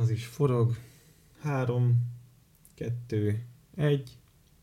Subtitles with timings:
[0.00, 0.76] Az is forog.
[1.40, 1.96] Három,
[2.74, 3.42] kettő,
[3.76, 4.10] egy.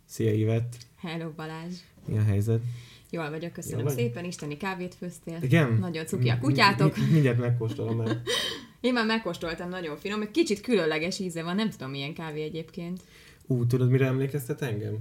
[0.06, 0.78] Szia Ivet.
[0.96, 1.74] Hello Balázs.
[2.06, 2.62] Mi a helyzet?
[3.10, 3.98] Jól vagyok, köszönöm Jól vagy?
[3.98, 4.26] szépen.
[4.26, 5.38] Isteni kávét főztél.
[5.42, 5.74] Igen?
[5.74, 6.98] Nagyon cuki a kutyátok.
[6.98, 8.22] Mi, mi, mindjárt megkóstolom el.
[8.82, 10.22] Én már megkóstoltam, nagyon finom.
[10.22, 13.02] Egy kicsit különleges íze van, nem tudom milyen kávé egyébként.
[13.46, 14.98] Ú, tudod, mire emlékeztet engem?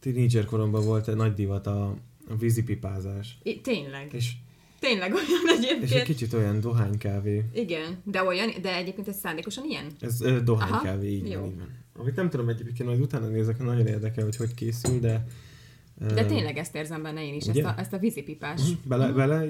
[0.00, 1.86] Tínédzser koromban volt egy nagy divat a,
[2.28, 3.38] a vízipipázás.
[3.42, 4.12] I- tényleg.
[4.12, 4.32] És,
[4.84, 6.04] Tényleg olyan és egy egyébként.
[6.04, 7.44] kicsit olyan dohánykávé.
[7.54, 9.86] Igen, de olyan, de egyébként ez szándékosan ilyen?
[10.00, 11.68] Ez ö, dohánykávé, így van, így van.
[11.98, 15.26] Amit nem tudom egyébként, majd utána nézek, nagyon érdekel, hogy hogy készül, de...
[16.14, 17.64] De ö, tényleg ezt érzem benne én is, Ugye?
[17.66, 18.60] ezt a, ezt a vízipipás.
[18.62, 19.44] mhm, Bele, bele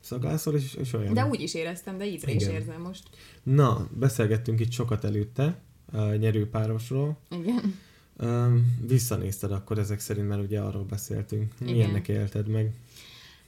[0.00, 1.14] szagászol, és, és olyan.
[1.14, 3.02] De úgy is éreztem, de ízre is érzem most.
[3.42, 5.60] Na, beszélgettünk itt sokat előtte
[5.92, 7.18] a nyerőpárosról.
[7.30, 7.74] Igen.
[8.16, 11.52] Öm, visszanézted akkor ezek szerint, mert ugye arról beszéltünk.
[11.60, 12.72] Milyennek élted meg?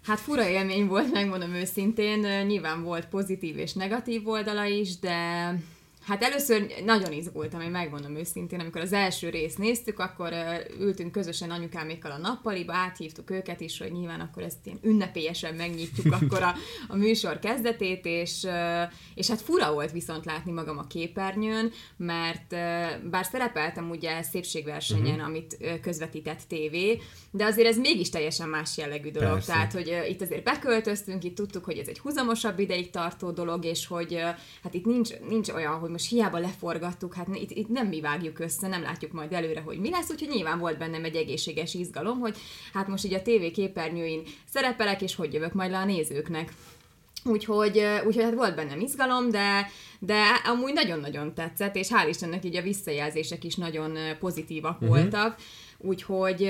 [0.07, 2.47] Hát fura élmény volt, megmondom őszintén.
[2.47, 5.55] Nyilván volt pozitív és negatív oldala is, de
[6.07, 10.33] hát először nagyon izgultam, én megmondom őszintén, amikor az első részt néztük, akkor
[10.81, 16.15] ültünk közösen anyukámékkal a nappaliba, áthívtuk őket is, hogy nyilván akkor ezt ilyen ünnepélyesen megnyitjuk
[16.15, 16.55] akkor a,
[16.89, 18.47] a műsor kezdetét, és,
[19.15, 22.51] és hát fura volt viszont látni magam a képernyőn, mert
[23.11, 25.27] bár szerepeltem ugye szépségversenyen, uh-huh.
[25.27, 27.01] amit közvetített tévé,
[27.31, 29.33] de azért ez mégis teljesen más jellegű dolog.
[29.33, 29.53] Persze.
[29.53, 33.87] Tehát, hogy itt azért beköltöztünk, itt tudtuk, hogy ez egy huzamosabb ideig tartó dolog, és
[33.87, 34.15] hogy
[34.63, 38.39] hát itt nincs, nincs olyan, hogy most hiába leforgattuk, hát itt, itt nem mi vágjuk
[38.39, 42.19] össze, nem látjuk majd előre, hogy mi lesz, úgyhogy nyilván volt bennem egy egészséges izgalom,
[42.19, 42.37] hogy
[42.73, 44.23] hát most így a tévé képernyőin
[44.53, 46.53] szerepelek, és hogy jövök majd le a nézőknek.
[47.25, 52.57] Úgyhogy, úgyhogy hát volt bennem izgalom, de, de amúgy nagyon-nagyon tetszett, és hál' Istennek így
[52.57, 54.91] a visszajelzések is nagyon pozitívak Mhm.
[54.91, 55.03] uh-huh.
[55.03, 55.37] voltak.
[55.79, 56.47] Úgyhogy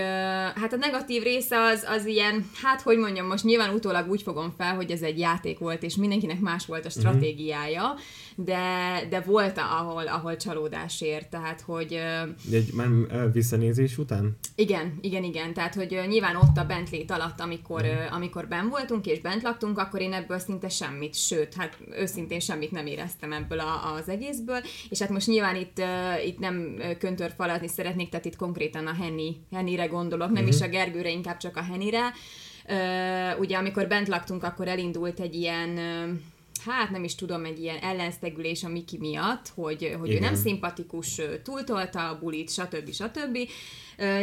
[0.54, 4.54] hát a negatív része az, az ilyen, hát hogy mondjam, most nyilván utólag úgy fogom
[4.58, 8.00] fel, hogy ez egy játék volt, és mindenkinek más volt a stratégiája, uh-huh.
[8.38, 11.92] De, de volt ahol, ahol csalódás ért, tehát hogy
[12.52, 12.88] Egy már
[13.32, 14.36] visszanézés után?
[14.54, 15.52] igen, igen, igen.
[15.54, 19.78] Tehát, hogy nyilván ott a bentlét alatt, amikor, ö, amikor ben voltunk és bent laktunk,
[19.78, 24.60] akkor én ebből szinte semmit, sőt, hát őszintén semmit nem éreztem ebből a, az egészből,
[24.88, 25.82] és hát most nyilván itt,
[26.26, 30.68] itt nem ö, köntörfalatni szeretnék, tehát itt konkrétan a Henny, Hennyre gondolok, nem is a
[30.68, 32.12] Gergőre, inkább csak a Hennyre.
[32.68, 36.12] Ö, ugye, amikor bent laktunk, akkor elindult egy ilyen ö,
[36.72, 41.20] hát nem is tudom, egy ilyen ellenszegülés a Miki miatt, hogy, hogy ő nem szimpatikus,
[41.42, 42.92] túltolta a bulit, stb.
[42.92, 43.38] stb.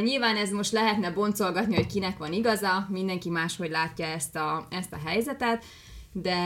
[0.04, 4.94] Nyilván ez most lehetne boncolgatni, hogy kinek van igaza, mindenki máshogy látja ezt a, ezt
[4.94, 5.66] a helyzetet,
[6.12, 6.38] de,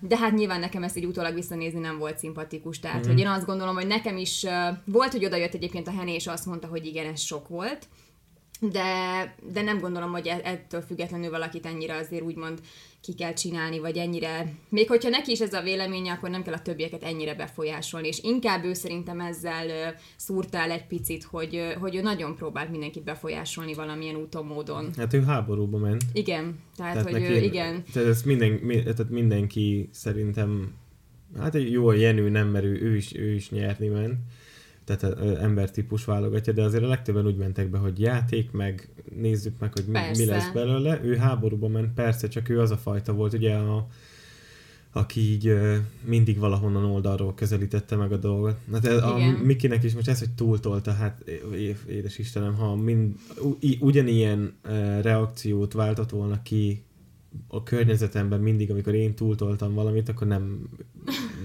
[0.00, 3.08] de hát nyilván nekem ezt így utólag visszanézni nem volt szimpatikus, tehát mm-hmm.
[3.08, 4.46] hogy én azt gondolom, hogy nekem is
[4.84, 7.88] volt, hogy odajött egyébként a Hené, és azt mondta, hogy igen, ez sok volt,
[8.72, 12.60] de, de nem gondolom, hogy e- ettől függetlenül valakit ennyire azért úgymond
[13.00, 16.54] ki kell csinálni, vagy ennyire, még hogyha neki is ez a véleménye, akkor nem kell
[16.54, 21.94] a többieket ennyire befolyásolni, és inkább ő szerintem ezzel ö, szúrtál egy picit, hogy, hogy
[21.96, 24.90] ő nagyon próbált mindenkit befolyásolni valamilyen úton, módon.
[24.96, 26.02] Hát ő háborúba ment.
[26.12, 30.74] Igen, tehát, tehát hogy ő, igen, Tehát, ezt minden, mi, tehát mindenki szerintem,
[31.38, 34.14] hát egy jó Jenő nem, mert ő, ő, is, ő is nyerni ment,
[34.84, 39.58] tehát ö, embertípus válogatja, de azért a legtöbben úgy mentek be, hogy játék, meg nézzük
[39.58, 41.00] meg, hogy mi, mi lesz belőle.
[41.02, 43.86] Ő háborúba ment, persze, csak ő az a fajta volt, ugye a
[44.96, 48.56] aki így ö, mindig valahonnan oldalról közelítette meg a dolgot.
[48.72, 49.32] Hát ez, a Igen.
[49.32, 55.00] Mikinek is most ez, hogy túltolta, hát é- édes Istenem, ha mind, u- ugyanilyen ö,
[55.00, 56.82] reakciót váltott volna ki
[57.48, 60.68] a környezetemben mindig, amikor én túltoltam valamit, akkor nem,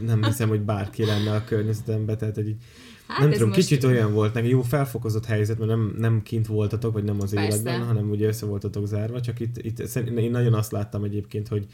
[0.06, 2.62] nem hiszem, hogy bárki lenne a környezetemben, tehát hogy így,
[3.09, 6.22] hát nem ez tudom, most- kicsit olyan volt, neki jó felfokozott helyzet, mert nem, nem
[6.24, 7.47] kint voltatok, vagy nem az Persze.
[7.47, 11.66] életben, hanem ugye össze voltatok zárva, csak itt, itt én nagyon azt láttam egyébként, hogy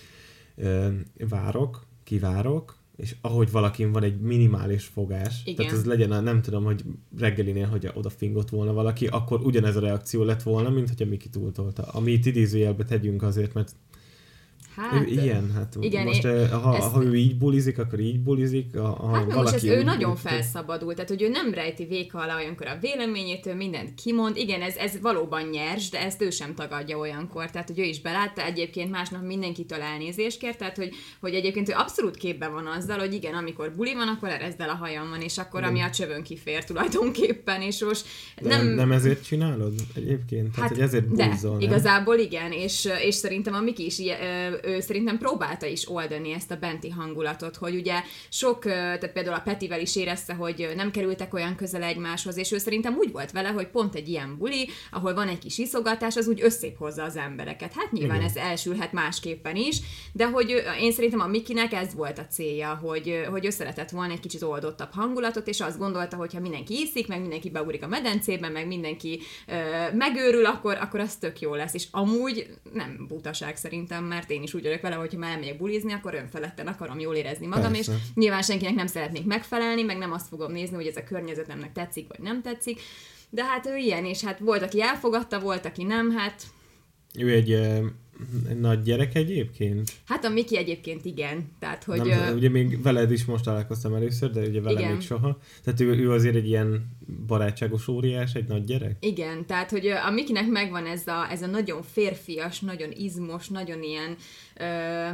[0.56, 0.88] ö,
[1.30, 5.56] várok, kivárok, és ahogy valakin van egy minimális fogás, Igen.
[5.56, 6.84] tehát az legyen, nem tudom, hogy
[7.18, 11.30] reggelinél, hogy oda fingott volna valaki, akkor ugyanez a reakció lett volna, mint hogyha Miki
[11.30, 11.84] túltolta.
[11.84, 13.72] Ami itt idézőjelbe tegyünk azért, mert
[14.76, 18.00] Hát, ő ilyen, hát igen, most én- eh, ha, ezt- ha ő így bulizik, akkor
[18.00, 21.22] így bulizik, ha, ha Hát na most valaki ez ő nagyon bulizik, felszabadult, tehát hogy
[21.22, 24.38] ő nem rejti véka alá olyankor a véleményét, ő mindent kimond.
[24.38, 28.02] Igen, ez, ez valóban nyers, de ezt ő sem tagadja olyankor, tehát hogy ő is
[28.02, 30.90] belátta, egyébként másnap mindenkitől elnézést kért, tehát hogy,
[31.20, 34.70] hogy egyébként ő abszolút képben van azzal, hogy igen, amikor buli van, akkor erezd el
[34.70, 38.06] a hajamon, és akkor ami a csövön kifér tulajdonképpen, és most
[38.42, 40.56] de nem, nem, nem ezért csinálod egyébként?
[40.56, 41.60] Tehát, hogy ezért de, búzol, nem?
[41.60, 46.32] igazából igen, és, és szerintem a Miki is ilyen, ö, ő szerintem próbálta is oldani
[46.32, 50.92] ezt a benti hangulatot, hogy ugye sok, tehát például a Petivel is érezte, hogy nem
[50.92, 54.70] kerültek olyan közel egymáshoz, és ő szerintem úgy volt vele, hogy pont egy ilyen buli,
[54.92, 57.74] ahol van egy kis iszogatás, az úgy összép hozza az embereket.
[57.74, 58.30] Hát nyilván Igen.
[58.30, 59.80] ez elsülhet másképpen is,
[60.12, 64.20] de hogy én szerintem a Mikinek ez volt a célja, hogy, hogy összeletett volna egy
[64.20, 68.50] kicsit oldottabb hangulatot, és azt gondolta, hogy ha mindenki iszik, meg mindenki beugrik a medencébe,
[68.50, 69.54] meg mindenki ö,
[69.96, 71.74] megőrül, akkor, akkor az tök jó lesz.
[71.74, 75.58] És amúgy nem butaság szerintem, mert én is úgy vagyok vele, hogy ha már elmegyek
[75.58, 77.92] bulizni, akkor önfeledten akarom jól érezni magam, Persze.
[77.92, 81.72] és nyilván senkinek nem szeretnék megfelelni, meg nem azt fogom nézni, hogy ez a környezetemnek
[81.72, 82.80] tetszik, vagy nem tetszik.
[83.30, 86.44] De hát ő ilyen, és hát volt, aki elfogadta, volt, aki nem, hát...
[87.18, 87.60] Ő egy
[88.50, 89.92] egy nagy gyerek egyébként?
[90.06, 91.52] Hát a Miki egyébként igen.
[91.60, 95.02] Tehát, hogy, nem, uh, ugye még veled is most találkoztam először, de ugye velem még
[95.02, 95.38] soha.
[95.64, 96.98] Tehát ő, ő azért egy ilyen
[97.28, 98.98] barátságos óriás, egy nagy gyerek?
[99.00, 103.84] Igen, tehát hogy a Mikinek megvan ez a, ez a nagyon férfias, nagyon izmos, nagyon
[103.84, 104.16] ilyen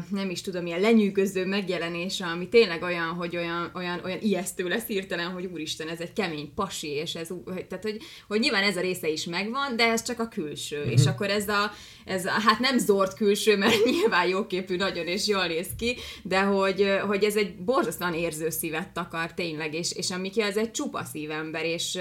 [0.09, 4.85] nem is tudom, ilyen lenyűgöző megjelenése, ami tényleg olyan, hogy olyan, olyan, olyan ijesztő lesz
[4.85, 7.97] hirtelen, hogy úristen, ez egy kemény pasi, és ez, tehát hogy,
[8.27, 10.91] hogy nyilván ez a része is megvan, de ez csak a külső, uh-huh.
[10.91, 11.71] és akkor ez a,
[12.05, 16.41] ez a, hát nem zord külső, mert nyilván jóképű nagyon, és jól néz ki, de
[16.41, 21.03] hogy, hogy ez egy borzasztóan érző szívet takar tényleg, és, és amiki az egy csupa
[21.03, 21.99] szívember, és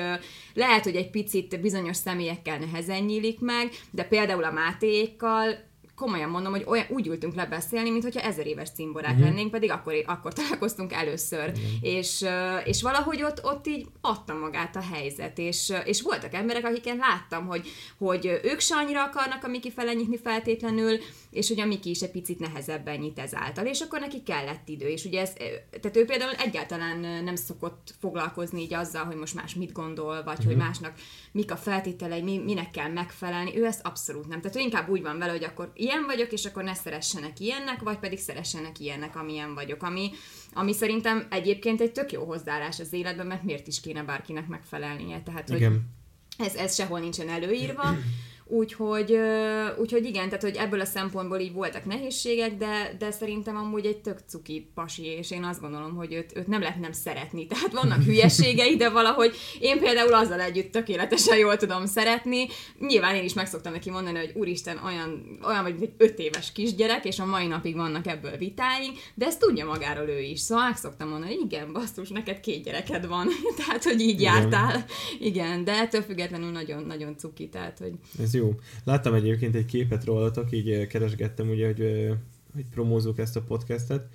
[0.55, 5.69] lehet, hogy egy picit bizonyos személyekkel nehezen nyílik meg, de például a Mátékkal
[6.01, 9.27] komolyan mondom, hogy olyan, úgy ültünk le beszélni, mintha ezer éves cimborák uh-huh.
[9.27, 11.49] lennénk, pedig akkor, akkor találkoztunk először.
[11.49, 11.63] Uh-huh.
[11.81, 12.25] És,
[12.65, 17.47] és valahogy ott, ott így adta magát a helyzet, és, és voltak emberek, akiken láttam,
[17.47, 17.69] hogy,
[17.99, 20.99] hogy ők se annyira akarnak a Miki fele nyitni feltétlenül,
[21.31, 24.89] és hogy a Miki is egy picit nehezebben nyit ezáltal, és akkor neki kellett idő,
[24.89, 25.33] és ugye ez,
[25.81, 30.39] tehát ő például egyáltalán nem szokott foglalkozni így azzal, hogy most más mit gondol, vagy
[30.39, 30.47] uh-huh.
[30.47, 30.93] hogy másnak
[31.33, 34.41] mik a feltételei, mi, minek kell megfelelni, ő ezt abszolút nem.
[34.41, 37.81] Tehát ő inkább úgy van vele, hogy akkor ilyen vagyok, és akkor ne szeressenek ilyennek,
[37.81, 40.11] vagy pedig szeressenek ilyennek, amilyen vagyok, ami,
[40.53, 45.23] ami szerintem egyébként egy tök jó hozzáállás az életben, mert miért is kéne bárkinek megfelelnie.
[45.23, 45.71] Tehát, Igen.
[45.71, 47.97] hogy ez, ez sehol nincsen előírva,
[48.53, 49.19] Úgyhogy,
[49.79, 53.99] úgyhogy igen, tehát hogy ebből a szempontból így voltak nehézségek, de, de szerintem amúgy egy
[53.99, 57.47] tök cuki pasi, és én azt gondolom, hogy őt, őt nem lehet nem szeretni.
[57.51, 62.47] Tehát vannak hülyeségei, de valahogy én például azzal együtt tökéletesen jól tudom szeretni.
[62.79, 66.53] Nyilván én is meg szoktam neki mondani, hogy úristen, olyan, olyan vagy egy öt éves
[66.53, 70.41] kisgyerek, és a mai napig vannak ebből vitáink, de ezt tudja magáról ő is.
[70.41, 73.29] Szóval meg szoktam mondani, hogy igen, basszus, neked két gyereked van.
[73.65, 74.35] tehát, hogy így igen.
[74.35, 74.85] jártál.
[75.19, 77.49] Igen, de ettől függetlenül nagyon-nagyon cuki.
[77.49, 77.93] Tehát, hogy...
[78.23, 78.55] Ez jó.
[78.85, 82.09] Láttam egyébként egy képet rólatok, így keresgettem ugye, hogy,
[82.55, 84.09] hogy promózzuk ezt a podcastet,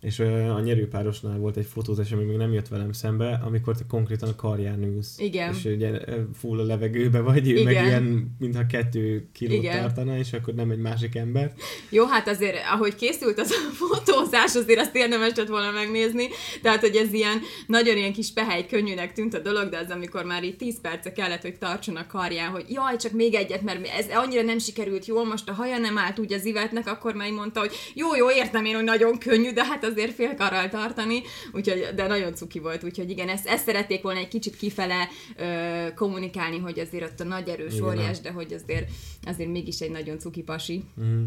[0.00, 4.28] és a nyerőpárosnál volt egy fotózás, ami még nem jött velem szembe, amikor te konkrétan
[4.28, 5.18] a karján ülsz.
[5.18, 5.54] Igen.
[5.54, 5.90] És ugye
[6.34, 7.64] full a levegőbe vagy, Igen.
[7.64, 9.80] meg ilyen, mintha kettő kilót Igen.
[9.80, 11.52] tartana, és akkor nem egy másik ember.
[11.90, 16.24] Jó, hát azért, ahogy készült az a fotózás, azért azt érdemes lett volna megnézni,
[16.62, 20.24] tehát, hogy ez ilyen, nagyon ilyen kis pehely, könnyűnek tűnt a dolog, de az, amikor
[20.24, 23.86] már így 10 perce kellett, hogy tartson a karján, hogy jaj, csak még egyet, mert
[23.86, 27.30] ez annyira nem sikerült jól, most a haja nem állt úgy az ivetnek, akkor már
[27.30, 31.20] mondta, hogy jó, jó, értem én, hogy nagyon könnyű, de hát azért félkarral tartani,
[31.52, 35.94] úgyhogy, de nagyon cuki volt, úgyhogy igen, ezt, ezt szerették volna egy kicsit kifele ö,
[35.94, 38.90] kommunikálni, hogy azért ott a nagy erős óriás, de hogy azért,
[39.22, 40.84] azért mégis egy nagyon cuki pasi.
[41.00, 41.24] Mm.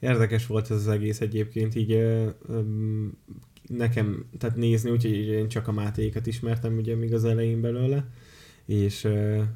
[0.00, 2.60] Érdekes volt ez az egész egyébként, így ö, ö,
[3.66, 8.08] nekem, tehát nézni, úgyhogy én csak a Mátéikat ismertem ugye még az elején belőle,
[8.66, 9.08] és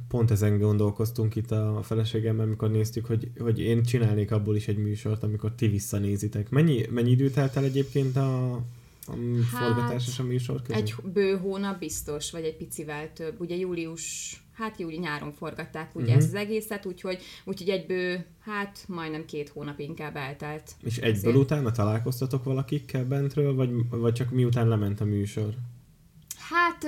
[0.09, 4.79] pont ezen gondolkoztunk itt a feleségemmel, amikor néztük, hogy, hogy én csinálnék abból is egy
[4.79, 6.51] műsort, amikor ti visszanézitek.
[6.51, 8.63] Mennyi, mennyi időt telt el egyébként a, a
[9.53, 10.83] hát, forgatás és a műsor között?
[10.83, 13.41] Egy bő hónap biztos, vagy egy picivel több.
[13.41, 16.19] Ugye július, hát júli nyáron forgatták ugye uh-huh.
[16.19, 20.75] ezt az egészet, úgyhogy, úgyhogy egy bő, hát majdnem két hónap inkább eltelt.
[20.83, 21.37] És egyből Ezért.
[21.37, 25.55] utána találkoztatok valakikkel bentről, vagy, vagy csak miután lement a műsor?
[26.51, 26.87] Hát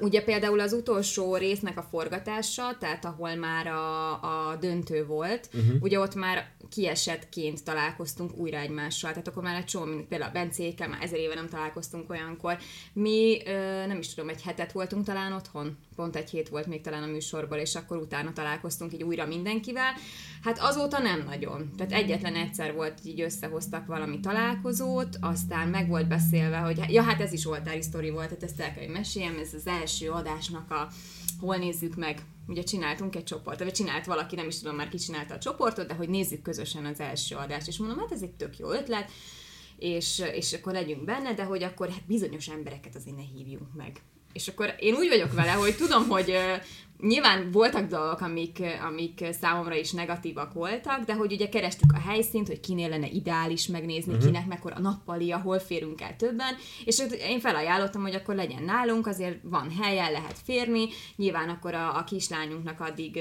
[0.00, 4.12] ugye például az utolsó résznek a forgatása, tehát ahol már a,
[4.50, 5.82] a döntő volt, uh-huh.
[5.82, 10.32] ugye ott már kiesettként találkoztunk újra egymással, tehát akkor már egy csomó, mint például a
[10.32, 12.58] Bencékkel, már ezer éve nem találkoztunk olyankor.
[12.92, 13.42] Mi
[13.86, 17.06] nem is tudom, egy hetet voltunk talán otthon, pont egy hét volt még talán a
[17.06, 19.92] műsorból, és akkor utána találkoztunk így újra mindenkivel.
[20.42, 21.70] Hát azóta nem nagyon.
[21.76, 27.20] Tehát egyetlen egyszer volt, így összehoztak valami találkozót, aztán meg volt beszélve, hogy ja, hát
[27.20, 30.70] ez is oltári sztori volt, tehát ezt el kell, hogy meséljem, ez az első adásnak
[30.70, 30.88] a
[31.40, 34.98] hol nézzük meg, ugye csináltunk egy csoportot, vagy csinált valaki, nem is tudom már ki
[34.98, 38.30] csinálta a csoportot, de hogy nézzük közösen az első adást, és mondom, hát ez egy
[38.30, 39.10] tök jó ötlet,
[39.78, 44.00] és, és akkor legyünk benne, de hogy akkor hát bizonyos embereket azért ne hívjunk meg.
[44.32, 46.36] És akkor én úgy vagyok vele, hogy tudom, hogy
[47.00, 52.46] Nyilván voltak dolgok, amik, amik számomra is negatívak voltak, de hogy ugye kerestük a helyszínt,
[52.46, 54.26] hogy kinél lenne ideális megnézni, uh-huh.
[54.26, 59.06] kinek mekkora a nappali, hol férünk el többen, és én felajánlottam, hogy akkor legyen nálunk,
[59.06, 63.20] azért van helye, lehet férni, nyilván akkor a, a kislányunknak addig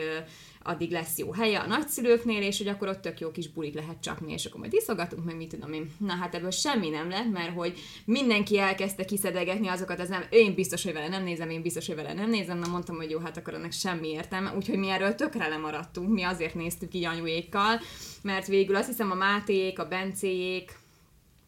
[0.68, 4.02] addig lesz jó helye a nagyszülőknél, és hogy akkor ott tök jó kis bulit lehet
[4.02, 5.92] csapni, és akkor majd iszogatunk, meg mit tudom én.
[5.98, 10.54] Na hát ebből semmi nem lett, mert hogy mindenki elkezdte kiszedegetni azokat, az nem, én
[10.54, 13.20] biztos, hogy vele nem nézem, én biztos, hogy vele nem nézem, na mondtam, hogy jó,
[13.20, 17.82] hát akkor ennek semmi értelme, úgyhogy mi erről tökre lemaradtunk, mi azért néztük így anyuékkal,
[18.22, 20.84] mert végül azt hiszem a Mátéék, a Bencéjék,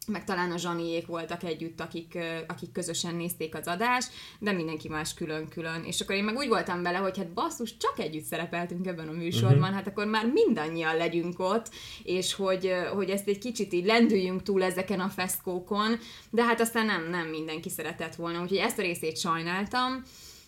[0.08, 5.14] meg talán a Zsaniék voltak együtt, akik, akik közösen nézték az adást, de mindenki más
[5.14, 5.84] külön-külön.
[5.84, 9.12] És akkor én meg úgy voltam vele, hogy hát basszus, csak együtt szerepeltünk ebben a
[9.12, 9.74] műsorban, uh-huh.
[9.74, 11.70] hát akkor már mindannyian legyünk ott,
[12.02, 15.98] és hogy, hogy ezt egy kicsit így lendüljünk túl ezeken a feszkókon,
[16.30, 20.02] de hát aztán nem, nem mindenki szeretett volna, úgyhogy ezt a részét sajnáltam.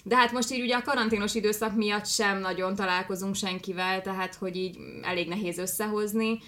[0.05, 4.57] De hát most így ugye a karanténos időszak miatt sem nagyon találkozunk senkivel, tehát hogy
[4.57, 6.38] így elég nehéz összehozni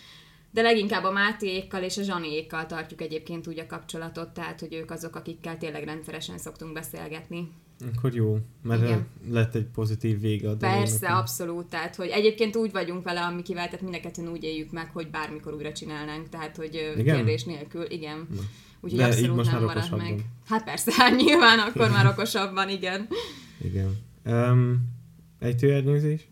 [0.52, 4.90] de leginkább a Mátéékkal és a Zsaniékkal tartjuk egyébként úgy a kapcsolatot, tehát hogy ők
[4.90, 7.48] azok, akikkel tényleg rendszeresen szoktunk beszélgetni.
[7.96, 9.06] Akkor jó, mert Igen.
[9.30, 13.80] lett egy pozitív vége a Persze, abszolút, tehát hogy egyébként úgy vagyunk vele, amikivel, tehát
[13.80, 17.16] mindenketten úgy éljük meg, hogy bármikor újra csinálnánk, tehát hogy igen?
[17.16, 18.26] kérdés nélkül, igen.
[18.80, 20.24] Úgyhogy De abszolút most nem marad meg.
[20.46, 23.08] Hát persze, hát nyilván akkor már okosabban, igen.
[23.64, 23.98] Igen.
[24.24, 24.88] Um,
[25.38, 26.31] egy tőernyőzés?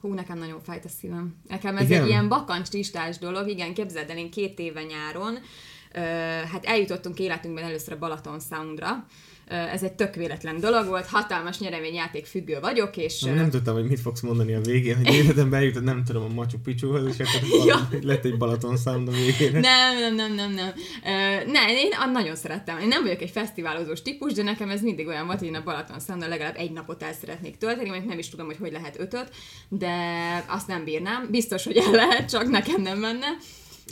[0.00, 1.34] Hú, nekem nagyon fájt a szívem.
[1.48, 2.02] Nekem ez igen?
[2.02, 6.02] egy ilyen bakancs listás dolog, igen, képzeld el, én két éve nyáron, uh,
[6.50, 9.06] hát eljutottunk életünkben először a Balaton Soundra,
[9.50, 13.20] ez egy tök véletlen dolog volt, hatalmas nyereményjáték függő vagyok, és...
[13.20, 16.28] Nem, nem tudtam, hogy mit fogsz mondani a végén, hogy életemben eljutott, nem tudom, a
[16.28, 17.88] Machu Picchuhoz, és akkor ja.
[18.02, 19.60] lett egy Balaton Sound a végén.
[19.60, 20.72] Nem, nem, nem, nem, nem.
[21.02, 22.78] Uh, ne, én nagyon szerettem.
[22.78, 25.62] Én nem vagyok egy fesztiválozós típus, de nekem ez mindig olyan volt, hogy én a
[25.62, 28.98] Balaton sound legalább egy napot el szeretnék tölteni, mert nem is tudom, hogy hogy lehet
[28.98, 29.30] ötöt,
[29.68, 29.94] de
[30.48, 31.28] azt nem bírnám.
[31.30, 33.26] Biztos, hogy el lehet, csak nekem nem menne.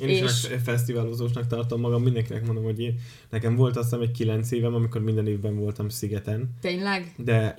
[0.00, 0.20] Én és...
[0.20, 2.98] is fesztiválozósnak tartom magam, mindenkinek mondom, hogy én,
[3.30, 6.50] nekem volt azt hiszem egy kilenc évem, amikor minden évben voltam szigeten.
[6.60, 7.14] Tényleg?
[7.16, 7.56] De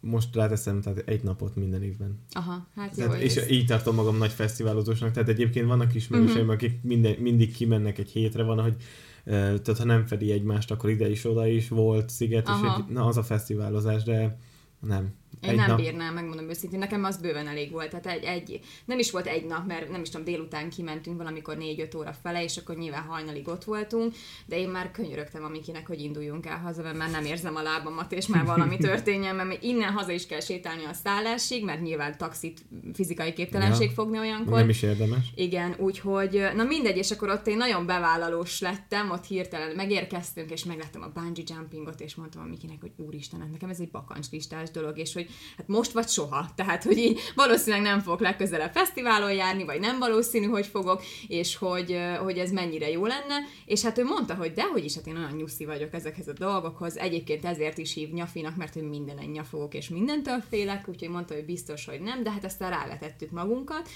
[0.00, 2.18] most ráteszem, tehát egy napot minden évben.
[2.32, 3.06] Aha, hát jó.
[3.06, 3.50] Tehát, és ez...
[3.50, 6.52] így tartom magam nagy fesztiválozósnak, tehát egyébként vannak ismerőseim, uh-huh.
[6.52, 8.76] akik minden, mindig kimennek egy hétre, van, hogy
[9.24, 12.66] tehát ha nem fedi egymást, akkor ide is, oda is volt sziget, Aha.
[12.66, 14.38] és egy, na az a fesztiválozás, de
[14.80, 15.14] nem.
[15.40, 15.80] Én egy nem nap.
[15.80, 17.90] bírnám, megmondom őszintén, nekem az bőven elég volt.
[17.90, 21.56] Tehát egy, egy, nem is volt egy nap, mert nem is tudom, délután kimentünk valamikor
[21.60, 24.14] 4-5 óra fele, és akkor nyilván hajnalig ott voltunk,
[24.46, 27.62] de én már könyörögtem a Mikinek, hogy induljunk el haza, mert már nem érzem a
[27.62, 32.16] lábamat, és már valami történjen, mert innen haza is kell sétálni a szállásig, mert nyilván
[32.16, 32.64] taxit
[32.94, 34.58] fizikai képtelenség ja, fogni olyankor.
[34.58, 35.32] Nem is érdemes.
[35.34, 40.64] Igen, úgyhogy, na mindegy, és akkor ott én nagyon bevállalós lettem, ott hirtelen megérkeztünk, és
[40.64, 44.70] megláttam a bungee jumpingot, és mondtam a Mikinek, hogy úristen, hát nekem ez egy bakancslistás
[44.70, 45.25] dolog, és hogy
[45.56, 46.48] hát most vagy soha.
[46.54, 51.56] Tehát, hogy így valószínűleg nem fogok legközelebb fesztiválon járni, vagy nem valószínű, hogy fogok, és
[51.56, 53.38] hogy, hogy ez mennyire jó lenne.
[53.64, 56.96] És hát ő mondta, hogy dehogy is, hát én olyan nyuszi vagyok ezekhez a dolgokhoz.
[56.96, 61.34] Egyébként ezért is hív nyafinak, mert hogy minden egy nyafogok, és mindentől félek, úgyhogy mondta,
[61.34, 63.88] hogy biztos, hogy nem, de hát aztán rávetettük magunkat.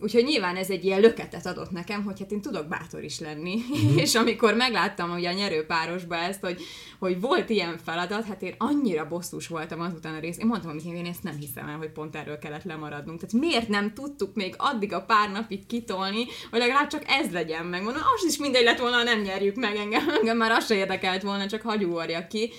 [0.00, 3.54] Úgyhogy nyilván ez egy ilyen löketet adott nekem, hogy hát én tudok bátor is lenni.
[3.54, 3.96] Mm-hmm.
[4.04, 6.62] és amikor megláttam ugye a nyerőpárosba ezt, hogy,
[6.98, 10.38] hogy volt ilyen feladat, hát én annyira bosszús voltam azután a rész.
[10.38, 13.20] Én mondtam, hogy én ezt nem hiszem el, hogy pont erről kellett lemaradnunk.
[13.20, 17.66] Tehát miért nem tudtuk még addig a pár napig kitolni, hogy legalább csak ez legyen
[17.66, 17.82] meg.
[17.82, 21.22] Mondom, az is mindegy lett volna, nem nyerjük meg engem, engem már az se érdekelt
[21.22, 22.50] volna, csak hagyúorja ki.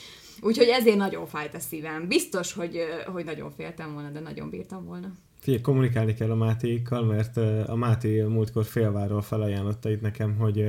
[0.42, 2.08] Úgyhogy ezért nagyon fájt a szívem.
[2.08, 2.80] Biztos, hogy,
[3.14, 5.12] hogy nagyon féltem volna, de nagyon bírtam volna.
[5.46, 7.38] Figyelj, kommunikálni kell a Mátéikkal, mert
[7.68, 10.66] a Máté múltkor félváról felajánlotta itt nekem, hogy,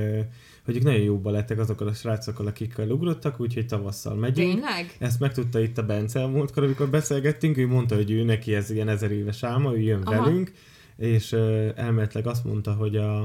[0.65, 4.51] hogy ők nagyon jóba lettek azokkal a srácokkal, akikkel ugrottak, úgyhogy tavasszal megyünk.
[4.51, 4.95] Tényleg?
[4.99, 8.87] Ezt megtudta itt a Bence múltkor, amikor beszélgettünk, ő mondta, hogy ő neki ez ilyen
[8.87, 10.23] ezer éves álma, ő jön Aha.
[10.23, 10.51] velünk,
[10.97, 11.33] és
[11.75, 13.23] elméletileg azt mondta, hogy a,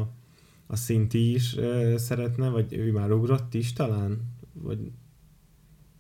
[0.66, 1.56] a Szinti is
[1.96, 4.20] szeretne, vagy ő már ugrott is talán,
[4.52, 4.78] vagy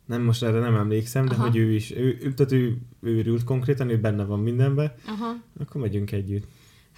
[0.06, 1.42] nem most erre nem emlékszem, de Aha.
[1.42, 5.36] hogy ő is, ő, ő, tehát ő, őrült konkrétan, ő benne van mindenben, Aha.
[5.58, 6.44] akkor megyünk együtt.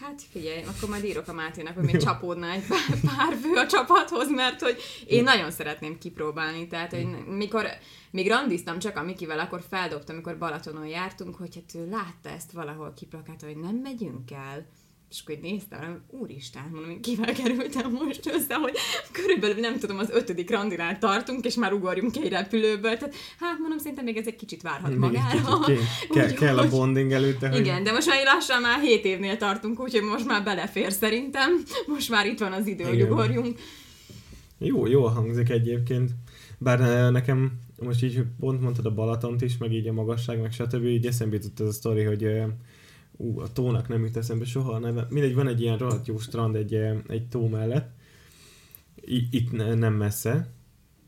[0.01, 3.67] Hát figyelj, akkor majd írok a Máténak, hogy még csapódna egy pár, pár fő a
[3.67, 7.67] csapathoz, mert hogy én nagyon szeretném kipróbálni, tehát hogy mikor
[8.11, 12.53] még randiztam csak a Mikivel, akkor feldobtam, amikor Balatonon jártunk, hogy hát ő látta ezt
[12.53, 14.67] valahol kiplakát, hogy nem megyünk el
[15.15, 18.77] és akkor néztem, hogy úristen, mondom, hogy kivel kerültem most össze, hogy
[19.13, 22.97] körülbelül nem tudom, az ötödik randinál tartunk, és már ugorjunk egy repülőből.
[22.97, 25.59] Tehát, hát mondom, szerintem még ez egy kicsit várhat még magára.
[25.61, 27.49] Kicsit kell, úgy, kell a bonding előtte.
[27.49, 27.59] Hogy...
[27.59, 31.63] Igen, de most már lassan már hét évnél tartunk, úgyhogy most már belefér szerintem.
[31.87, 32.95] Most már itt van az idő, Igen.
[32.95, 33.59] hogy ugorjunk.
[34.59, 36.11] Jó, jó hangzik egyébként.
[36.59, 40.85] Bár nekem most így pont mondtad a Balatont is, meg így a magasság, meg stb.
[40.85, 42.45] Így eszembe jutott ez a sztori, hogy ö,
[43.17, 45.07] ú, a tónak nem jut eszembe soha a neve.
[45.11, 47.91] Mindegy, van egy ilyen rohadt jó strand egy, ö, egy tó mellett,
[49.05, 50.53] I- itt ne, nem messze,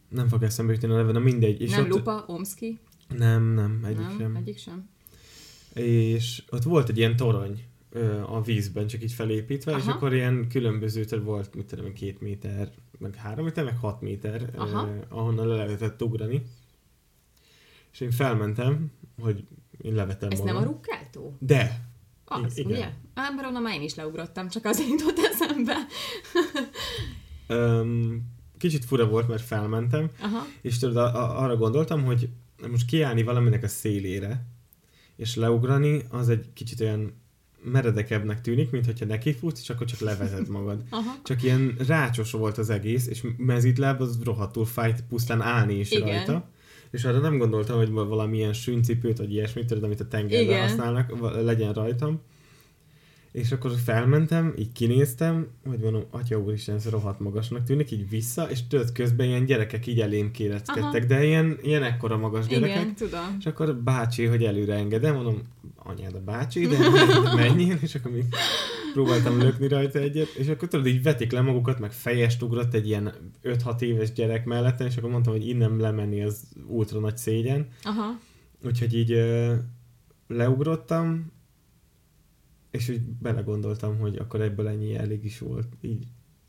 [0.08, 1.60] nem fog eszembe jutni a neve, de mindegy.
[1.60, 2.78] És nem ott, Lupa, Omski?
[3.16, 4.36] Nem, nem, egyik nem, sem.
[4.36, 4.88] egyik sem.
[5.74, 9.80] És ott volt egy ilyen torony ö, a vízben, csak így felépítve, Aha.
[9.80, 14.00] és akkor ilyen különböző, tehát volt, mit tudom, két méter, meg három méter, meg hat
[14.00, 14.88] méter, ö, Aha.
[15.08, 16.42] ahonnan le lehetett ugrani.
[17.92, 19.44] És én felmentem, hogy
[19.78, 20.54] én levetem Ez magam.
[20.54, 21.36] nem a Rukkáltó?
[21.38, 21.85] De!
[22.26, 22.70] Az, igen.
[22.70, 22.90] ugye?
[23.14, 25.76] Ám, mert onnan már én is leugrottam, csak azért jutott eszembe.
[27.46, 28.22] Öm,
[28.58, 30.46] kicsit fura volt, mert felmentem, Aha.
[30.60, 32.28] és tudod, a, a, arra gondoltam, hogy
[32.70, 34.46] most kiállni valaminek a szélére,
[35.16, 37.24] és leugrani, az egy kicsit olyan
[37.64, 40.82] meredekebbnek tűnik, mint hogyha nekifutsz, és akkor csak levezed magad.
[40.90, 41.14] Aha.
[41.22, 46.06] Csak ilyen rácsos volt az egész, és mezitláb az rohadtul fájt pusztán állni is Igen.
[46.06, 46.48] rajta.
[46.96, 50.60] És arra nem gondoltam, hogy valamilyen sűncipőt, vagy ilyesmit, tudod, amit a tengerben Igen.
[50.60, 52.20] használnak, legyen rajtam.
[53.36, 58.50] És akkor felmentem, így kinéztem, hogy mondom, atya úristen, ez rohadt magasnak tűnik, így vissza,
[58.50, 62.76] és tudod, közben ilyen gyerekek így elém kéreckedtek, de ilyen, ilyen ekkora magas gyerekek.
[62.76, 63.36] Igen, tudom.
[63.38, 65.42] És akkor bácsi, hogy előre engedem, mondom,
[65.76, 66.76] anyád a bácsi, de
[67.42, 68.24] menjél, és akkor még
[68.92, 72.86] próbáltam lökni rajta egyet, és akkor tudod, így vetik le magukat, meg fejest ugrott egy
[72.86, 73.12] ilyen
[73.42, 77.68] 5-6 éves gyerek mellettem, és akkor mondtam, hogy innen lemenni az ultra nagy szégyen.
[77.82, 78.18] Aha.
[78.64, 79.24] Úgyhogy így
[80.28, 81.34] leugrottam,
[82.76, 85.68] és úgy belegondoltam, hogy akkor ebből ennyi elég is volt.
[85.80, 86.04] Így,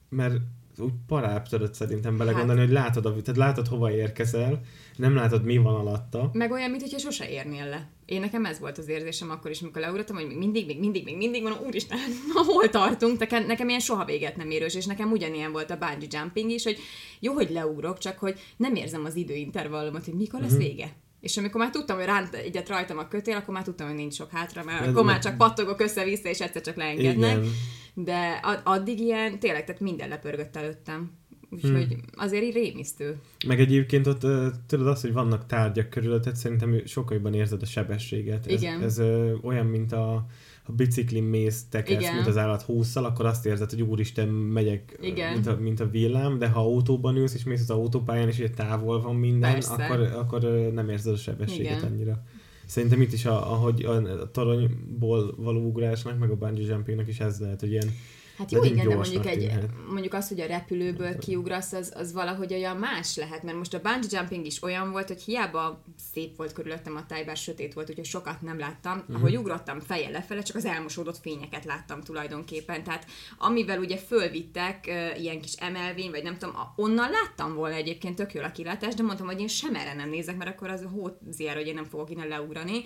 [0.09, 0.35] mert
[0.79, 4.61] úgy parább tudod szerintem belegondolni, Hát- hogy látod, a, tehát látod hova érkezel,
[4.95, 6.29] nem látod mi van alatta.
[6.33, 7.89] Meg olyan, mintha sose érnél le.
[8.05, 11.03] Én nekem ez volt az érzésem akkor is, amikor leugrottam, hogy még mindig, még mindig,
[11.03, 11.97] még mindig mondom, úristen,
[12.47, 13.19] hol tartunk?
[13.19, 16.63] Nekem, nekem ilyen soha véget nem érős, és nekem ugyanilyen volt a bungee jumping is,
[16.63, 16.77] hogy
[17.19, 20.95] jó, hogy leugrok, csak hogy nem érzem az időintervallumot, hogy mikor lesz vége.
[21.19, 24.13] És amikor már tudtam, hogy ránt egyet rajtam a kötél, akkor már tudtam, hogy nincs
[24.13, 27.37] sok hátra, mert Ez akkor már csak pattogok össze-vissza, és egyszer csak leengednek.
[27.37, 27.49] Igen.
[27.93, 28.29] De
[28.63, 31.11] addig ilyen, tényleg, tehát minden lepörgött előttem.
[31.49, 32.01] Úgyhogy Hmm.
[32.15, 33.15] azért így rémisztő.
[33.47, 34.25] Meg egyébként ott
[34.67, 38.47] tudod azt, hogy vannak tárgyak körülötted, szerintem sokkal jobban érzed a sebességet.
[38.47, 38.83] Ez, Igen.
[38.83, 40.25] ez ö, olyan, mint a,
[40.67, 42.15] a biciklin mész, tekersz, Igen.
[42.15, 45.33] mint az állat húszszal, akkor azt érzed, hogy úristen, megyek, Igen.
[45.33, 48.49] mint a, mint a villám, de ha autóban ülsz, és mész az autópályán, és ugye
[48.49, 49.73] távol van minden, Persze.
[49.73, 50.41] akkor, akkor
[50.73, 51.91] nem érzed a sebességet Igen.
[51.91, 52.23] annyira.
[52.65, 57.19] Szerintem itt is, a, ahogy a, a toronyból való ugrásnak, meg a bungee jumpingnak is
[57.19, 57.91] ez lehet, hogy ilyen
[58.37, 59.69] Hát jó, igen, de mondjuk, egy, tűnhet.
[59.89, 63.81] mondjuk az, hogy a repülőből kiugrasz, az, az valahogy olyan más lehet, mert most a
[63.81, 67.89] bungee jumping is olyan volt, hogy hiába szép volt körülöttem a táj, bár sötét volt,
[67.89, 68.97] úgyhogy sokat nem láttam.
[68.97, 69.15] Uh-huh.
[69.15, 72.83] Ahogy ugrottam fejjel lefele, csak az elmosódott fényeket láttam tulajdonképpen.
[72.83, 73.05] Tehát
[73.37, 74.87] amivel ugye fölvittek
[75.19, 79.03] ilyen kis emelvény, vagy nem tudom, onnan láttam volna egyébként tök jól a kilátás, de
[79.03, 81.85] mondtam, hogy én sem erre nem nézek, mert akkor az a hóziár, hogy én nem
[81.85, 82.81] fogok innen leugrani.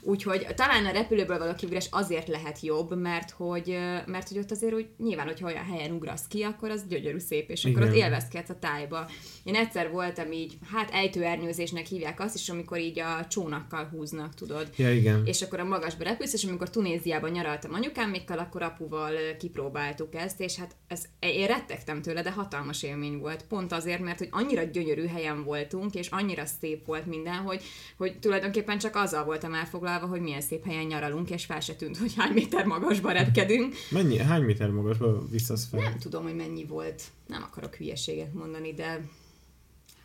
[0.00, 4.74] Úgyhogy talán a repülőből való kiugrás azért lehet jobb, mert hogy, mert hogy ott azért
[4.74, 7.88] úgy nyilván, hogyha olyan helyen ugrasz ki, akkor az gyönyörű szép, és akkor Igen.
[7.88, 9.08] ott élvezkedsz a tájba.
[9.46, 14.70] Én egyszer voltam így, hát ejtőernyőzésnek hívják azt is, amikor így a csónakkal húznak, tudod.
[14.76, 15.26] Ja, igen.
[15.26, 20.56] És akkor a magasba repülsz, és amikor Tunéziában nyaraltam anyukámékkal, akkor apuval kipróbáltuk ezt, és
[20.56, 23.44] hát ez, én rettegtem tőle, de hatalmas élmény volt.
[23.48, 27.62] Pont azért, mert hogy annyira gyönyörű helyen voltunk, és annyira szép volt minden, hogy,
[27.96, 31.96] hogy tulajdonképpen csak azzal voltam elfoglalva, hogy milyen szép helyen nyaralunk, és fel se tűnt,
[31.96, 33.74] hogy hány méter magasba repkedünk.
[33.90, 35.80] Mennyi, hány méter magasba visszasz fel?
[35.80, 37.02] Nem tudom, hogy mennyi volt.
[37.26, 39.00] Nem akarok hülyeséget mondani, de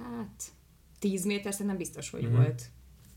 [0.04, 0.44] hát
[1.00, 2.36] 10 méter szerintem biztos, hogy Mhm.
[2.36, 2.62] volt.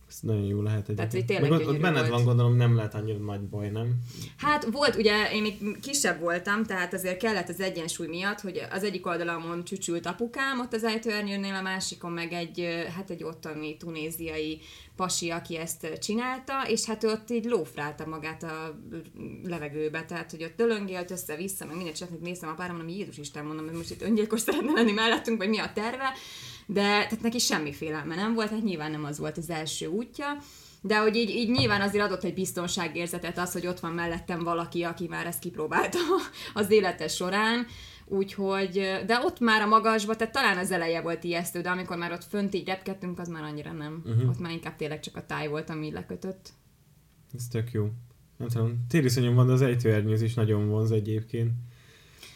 [0.08, 1.12] Ez nagyon jó lehet egyébként.
[1.12, 2.10] hogy tényleg ott, ott benned volt.
[2.10, 3.94] van, gondolom, nem lehet annyira nagy baj, nem?
[4.36, 8.82] Hát volt, ugye én még kisebb voltam, tehát azért kellett az egyensúly miatt, hogy az
[8.84, 14.60] egyik oldalamon csücsült apukám ott az ejtőernyőnél, a másikon meg egy, hát egy ottani tunéziai
[14.96, 18.80] pasi, aki ezt csinálta, és hát ő ott így lófrálta magát a
[19.44, 23.44] levegőbe, tehát hogy ott dölöngélt össze-vissza, meg mindent csak néztem a párom, mondom, Jézus Isten,
[23.44, 26.12] mondom, hogy most itt öngyilkos szeretne lenni mellettünk, vagy mi a terve,
[26.66, 30.26] de tehát neki semmi félelme nem volt, hát nyilván nem az volt az első útja,
[30.80, 34.82] de hogy így, így nyilván azért adott egy biztonságérzetet az, hogy ott van mellettem valaki,
[34.82, 35.98] aki már ezt kipróbálta
[36.54, 37.66] az élete során,
[38.06, 38.72] úgyhogy,
[39.06, 42.24] de ott már a magasba, tehát talán az eleje volt ijesztő, de amikor már ott
[42.24, 44.02] fönt így repkedtünk, az már annyira nem.
[44.04, 44.28] Uh-huh.
[44.28, 46.52] Ott már inkább tényleg csak a táj volt, ami lekötött.
[47.34, 47.88] Ez tök jó.
[48.36, 51.50] Nem tudom, tériszonyom van, de az ejtőernyőz is nagyon vonz egyébként.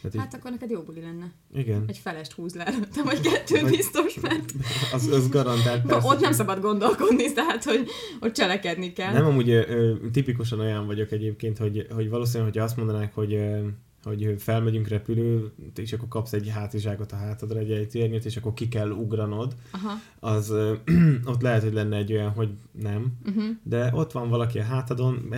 [0.04, 1.32] Így, Hát akkor neked jó buli lenne.
[1.54, 1.84] igen.
[1.87, 4.52] Egy felest húz le előttem, vagy kettő Vagy- biztos, mert
[4.94, 6.08] Az, az garantált Ba, persze.
[6.08, 7.88] ott nem szabad gondolkodni, tehát hogy
[8.20, 9.12] ott cselekedni kell.
[9.12, 13.66] Nem, amúgy ö, tipikusan olyan vagyok egyébként, hogy, hogy valószínűleg, hogyha azt mondanák, hogy ö,
[14.02, 18.68] hogy felmegyünk repülő, és akkor kapsz egy hátizsákot a hátadra, egy ejtőernyőt, és akkor ki
[18.68, 19.92] kell ugranod, Aha.
[20.20, 20.74] az ö,
[21.24, 22.48] ott lehet, hogy lenne egy olyan, hogy
[22.82, 23.44] nem, Uh-huh.
[23.62, 25.34] de ott van valaki a hátadon,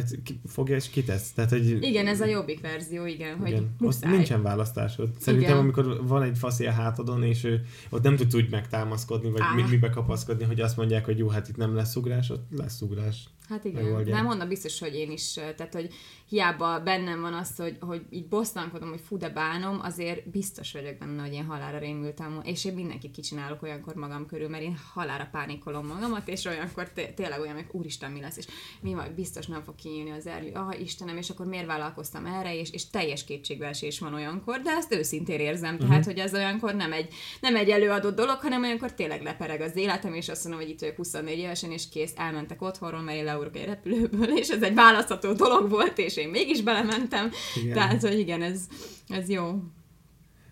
[0.46, 1.32] fogja és kitesz.
[1.32, 4.10] Tehát, hogy Igen, ez a jobbik verzió, igen, hogy igen, ott muszáj.
[4.10, 5.10] nincsen választásod.
[5.18, 5.62] Szerintem, Igen.
[5.62, 9.62] amikor van egy faszi a hátadon, és ő, ott nem tudsz úgy megtámaszkodni, vagy mi,
[9.70, 13.24] mibe kapaszkodni, hogy azt mondják, hogy jó, hát itt nem lesz ugrás, ott lesz ugrás.
[13.48, 14.16] Hát igen, megoldják.
[14.16, 15.88] nem mondom biztos, hogy én is, tehát hogy
[16.30, 20.98] hiába bennem van az, hogy, hogy így bosszankodom, hogy fú, de bánom, azért biztos vagyok
[20.98, 25.28] benne, hogy én halára rémültem, és én mindenkit kicsinálok olyankor magam körül, mert én halára
[25.32, 28.46] pánikolom magamat, és olyankor té- tényleg olyan, hogy úristen mi lesz, és
[28.80, 32.54] mi vagy, biztos nem fog kinyílni az erő, ah Istenem, és akkor miért vállalkoztam erre,
[32.58, 36.08] és, és teljes kétségbeesés van olyankor, de ezt őszintén érzem, tehát, Mhm.
[36.08, 40.14] hogy ez olyankor nem egy, nem egy előadott dolog, hanem olyankor tényleg lepereg az életem,
[40.14, 43.56] és azt mondom, hogy itt vagyok 24 évesen, és kész, elmentek otthonról, mert én leugrok
[43.56, 47.30] egy repülőből, és ez egy választható dolog volt, és én mégis belementem.
[47.62, 47.74] Igen.
[47.74, 48.68] Tehát, hogy igen, ez,
[49.08, 49.62] ez jó.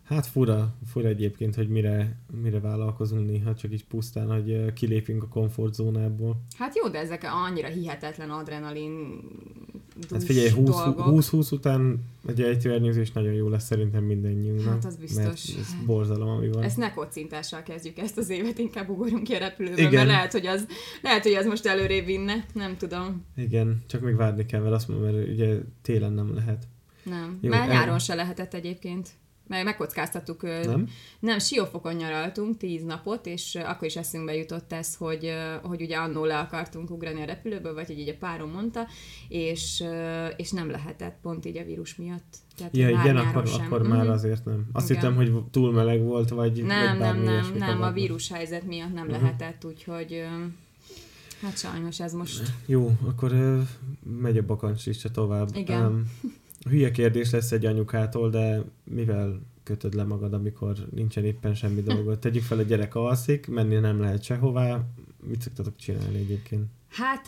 [0.05, 5.29] Hát fura, fura egyébként, hogy mire, mire vállalkozunk néha, csak így pusztán, hogy kilépünk a
[5.29, 6.37] komfortzónából.
[6.59, 9.21] Hát jó, de ezek annyira hihetetlen adrenalin
[10.11, 11.07] Hát figyelj, 20, dolgok.
[11.09, 14.73] 20-20 után egy ejtőernyőzés nagyon jó lesz szerintem mindannyiunknak.
[14.73, 15.25] Hát, az biztos.
[15.25, 16.63] Mert ez borzalom, ami van.
[16.63, 19.93] Ezt ne kocintással kezdjük ezt az évet, inkább ugorjunk ki a repülőből, Igen.
[19.93, 20.67] mert lehet, hogy az,
[21.03, 23.25] lehet, hogy az most előrébb vinne, nem tudom.
[23.37, 26.67] Igen, csak még várni kell, mert azt mondom, mert ugye télen nem lehet.
[27.03, 27.39] Nem.
[27.41, 29.09] Jó, Már el- nyáron se lehetett egyébként.
[29.49, 30.89] Meg megkockáztattuk, Nem?
[31.21, 35.33] nem, Siófokon nyaraltunk tíz napot, és akkor is eszünkbe jutott ez, hogy,
[35.63, 38.87] hogy ugye annól le akartunk ugrani a repülőből, vagy hogy így a párom mondta,
[39.29, 39.85] és,
[40.37, 42.37] és nem lehetett pont így a vírus miatt.
[42.57, 43.67] Tehát Ja, igen, akkor, sem.
[43.67, 43.91] akkor Mhm.
[43.91, 44.67] már azért nem.
[44.73, 45.03] Azt Igen.
[45.03, 48.93] hittem, hogy túl meleg volt, vagy vagy Nem, nem, nem, nem, a vírus helyzet miatt
[48.93, 49.13] nem Mhm.
[49.13, 50.25] lehetett, úgyhogy
[51.43, 53.33] hát sajnos ez most Jó, akkor
[54.21, 55.49] megy a bakancslista tovább.
[55.55, 55.85] Igen.
[55.85, 56.13] Um,
[56.69, 62.19] hülye kérdés lesz egy anyukától, de mivel kötöd le magad, amikor nincsen éppen semmi dolgod?
[62.29, 64.85] Tegyük fel, a gyerek alszik, menni nem lehet sehová.
[65.27, 66.67] Mit szoktatok csinálni egyébként?
[66.91, 67.27] Hát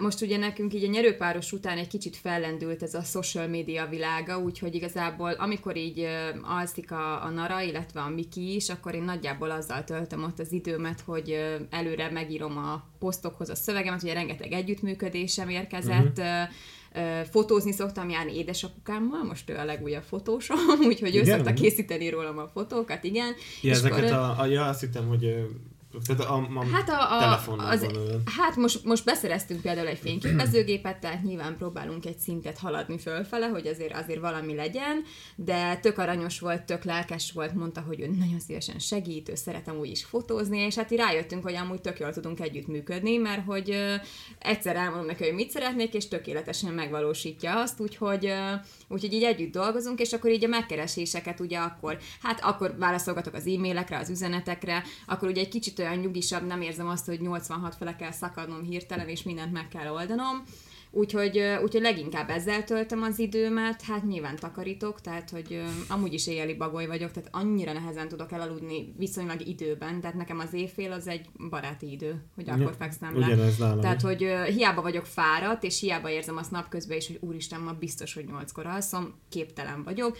[0.00, 4.38] most ugye nekünk így a nyerőpáros után egy kicsit fellendült ez a social media világa,
[4.38, 6.06] úgyhogy igazából amikor így
[6.42, 10.52] alszik a, a Nara, illetve a Miki is, akkor én nagyjából azzal töltöm ott az
[10.52, 16.48] időmet, hogy előre megírom a posztokhoz a szövegemet, ugye rengeteg együttműködésem érkezett, uh-huh.
[17.30, 21.36] Fotózni szoktam járni édesapukámmal, most ő a legújabb fotósom, úgyhogy ő Igen?
[21.36, 23.34] szokta készíteni rólam a fotókat, igen.
[23.62, 24.46] Ja, És ezeket akkor, a, a...
[24.46, 25.46] Ja, azt hittem, hogy...
[26.06, 29.98] Tehát a, a, Hát a, a, telefonnal az, van hát most, most beszereztünk például egy
[29.98, 35.02] fényképezőgépet, tehát nyilván próbálunk egy szintet haladni fölfele, hogy azért azért valami legyen,
[35.36, 39.76] de tök aranyos volt, tök lelkes volt, mondta, hogy ő nagyon szívesen segít, ő szeretem
[39.76, 43.70] úgy is fotózni, és hát így rájöttünk, hogy amúgy tök jól tudunk együttműködni, mert hogy
[43.70, 43.94] ö,
[44.38, 48.52] egyszer elmondom neki, hogy mit szeretnék, és tökéletesen megvalósítja azt, úgyhogy, ö,
[48.88, 53.46] úgyhogy így együtt dolgozunk, és akkor így a megkereséseket ugye akkor, hát akkor válaszolgatok az
[53.46, 57.96] e-mailekre, az üzenetekre, akkor ugye egy kicsit olyan nyugisabb, nem érzem azt, hogy 86 fele
[57.96, 60.42] kell szakadnom hirtelen, és mindent meg kell oldanom.
[60.92, 66.54] Úgyhogy, úgyhogy leginkább ezzel töltöm az időmet, hát nyilván takarítok, tehát hogy amúgy is éjjeli
[66.54, 71.28] bagoly vagyok, tehát annyira nehezen tudok elaludni viszonylag időben, tehát nekem az éjfél az egy
[71.50, 73.26] baráti idő, hogy akkor Ja, fekszem le.
[73.26, 77.60] Ugyanez nálam Tehát, hogy hiába vagyok fáradt, és hiába érzem azt napközben is, hogy úristen,
[77.60, 80.16] ma biztos, hogy nyolckor alszom, képtelen vagyok.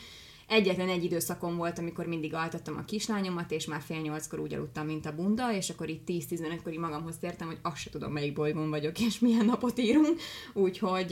[0.51, 4.87] Egyetlen egy időszakom volt, amikor mindig altattam a kislányomat, és már fél nyolckor úgy aludtam,
[4.87, 8.33] mint a bunda, és akkor itt 10-15-kor így magamhoz tértem, hogy azt se tudom, melyik
[8.33, 10.21] bolygón vagyok, és milyen napot írunk.
[10.53, 11.07] Úgyhogy,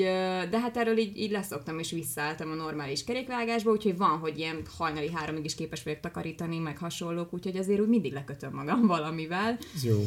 [0.51, 4.62] de hát erről így, így leszoktam, és visszaálltam a normális kerékvágásba, úgyhogy van, hogy ilyen
[4.79, 9.59] hajnali háromig is képes vagyok takarítani, meg hasonlók, úgyhogy azért úgy mindig lekötöm magam valamivel.
[9.83, 10.05] Jó.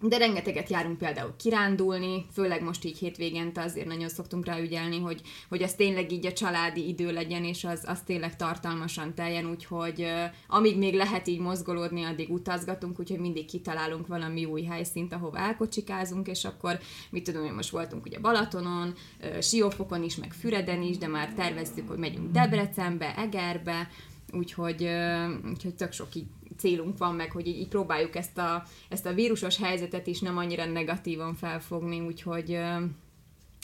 [0.00, 5.20] De rengeteget járunk például kirándulni, főleg most így hétvégente azért nagyon szoktunk rá ügyelni, hogy,
[5.48, 10.00] hogy az tényleg így a családi idő legyen, és az, az tényleg tartalmasan teljen, úgyhogy
[10.00, 15.38] uh, amíg még lehet így mozgolódni, addig utazgatunk, úgyhogy mindig kitalálunk valami új helyszínt, ahova
[15.38, 16.78] elkocsikázunk, és akkor
[17.10, 21.32] mit tudom én, most voltunk ugye Balatonon, uh, Siófokon is, meg Füreden is, de már
[21.34, 23.90] tervezzük, hogy megyünk Debrecenbe, Egerbe,
[24.32, 26.26] úgyhogy, uh, úgyhogy tök sok így
[26.58, 30.36] célunk van meg, hogy így, így próbáljuk ezt a, ezt a vírusos helyzetet is nem
[30.38, 32.58] annyira negatívan felfogni, úgyhogy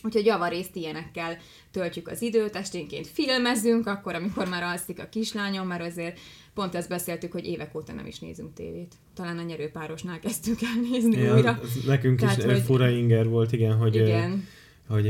[0.05, 1.37] Úgyhogy javarészt ilyenekkel
[1.71, 6.19] töltjük az időt, esténként filmezünk, akkor, amikor már alszik a kislányom, mert azért
[6.55, 8.95] pont ezt beszéltük, hogy évek óta nem is nézünk tévét.
[9.15, 11.61] Talán a nyerőpárosnál kezdtük el nézni Ja, újra.
[11.87, 12.63] nekünk Tehát, is hogy- hogy...
[12.63, 14.45] fura inger volt, igen, hogy, Igen.
[14.89, 15.07] hogy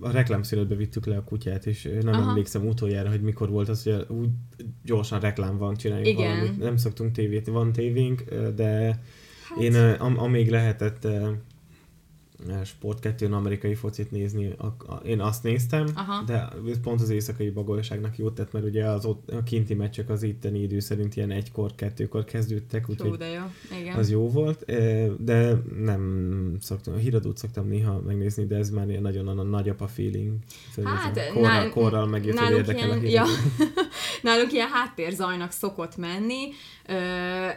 [0.00, 2.28] a reklámszínetbe vittük le a kutyát, és nem Aha.
[2.28, 4.28] Emlékszem utoljára, hogy mikor volt az, hogy úgy
[4.84, 6.30] gyorsan reklám van, csináljunk Igen.
[6.30, 6.58] valamit.
[6.58, 8.22] Nem szoktunk tévét, van tévénk,
[8.54, 9.00] de
[9.48, 11.06] Hát, én amíg lehetett
[12.64, 16.22] Sport 2 amerikai focit nézni, a, a, én azt néztem, Aha.
[16.26, 16.48] de
[16.82, 20.62] pont az éjszakai bagolságnak jót tett, mert ugye az ott, a kinti meccsek az itteni
[20.62, 23.24] idő szerint ilyen egykor, kettőkor kezdődtek, úgyhogy
[23.96, 28.88] az jó volt, eh, de nem szoktam, a híradót szoktam néha megnézni, de ez már
[28.88, 30.32] ilyen nagyon a nagyapa feeling.
[30.74, 33.30] Szóval Hát, a korral, nál- korral megjött, hogy érdekel a ilyen, híradó.
[33.30, 33.64] ja,
[34.22, 36.48] nálunk ilyen háttérzajnak szokott menni.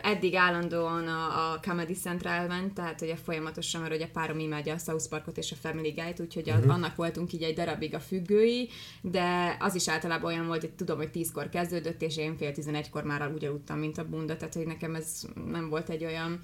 [0.02, 4.78] Eddig állandóan a, a Comedy Central ment, tehát ugye folyamatosan, mert ugye párom imádja a
[4.78, 6.74] South Parkot és a Family Guy-t, úgyhogy uh-huh.
[6.74, 8.70] annak voltunk így egy darabig a függői,
[9.02, 13.04] de az is általában olyan volt, hogy tudom, hogy tízkor kezdődött, és én fél tizenegykor
[13.04, 16.40] már úgy aludtam, mint a bunda, tehát hogy nekem ez nem volt egy olyan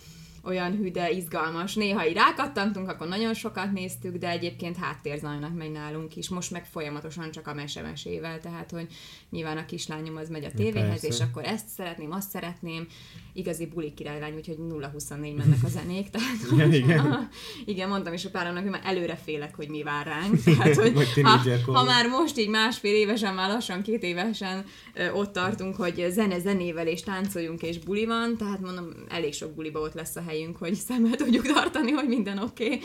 [0.47, 1.75] olyan hű, de izgalmas.
[1.75, 6.29] Néha így rákattantunk, akkor nagyon sokat néztük, de egyébként háttérzajnak megy nálunk is.
[6.29, 8.87] Most meg folyamatosan csak a mesemesével, tehát hogy
[9.29, 11.07] nyilván a kislányom az megy a tévéhez, persze.
[11.07, 12.87] és akkor ezt szeretném, azt szeretném.
[13.33, 16.09] Igazi buli királylány, úgyhogy 0-24 mennek a zenék.
[16.09, 16.99] Tehát, Igen, igen.
[16.99, 17.27] Aha,
[17.65, 20.43] igen, mondtam is a páromnak, hogy már előre félek, hogy mi vár ránk.
[20.43, 21.39] Tehát, hogy ha,
[21.71, 26.39] ha már most így másfél évesen, már lassan két évesen ö, ott tartunk, hogy zene
[26.39, 30.57] zenével és táncoljunk és buli van, tehát mondom, elég sok buliba ott lesz a helyünk,
[30.57, 32.65] hogy szemmel tudjuk tartani, hogy minden oké.
[32.65, 32.79] Okay.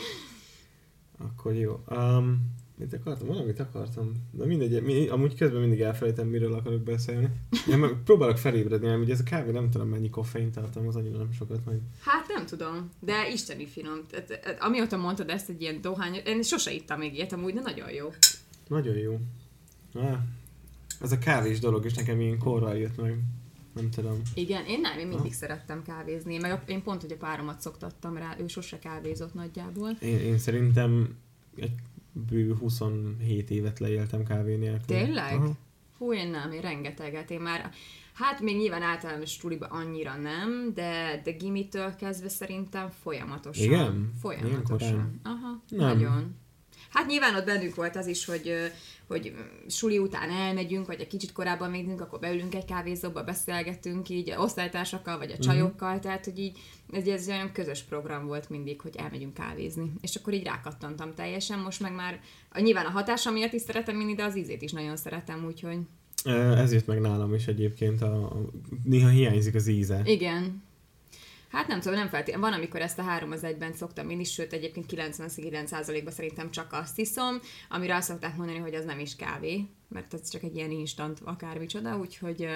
[1.17, 1.83] Akkor jó.
[1.89, 3.27] Um, mit akartam?
[3.27, 4.11] Valamit akartam.
[4.31, 7.29] De mindegy, mi, amúgy közben mindig elfelejtem, miről akarok beszélni.
[7.69, 11.17] Én meg próbálok felébredni, mert ugye ez a kávé nem tudom mennyi koffein tartalmaz, annyira
[11.17, 11.79] nem sokat majd.
[11.99, 13.99] Hát nem tudom, de isteni finom.
[14.09, 17.61] Tehát, tehát, Amióta mondtad ezt egy ilyen dohány, én sose ittam még ilyet amúgy, de
[17.61, 18.13] nagyon jó.
[18.67, 19.19] Nagyon jó.
[19.93, 20.17] Ah,
[20.99, 23.19] az a kávés dolog is nekem ilyen korral jött meg.
[23.73, 24.21] Nem tudom.
[24.33, 28.17] Igen, én nem, én mindig szerettem kávézni, meg a, én pont, hogy a páromat szoktattam
[28.17, 29.89] rá, ő sose kávézott nagyjából.
[30.01, 31.17] Én, én szerintem
[31.55, 31.75] egy
[32.11, 34.97] bő 27 évet leéltem kávé nélkül.
[34.97, 35.33] Tényleg?
[35.33, 35.51] Aha.
[35.97, 37.71] Hú, én nem, én rengeteget, én már,
[38.13, 43.63] hát még nyilván általános tuliba annyira nem, de, de gimitől kezdve szerintem folyamatosan.
[43.65, 44.11] Igen?
[44.21, 44.89] Folyamatosan.
[44.89, 45.19] korán?
[45.23, 45.87] Aha, Nem.
[45.87, 46.35] nagyon.
[46.93, 48.53] Hát nyilván ott bennünk volt az is, hogy,
[49.07, 49.33] hogy
[49.67, 54.39] suli után elmegyünk, vagy egy kicsit korábban megyünk, akkor beülünk egy kávézóba, beszélgetünk így a
[54.39, 56.57] osztálytársakkal, vagy a csajokkal, tehát hogy így
[56.91, 59.91] ez, ez olyan közös program volt mindig, hogy elmegyünk kávézni.
[60.01, 63.99] És akkor így rákattantam teljesen, most meg már a, nyilván a hatása miatt is szeretem
[63.99, 65.77] inni, de az ízét is nagyon szeretem, úgyhogy
[66.55, 68.01] Ez jött meg nálam is egyébként.
[68.01, 68.41] A,
[68.83, 70.01] néha hiányzik az íze.
[70.05, 70.63] igen.
[71.53, 72.49] Hát nem tudom, nem feltétlenül.
[72.49, 76.73] Van, amikor ezt a három az egyben szoktam én is, sőt egyébként 99%-ban szerintem csak
[76.73, 77.39] azt iszom,
[77.69, 81.19] amire azt szokták mondani, hogy az nem is kávé, mert ez csak egy ilyen instant
[81.23, 82.47] akármicsoda, úgyhogy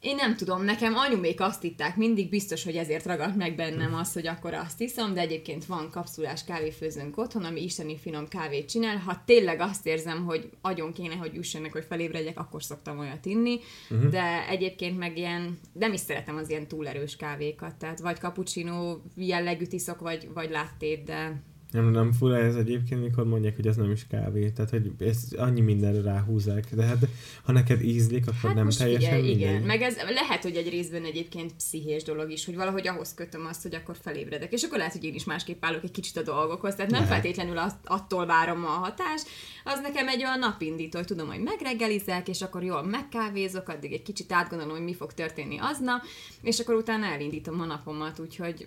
[0.00, 4.12] én nem tudom, nekem anyumék azt itták, mindig biztos, hogy ezért ragadt meg bennem az,
[4.12, 8.96] hogy akkor azt iszom, de egyébként van kapszulás kávéfőzőnk otthon, ami isteni finom kávét csinál.
[8.96, 13.58] Ha tényleg azt érzem, hogy agyon kéne, hogy jussanak, hogy felébredjek, akkor szoktam olyat inni,
[13.90, 14.10] uh-huh.
[14.10, 19.72] de egyébként meg ilyen, nem is szeretem az ilyen túlerős kávékat, tehát vagy cappuccino jellegűt
[19.72, 23.90] iszok, vagy, vagy láttét, de Nem, nem fura ez egyébként, mikor mondják, hogy ez nem
[23.90, 24.50] is kávé.
[24.50, 26.74] Tehát, hogy ezt annyi mindenre ráhúzzák.
[26.74, 27.06] De hát,
[27.44, 29.40] ha neked ízlik, akkor Hát nem most teljesen figyelj, mindegy.
[29.48, 29.62] igen.
[29.62, 33.62] Meg ez lehet, hogy egy részben egyébként pszichés dolog is, hogy valahogy ahhoz kötöm azt,
[33.62, 34.52] hogy akkor felébredek.
[34.52, 36.74] És akkor lehet, hogy én is másképp állok egy kicsit a dolgokhoz.
[36.74, 37.14] Tehát nem Lehet.
[37.14, 39.26] feltétlenül azt, attól várom a hatást.
[39.64, 44.02] Az nekem egy olyan napindító, hogy tudom, hogy megreggelizek, és akkor jól megkávézok, addig egy
[44.02, 46.02] kicsit átgondolom, hogy mi fog történni aznap,
[46.42, 48.66] és akkor utána elindítom a napomat, úgyhogy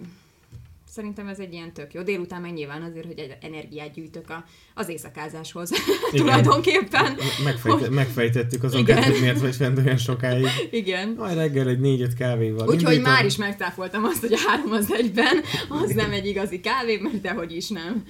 [0.93, 2.01] Szerintem ez egy ilyen tök jó.
[2.01, 5.71] Délután meg nyilván azért, hogy egy energiát gyűjtök a, az éjszakázáshoz
[6.11, 6.25] Igen.
[6.25, 7.17] tulajdonképpen.
[7.43, 9.01] Megfejte, megfejtettük azon Igen.
[9.01, 10.45] kettőt, miért vagy fent olyan sokáig.
[10.71, 11.09] Igen.
[11.17, 12.67] Majd reggel egy négy-öt kávéval.
[12.67, 16.97] Úgyhogy már is megtáfoltam azt, hogy a három az egyben, az nem egy igazi kávé,
[16.97, 18.05] mert dehogy is nem.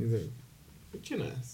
[0.00, 0.30] Izé,
[0.92, 1.52] Mit csinálsz?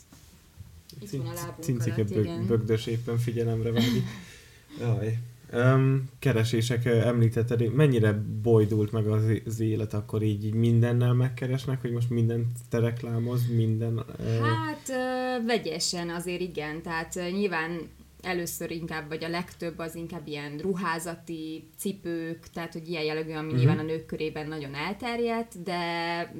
[1.00, 1.82] Itt van a lábunk
[2.16, 4.04] alatt, bögdös éppen figyelemre vágyik.
[4.80, 5.18] Jaj.
[5.54, 8.12] Um, keresések, említetted, mennyire
[8.42, 13.46] bojdult meg az, az élet, akkor így, így mindennel megkeresnek, hogy most mindent te reklámoz,
[13.54, 14.04] minden...
[14.18, 17.80] ö, Hát ö, vegyesen azért igen, tehát ö, nyilván
[18.22, 23.46] először inkább, vagy a legtöbb az inkább ilyen ruházati cipők, tehát hogy ilyen jellegű, ami
[23.48, 23.56] Mhm.
[23.56, 25.84] nyilván a nők körében nagyon elterjedt, de,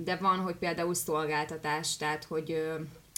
[0.04, 2.62] de van, hogy például szolgáltatás, tehát hogy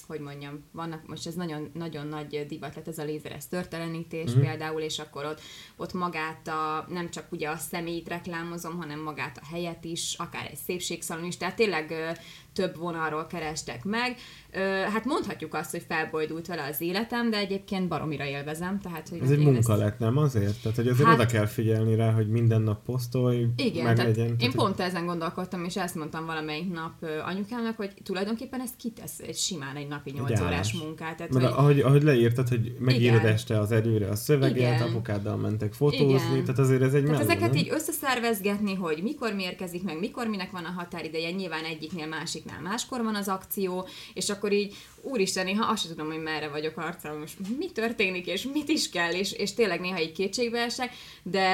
[0.07, 4.41] hogy mondjam, vannak, most ez nagyon, nagyon nagy divat lett ez a lézeres törtelenítés Mhm.
[4.41, 5.41] például, és akkor ott,
[5.77, 10.47] ott magát a, nem csak ugye a személyt reklámozom, hanem magát a helyet is, akár
[10.51, 12.11] egy szépségszalon is, tehát tényleg ö,
[12.53, 14.17] több vonalról kerestek meg.
[14.51, 14.59] Ö,
[14.93, 19.31] hát mondhatjuk azt, hogy felbojdult vele az életem, de egyébként baromira élvezem, tehát hogy Ez
[19.31, 20.63] egy munka ezt- lett, nem azért?
[20.63, 24.17] Tehát, hogy azért Hát- oda kell figyelni rá, hogy minden nap posztolj, Igen, meg tehát
[24.17, 24.29] legyen.
[24.29, 26.93] én tehát, pont ezen gondolkodtam, és ezt mondtam valamelyik nap
[27.25, 31.17] anyukámnak, hogy tulajdonképpen ezt kitesz egy simán egy napi 8 órás munkát.
[31.17, 31.55] Tehát, Mert hogy...
[31.57, 33.33] ahogy, ahogy leírtad, hogy megírod Igen.
[33.33, 34.83] este az előre a szöveget, Igen.
[34.83, 36.45] apukáddal mentek fotózni, Igen.
[36.45, 37.59] tehát azért ez egy Tehát meló, ezeket nem?
[37.59, 42.61] így összeszervezgetni, hogy mikor mi érkezik meg, mikor minek van a határideje, nyilván egyiknél másiknál
[42.61, 46.77] máskor van az akció, és akkor így úristen, néha azt sem tudom, hogy merre vagyok
[46.77, 50.91] arccal, most mi történik, és mit is kell, és, és tényleg néha így kétségbe esek,
[51.23, 51.49] de,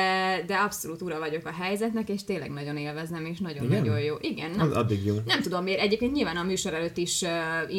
[0.47, 4.05] de abszolút ura vagyok a helyzetnek, és tényleg nagyon élvezem, és nagyon-nagyon Igen?
[4.05, 4.17] jó.
[4.21, 5.15] Igen, nem Az addig jó.
[5.27, 7.75] nem tudom miért, egyébként nyilván a műsor előtt is uh,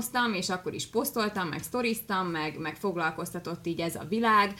[0.00, 4.54] Instagramoztam, és akkor is posztoltam, meg sztoriztam, meg, meg foglalkoztatott így ez a világ.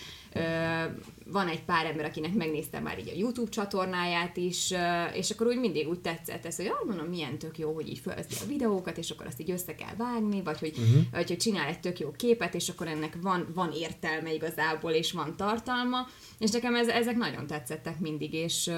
[1.32, 4.72] Van egy pár ember, akinek megnéztem már így a YouTube csatornáját is,
[5.12, 7.98] és akkor úgy mindig úgy tetszett ez, hogy ah, mondom, milyen tök jó, hogy így
[7.98, 11.02] fölveszi a videókat, és akkor azt így össze kell vágni, vagy hogy, uh-huh.
[11.12, 15.12] vagy hogy csinál egy tök jó képet, és akkor ennek van, van értelme igazából, és
[15.12, 16.06] van tartalma,
[16.38, 18.70] és nekem ez, ezek nagyon tetszettek mindig, és,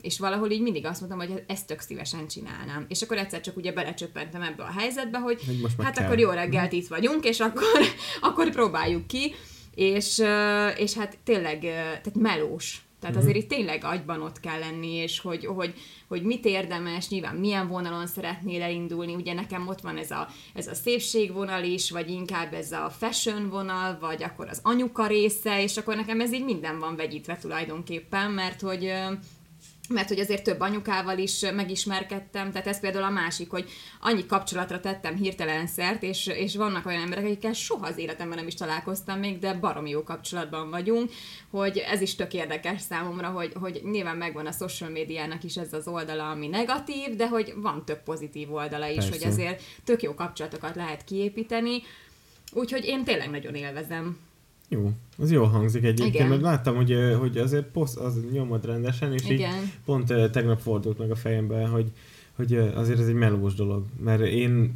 [0.00, 2.84] és valahol így mindig azt mondtam, hogy ezt tök szívesen csinálnám.
[2.88, 6.04] És akkor egyszer csak ugye belecsöppentem ebbe a helyzetbe, hogy Hogy hát kell.
[6.04, 7.80] akkor jó reggelt itt vagyunk, és akkor,
[8.20, 9.34] akkor próbáljuk ki,
[9.74, 10.22] és,
[10.76, 12.84] és hát tényleg, tehát melós.
[13.00, 15.74] Tehát azért itt tényleg agyban ott kell lenni, és hogy, hogy,
[16.08, 19.14] hogy mit érdemes, nyilván milyen vonalon szeretnél elindulni.
[19.14, 23.48] Ugye nekem ott van ez a, ez a szépségvonal is, vagy inkább ez a fashion
[23.48, 28.30] vonal, vagy akkor az anyuka része, és akkor nekem ez így minden van vegyítve tulajdonképpen,
[28.30, 28.92] mert hogy
[29.88, 33.70] mert hogy azért több anyukával is megismerkedtem, tehát ez például a másik, hogy
[34.00, 38.46] annyi kapcsolatra tettem hirtelen szert, és, és vannak olyan emberek, akikkel soha az életemben nem
[38.46, 41.10] is találkoztam még, de baromi jó kapcsolatban vagyunk,
[41.50, 45.72] hogy ez is tök érdekes számomra, hogy, hogy nyilván megvan a social médiának is ez
[45.72, 49.10] az oldala, ami negatív, de hogy van több pozitív oldala is, Persze.
[49.10, 51.82] hogy azért tök jó kapcsolatokat lehet kiépíteni,
[52.52, 54.18] úgyhogy én tényleg nagyon élvezem.
[54.68, 56.28] Jó, az jó hangzik egyébként, Igen.
[56.28, 59.70] mert láttam, hogy, hogy azért poszt, az nyomod rendesen, és így Igen.
[59.84, 61.92] pont ö, tegnap fordult meg a fejembe, hogy,
[62.32, 64.74] hogy azért ez egy melós dolog, mert én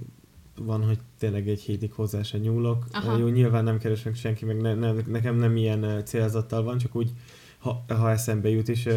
[0.61, 2.85] van, hogy tényleg egy hétig hozzá se nyúlok.
[2.93, 3.19] Aha.
[3.19, 6.97] Jó, nyilván nem keres meg senki, meg ne, ne, nekem nem ilyen célzattal van, csak
[6.97, 7.11] úgy,
[7.59, 8.89] ha, ha eszembe jut, és,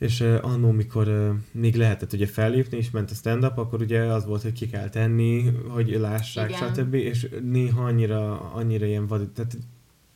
[0.00, 4.00] és ö, annó, mikor ö, még lehetett ugye fellépni, és ment a stand-up, akkor ugye
[4.00, 6.74] az volt, hogy ki kell tenni, hogy lássák, Igen.
[6.74, 6.94] stb.
[6.94, 9.56] És néha annyira, annyira ilyen vad, tehát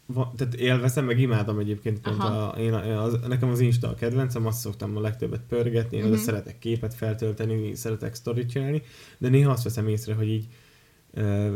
[0.07, 2.47] Va, tehát élvezem, meg imádom egyébként pont Aha.
[2.49, 6.13] a, én, az, nekem az Insta a kedvencem, azt szoktam a legtöbbet pörgetni, én Mhm.
[6.13, 8.83] oda szeretek képet feltölteni, szeretek sztorit csinálni,
[9.19, 10.47] de néha azt veszem észre, hogy így
[11.11, 11.55] ö,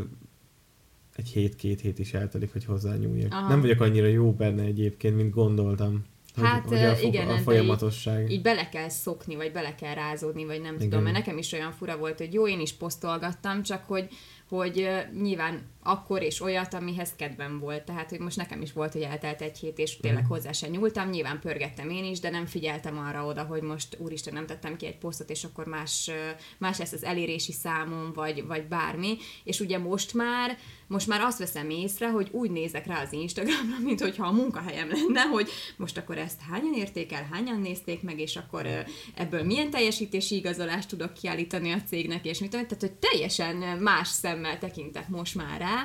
[1.17, 3.33] egy hét, két hét is eltelik, hogy hozzányúljak.
[3.33, 3.49] Aha.
[3.49, 6.05] Nem vagyok annyira jó benne egyébként, mint gondoltam.
[6.39, 8.31] Hogy, Hát, hogy a, ö, fo- igen, a de folyamatosság.
[8.31, 10.89] így bele kell szokni, vagy bele kell rázódni, vagy nem Igen.
[10.89, 14.09] tudom, mert nekem is olyan fura volt, hogy jó, én is posztolgattam, csak hogy,
[14.49, 14.89] hogy
[15.23, 17.83] nyilván akkor és olyat, amihez kedvem volt.
[17.83, 20.33] Tehát, hogy most nekem is volt, hogy eltelt egy hét, és tényleg Mhm.
[20.33, 21.09] hozzá sem nyúltam.
[21.11, 24.87] Nyilván pörgettem én is, de nem figyeltem arra oda, hogy most úristen nem tettem ki
[24.87, 26.11] egy posztot, és akkor más,
[26.59, 29.17] más lesz az elérési számom, vagy, vagy bármi.
[29.45, 33.79] És ugye most már, most már azt veszem észre, hogy úgy nézek rá az Instagramra,
[33.89, 38.19] mint hogyha a munkahelyem lenne, hogy most akkor ezt hányan érték el, hányan nézték meg,
[38.21, 38.67] és akkor
[39.15, 44.09] ebből milyen teljesítési igazolást tudok kiállítani a cégnek, és mit tudom, tehát hogy teljesen más
[44.09, 45.78] szemmel tekintek most már rá,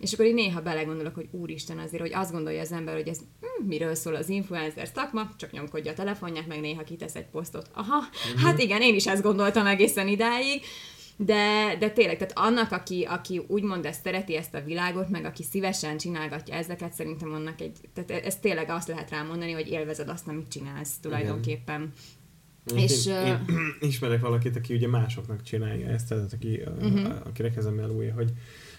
[0.00, 3.18] és akkor így néha belegondolok, hogy úristen azért, hogy azt gondolja az ember, hogy ez
[3.40, 7.70] hm, miről szól az influencer szakma, csak nyomkodja a telefonját, meg néha kitesz egy posztot.
[7.74, 8.02] Aha,
[8.42, 10.62] hát igen, én is ezt gondoltam egészen idáig,
[11.16, 15.42] de, de tényleg, tehát annak, aki, aki úgymond ezt szereti, ezt a világot, meg aki
[15.42, 20.28] szívesen csinálgatja ezeket, szerintem annak egy, tehát ez tényleg azt lehet rámondani, hogy élvezed azt,
[20.28, 21.92] amit csinálsz tulajdonképpen.
[22.74, 23.44] Én, És, én,
[23.80, 26.96] én ismerek valakit, aki ugye másoknak csinálja ezt, tehát aki, Mhm.
[26.96, 27.16] uh-huh.
[27.26, 28.32] akinek ez a melója, hogy,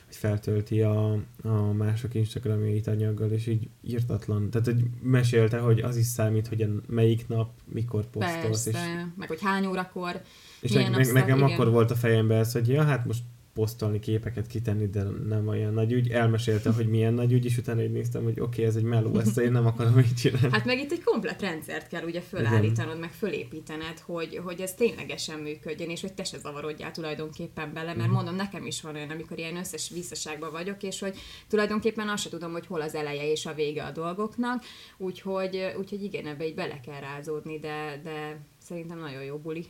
[0.08, 1.12] hogy feltölti a,
[1.43, 4.50] a mások Instagramjait anyaggal, és így írtatlan.
[4.50, 8.63] Tehát, hogy mesélte, hogy az is számít, hogy melyik nap, mikor posztolsz.
[8.63, 10.22] Persze, És, meg hogy hány órakor,
[10.62, 11.52] és ne, napszak, nekem igen.
[11.52, 13.22] akkor volt a fejemben ez, hogy ja, hát most
[13.58, 16.10] posztolni, képeket kitenni, de nem olyan nagy ügy.
[16.10, 19.20] Elmesélte, hogy milyen nagy ügy, és utána így néztem, hogy oké, okay, ez egy meló,
[19.20, 20.50] ezt én nem akarom így csinálni.
[20.52, 25.39] Hát meg itt egy komplet rendszert kell ugye fölállítanod, meg fölépítened, hogy, hogy ez ténylegesen
[25.39, 29.38] működjön, és hogy te se zavarodjál tulajdonképpen bele, mert mondom, nekem is van olyan, amikor
[29.38, 31.17] ilyen összes visszaságban vagyok, és hogy
[31.48, 34.63] tulajdonképpen azt se tudom, hogy hol az eleje és a vége a dolgoknak,
[34.98, 39.65] úgyhogy, úgyhogy igen, ebbe így bele kell rázódni, de, de szerintem nagyon jó buli.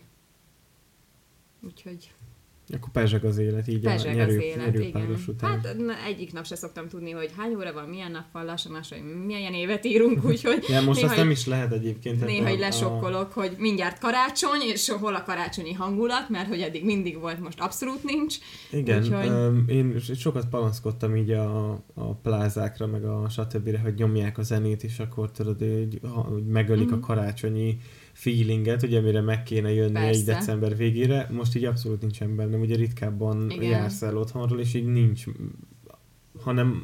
[1.61, 2.11] Úgyhogy
[2.73, 5.17] Akkor pezseg az élet, így pezseg a nyerő, az élet, igen.
[5.27, 5.49] után.
[5.49, 5.75] Hát
[6.07, 9.25] egyik nap se szoktam tudni, hogy hány óra van, milyen nap van, lassan, lassan, hogy
[9.25, 12.25] milyen évet írunk, úgyhogy ja, most néha azt nem is lehet egyébként.
[12.25, 16.59] Néha a- így a- lesokkolok, hogy mindjárt karácsony, és hol a karácsonyi hangulat, mert hogy
[16.61, 18.35] eddig mindig volt, most abszolút nincs.
[18.71, 19.75] Igen, Úgyhogy- Úgyhogy...
[19.75, 23.77] én sokat panaszkodtam így a, a plázákra, meg a stb.
[23.83, 26.93] hogy nyomják a zenét, és akkor tudod, hogy, hogy megölik Mhm.
[26.95, 27.77] a karácsonyi
[28.17, 30.09] feelinget, ugye mire meg kéne jönni Persze.
[30.09, 33.69] egy december végére, most így abszolút nincsen bennem, ugye ritkábban Igen.
[33.69, 35.23] jársz el otthonról, és így nincs,
[36.41, 36.83] hanem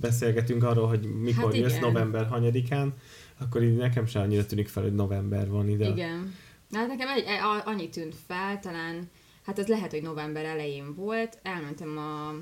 [0.00, 2.94] beszélgetünk arról, hogy mikor Hát jössz november hanyadikán,
[3.38, 5.88] akkor így nekem sem annyira tűnik fel, hogy november van ide.
[5.88, 6.34] Igen.
[6.68, 7.24] Na, hát nekem egy,
[7.64, 9.10] annyi tűnt fel, talán,
[9.42, 12.34] hát ez lehet, hogy november elején volt, elmentem a,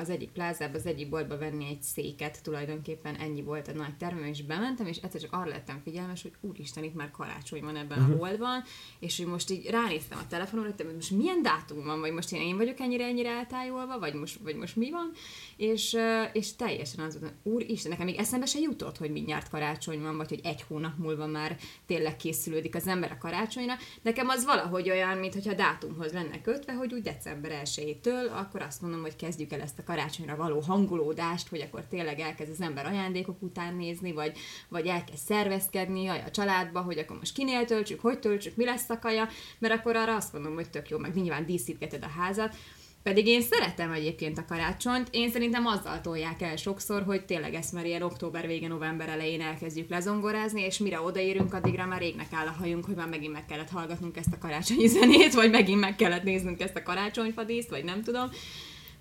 [0.00, 4.24] az egyik plázába, az egyik boltba venni egy széket, tulajdonképpen ennyi volt a nagy termem,
[4.24, 7.98] és bementem, és egyszer csak arra lettem figyelmes, hogy úristen, itt már karácsony van ebben
[7.98, 8.14] uh-huh.
[8.14, 8.62] a boltban,
[8.98, 12.40] és hogy most így ránéztem a telefonomra, hogy most milyen dátum van, vagy most én,
[12.40, 15.10] én vagyok ennyire ennyire eltájolva, vagy most, vagy most mi van,
[15.56, 15.96] és,
[16.32, 20.28] és teljesen az volt, úristen, nekem még eszembe se jutott, hogy mindjárt karácsony van, vagy
[20.28, 23.74] hogy egy hónap múlva már tényleg készülődik az ember a karácsonyra.
[24.02, 29.00] Nekem az valahogy olyan, mintha dátumhoz lenne kötve, hogy úgy december 1-től, akkor azt mondom,
[29.00, 33.42] hogy kezdjük el ezt a karácsonyra való hangulódást, hogy akkor tényleg elkezd az ember ajándékok
[33.42, 38.18] után nézni, vagy, vagy elkezd szervezkedni jaj, a családba, hogy akkor most kinél töltsük, hogy
[38.18, 39.28] töltsük, mi lesz a kaja,
[39.58, 42.54] mert akkor arra azt mondom, hogy tök jó, meg nyilván díszítgeted a házat,
[43.02, 47.72] pedig én szeretem egyébként a karácsonyt, én szerintem azzal tolják el sokszor, hogy tényleg ezt
[47.72, 52.46] már ilyen október vége, november elején elkezdjük lezongorázni, és mire odaérünk, addigra már régnek áll
[52.46, 55.96] a hajunk, hogy már megint meg kellett hallgatnunk ezt a karácsonyi zenét, vagy megint meg
[55.96, 58.30] kellett néznünk ezt a karácsonyfadíszt, vagy nem tudom.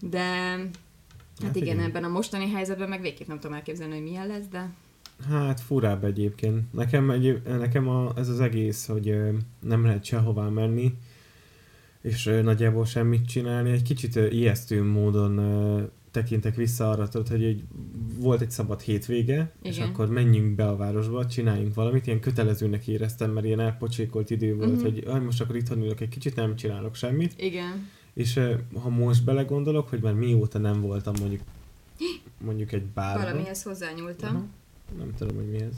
[0.02, 0.68] De hát,
[1.44, 1.90] Hát igen, igen.
[1.90, 4.70] ebben a mostani helyzetben meg végképp nem tudom elképzelni, hogy milyen lesz, de
[5.30, 6.74] Hát furább egyébként.
[6.74, 9.16] Nekem, egy, nekem a, ez az egész, hogy
[9.60, 10.94] nem lehet sehová menni,
[12.02, 15.40] és nagyjából semmit csinálni, egy kicsit ijesztő módon
[16.12, 17.64] tekintek vissza arra, tudod, hogy egy,
[18.18, 19.90] volt egy szabad hétvége, és Igen.
[19.90, 24.72] akkor menjünk be a városba, csináljunk valamit, ilyen kötelezőnek éreztem, mert ilyen elpocsékolt idő volt,
[24.76, 24.82] Mhm.
[24.82, 27.90] hogy "Aj, most akkor itthon ülök egy kicsit, nem csinálok semmit, igen.
[28.22, 28.40] És
[28.82, 31.42] ha most belegondolok, hogy már mióta nem voltam mondjuk
[32.38, 34.36] mondjuk egy bárban, Valamihez hozzányúltam.
[34.36, 34.46] Aha.
[34.98, 35.74] Nem tudom, hogy mi ez.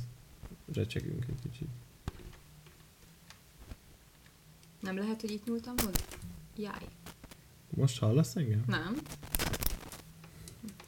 [0.73, 1.67] Recsegünk egy kicsit.
[4.79, 6.05] Nem lehet, hogy itt nyúltam hozzá?
[6.57, 6.87] Jaj.
[7.69, 8.63] Most hallasz engem?
[8.67, 8.97] Nem.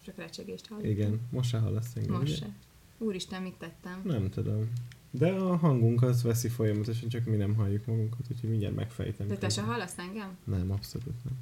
[0.05, 0.91] Csak recsegést hallottam.
[0.91, 2.15] Igen, most se hallasz engem.
[2.15, 2.45] Most ugye?
[2.45, 2.53] se.
[2.97, 4.01] Úristen, mit tettem?
[4.03, 4.71] Nem tudom.
[5.17, 9.27] De a hangunk az veszi folyamatosan, csak mi nem halljuk magunkat, úgyhogy mindjárt megfejtem.
[9.27, 10.37] De te se hallasz engem?
[10.43, 11.33] Nem, abszolút nem.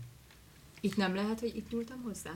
[0.82, 2.32] Itt nem lehet, hogy itt nyúltam hozzá?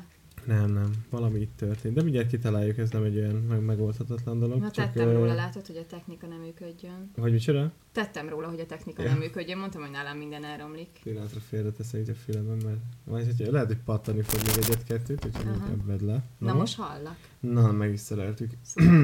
[0.46, 0.92] Nem, nem.
[1.10, 1.96] Valami itt történt.
[1.96, 4.60] De mindjárt kitaláljuk, ez nem egy olyan meg- megoldhatatlan dolog.
[4.60, 7.12] Na csak, tettem ö, róla, látod, hogy a technika nem működjön.
[7.18, 7.72] Hogy micsoda?
[7.92, 9.10] Tettem róla, hogy a technika Ja.
[9.10, 9.58] nem működjön.
[9.58, 10.88] Mondtam, hogy nálam minden elromlik.
[11.04, 15.86] Pillanatra félreteszem itt a fülemben, mert vagy, hogy lehet, hogy pattani fog még egyet-kettőt, úgyhogy
[15.86, 16.24] vedd le.
[16.38, 17.18] Na, most hallak.
[17.40, 18.52] Na, meg is szereltük.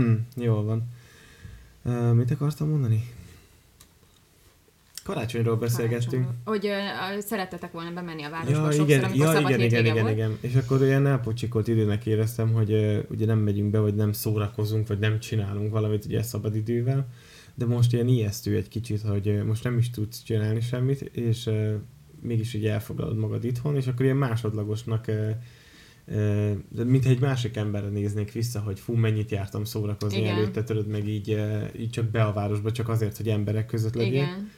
[0.36, 0.84] Jól van.
[1.86, 3.10] Uh, mit akartam mondani?
[5.04, 6.28] Karácsonyról beszélgettünk.
[6.46, 6.70] Hogy ö,
[7.16, 10.02] ö, szerettetek volna bemenni a városba Ja, sokszor, igen, amikor ja, szabad igen, igen, igen,
[10.02, 10.16] volt.
[10.16, 10.38] igen.
[10.42, 14.88] És akkor olyan elpocsikolt időnek éreztem, hogy uh, ugye nem megyünk be, vagy nem szórakozunk,
[14.88, 17.08] vagy nem csinálunk valamit ugye szabad idővel.
[17.56, 21.46] De most ilyen ijesztő egy kicsit, hogy uh, most nem is tudsz csinálni semmit, és
[21.46, 21.74] uh,
[22.22, 25.30] mégis így elfoglalod magad itthon, és akkor ilyen másodlagosnak uh,
[26.86, 30.36] mintha egy másik emberre néznék vissza, hogy fú, mennyit jártam szórakozni Igen.
[30.36, 31.42] előtte, tudod, meg így,
[31.78, 34.14] így csak be a városba, csak azért, hogy emberek között legyél.
[34.14, 34.52] Igen.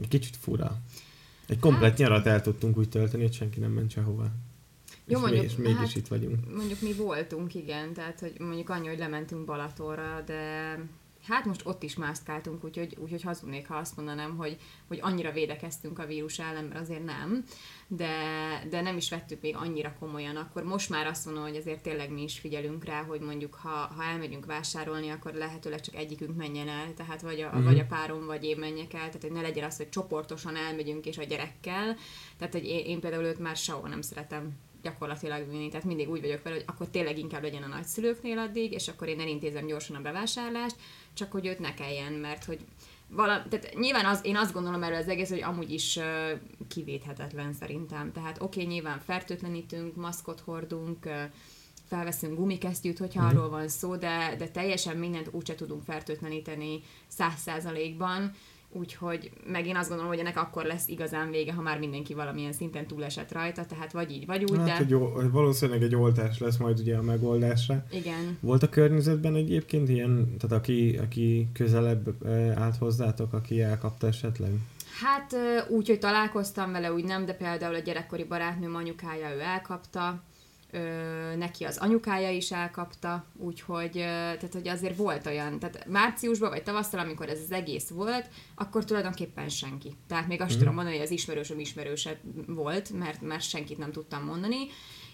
[0.00, 0.78] Egy kicsit fura.
[1.46, 4.32] Egy komplet Hát- nyarat el tudtunk úgy tölteni, hogy senki nem ment sehová.
[5.06, 6.54] Jó, és, mondjuk, és mégis hát- itt vagyunk.
[6.56, 10.78] Mondjuk mi voltunk, igen, tehát hogy mondjuk annyi, hogy lementünk Balatonra, de
[11.26, 14.56] hát most ott is mászkáltunk, úgyhogy, úgyhogy hazudnék, ha azt mondanám, hogy,
[14.88, 17.44] hogy annyira védekeztünk a vírus ellen, mert azért nem,
[17.88, 18.08] de,
[18.70, 20.36] de nem is vettük még annyira komolyan.
[20.36, 23.68] Akkor most már azt mondom, hogy azért tényleg mi is figyelünk rá, hogy mondjuk ha,
[23.96, 27.64] ha elmegyünk vásárolni, akkor lehetőleg csak egyikünk menjen el, tehát vagy a, Mhm.
[27.64, 31.06] vagy a párom, vagy én menjek el, tehát hogy ne legyen az, hogy csoportosan elmegyünk
[31.06, 31.96] és a gyerekkel,
[32.38, 34.52] tehát hogy én, én például őt már sehol nem szeretem
[34.86, 38.72] gyakorlatilag vinni, tehát mindig úgy vagyok vele, hogy akkor tényleg inkább legyen a nagyszülőknél addig,
[38.72, 40.76] és akkor én elintézem gyorsan a bevásárlást,
[41.14, 42.58] csak hogy őt ne kelljen, mert hogy
[43.08, 46.04] vala, tehát nyilván az, én azt gondolom erről az egész, hogy amúgy is uh,
[46.68, 48.12] kivéthetetlen szerintem.
[48.12, 51.12] Tehát oké, okay, nyilván fertőtlenítünk, maszkot hordunk, uh,
[51.88, 53.36] felveszünk gumikesztyűt, hogyha Mhm.
[53.36, 58.32] arról van szó, de, de teljesen mindent úgyse tudunk fertőtleníteni száz százalékban,
[58.78, 62.52] úgyhogy meg én azt gondolom, hogy ennek akkor lesz igazán vége, ha már mindenki valamilyen
[62.52, 65.94] szinten túlesett rajta, tehát vagy így, vagy úgy, Hát, de hogy jó, hogy valószínűleg egy
[65.94, 67.84] oltás lesz majd ugye a megoldásra.
[67.90, 68.38] igen.
[68.40, 74.50] Volt a környezetben egyébként ilyen, tehát aki, aki közelebb állt hozzátok, aki elkapta esetleg?
[75.02, 75.36] Hát
[75.68, 80.22] úgy, hogy találkoztam vele, úgy nem, de például a gyerekkori barátnőm anyukája ő elkapta,
[80.76, 86.50] ö, neki az anyukája is elkapta, úgyhogy ö, tehát, hogy azért volt olyan, tehát márciusban
[86.50, 89.96] vagy tavasszal, amikor ez az egész volt, akkor tulajdonképpen senki.
[90.08, 90.58] Tehát még azt Mhm.
[90.58, 94.56] tudom mondani, hogy az ismerősöm ismerőse volt, mert, mert senkit nem tudtam mondani,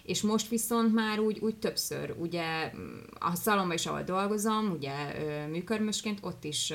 [0.03, 2.71] és most viszont már úgy, úgy többször, ugye
[3.19, 4.93] a szalomban is, ahol dolgozom, ugye
[5.47, 6.73] műkörmösként, ott is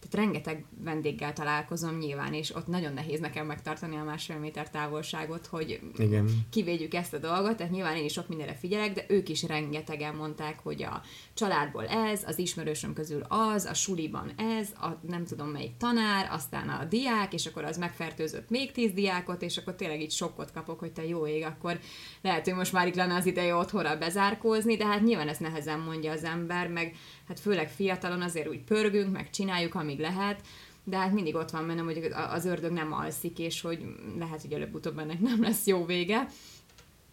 [0.00, 5.46] tehát rengeteg vendéggel találkozom nyilván, és ott nagyon nehéz nekem megtartani a másfél méter távolságot,
[5.46, 6.28] hogy Igen.
[6.50, 10.14] kivédjük ezt a dolgot, tehát nyilván én is sok mindenre figyelek, de ők is rengetegen
[10.14, 11.02] mondták, hogy a
[11.34, 16.68] családból ez, az ismerősöm közül az, a suliban ez, a nem tudom melyik tanár, aztán
[16.68, 20.78] a diák, és akkor az megfertőzött még tíz diákot, és akkor tényleg így sokkot kapok,
[20.78, 21.78] hogy te jó ég, akkor
[22.22, 25.80] lehet, hogy most már itt lenne az ideje otthonra bezárkózni, de hát nyilván ezt nehezen
[25.80, 26.94] mondja az ember, meg
[27.28, 30.40] hát főleg fiatalon azért úgy pörgünk, meg csináljuk, amíg lehet,
[30.84, 33.84] de hát mindig ott van bennem, hogy az ördög nem alszik, és hogy
[34.18, 36.28] lehet, hogy előbb-utóbb ennek nem lesz jó vége.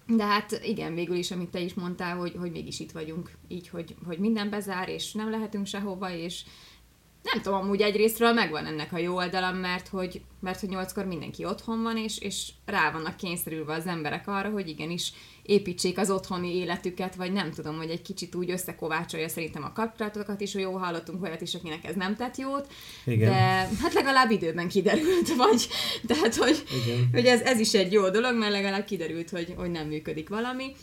[0.07, 3.69] De hát igen, végül is, amit te is mondtál, hogy, hogy mégis itt vagyunk, így,
[3.69, 6.43] hogy, hogy minden bezár, és nem lehetünk sehova, és
[7.23, 11.45] nem tudom, amúgy egyrésztről megvan ennek a jó oldala, mert hogy, mert hogy nyolckor mindenki
[11.45, 15.13] otthon van, és, és rá vannak kényszerülve az emberek arra, hogy igenis
[15.43, 20.41] építsék az otthoni életüket, vagy nem tudom, hogy egy kicsit úgy összekovácsolja szerintem a kapcsolatokat
[20.41, 22.67] is, hogy jó hallottunk olyat is, akinek ez nem tett jót,
[23.05, 23.29] Igen.
[23.29, 25.67] de hát legalább időben kiderült, vagy
[26.07, 27.09] tehát, hogy, Igen.
[27.11, 30.75] hogy ez, ez is egy jó dolog, mert legalább kiderült, hogy, hogy nem működik valami.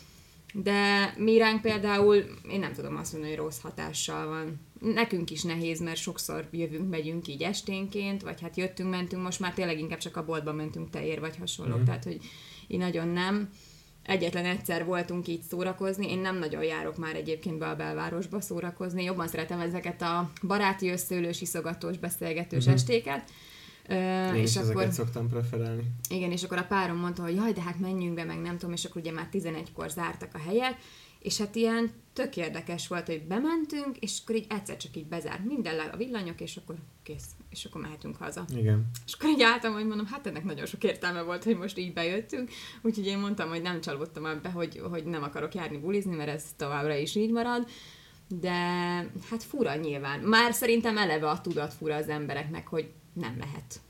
[0.52, 2.16] De mi ránk például,
[2.50, 4.60] én nem tudom azt mondani, hogy rossz hatással van.
[4.94, 9.54] Nekünk is nehéz, mert sokszor jövünk, megyünk így esténként, vagy hát jöttünk, mentünk, most már
[9.54, 11.84] tényleg inkább csak a boltba mentünk teér, vagy hasonló, mm.
[11.84, 12.18] tehát hogy
[12.66, 13.50] én nagyon nem.
[14.10, 19.04] Egyetlen egyszer voltunk így szórakozni, én nem nagyon járok már egyébként be a belvárosba szórakozni,
[19.04, 22.74] jobban szeretem ezeket a baráti összeülős, iszogatós, beszélgetős mm-hmm.
[22.74, 23.30] estéket,
[23.88, 25.82] én és is akkor, ezeket szoktam preferálni.
[26.08, 28.74] Igen, és akkor a párom mondta, hogy jaj, de hát menjünk be, meg nem tudom,
[28.74, 30.76] és akkor ugye már 11-kor zártak a helyek,
[31.20, 35.44] és hát ilyen tök érdekes volt, hogy bementünk, és akkor így egyszer csak így bezárt
[35.44, 38.44] minden le a villanyok, és akkor kész, és akkor mehetünk haza.
[38.56, 38.90] Igen.
[39.06, 41.92] És akkor így álltam, hogy mondom, hát ennek nagyon sok értelme volt, hogy most így
[41.92, 42.50] bejöttünk,
[42.82, 46.44] úgyhogy én mondtam, hogy nem csalódtam ebbe, hogy, hogy nem akarok járni bulizni, mert ez
[46.56, 47.68] továbbra is így marad,
[48.40, 48.50] de
[49.30, 50.20] hát fura nyilván.
[50.20, 53.80] Már szerintem eleve a tudat fura az embereknek, hogy nem lehet.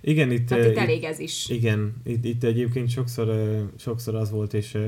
[0.00, 1.48] Igen, itt, Tehát itt elég ez is.
[1.48, 3.28] Igen, itt, itt egyébként sokszor,
[3.78, 4.78] sokszor az volt, és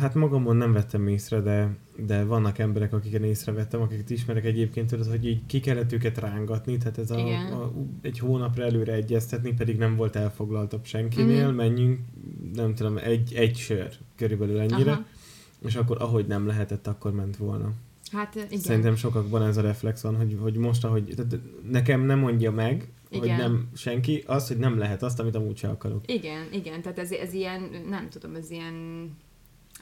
[0.00, 5.06] hát magamon nem vettem észre, de, de vannak emberek, akiket észrevettem, akiket ismerek egyébként, tudod,
[5.06, 7.18] hogy így ki kellett őket rángatni, tehát ez a,
[7.62, 11.56] a, egy hónapra előre egyeztetni, pedig nem volt elfoglaltabb senkinél, mm-hmm.
[11.56, 12.00] menjünk,
[12.54, 15.04] nem tudom, egy, egy sör körülbelül ennyire, Aha.
[15.64, 17.72] és akkor ahogy nem lehetett, akkor ment volna.
[18.12, 18.58] Hát igen.
[18.58, 21.38] Szerintem sokakban ez a reflex van, hogy, hogy most, ahogy tehát
[21.70, 23.28] nekem nem mondja meg, igen.
[23.28, 26.12] hogy nem senki, az, hogy nem lehet azt, amit amúgy sem akarok.
[26.12, 28.74] Igen, igen, tehát ez, ez ilyen, nem tudom, ez ilyen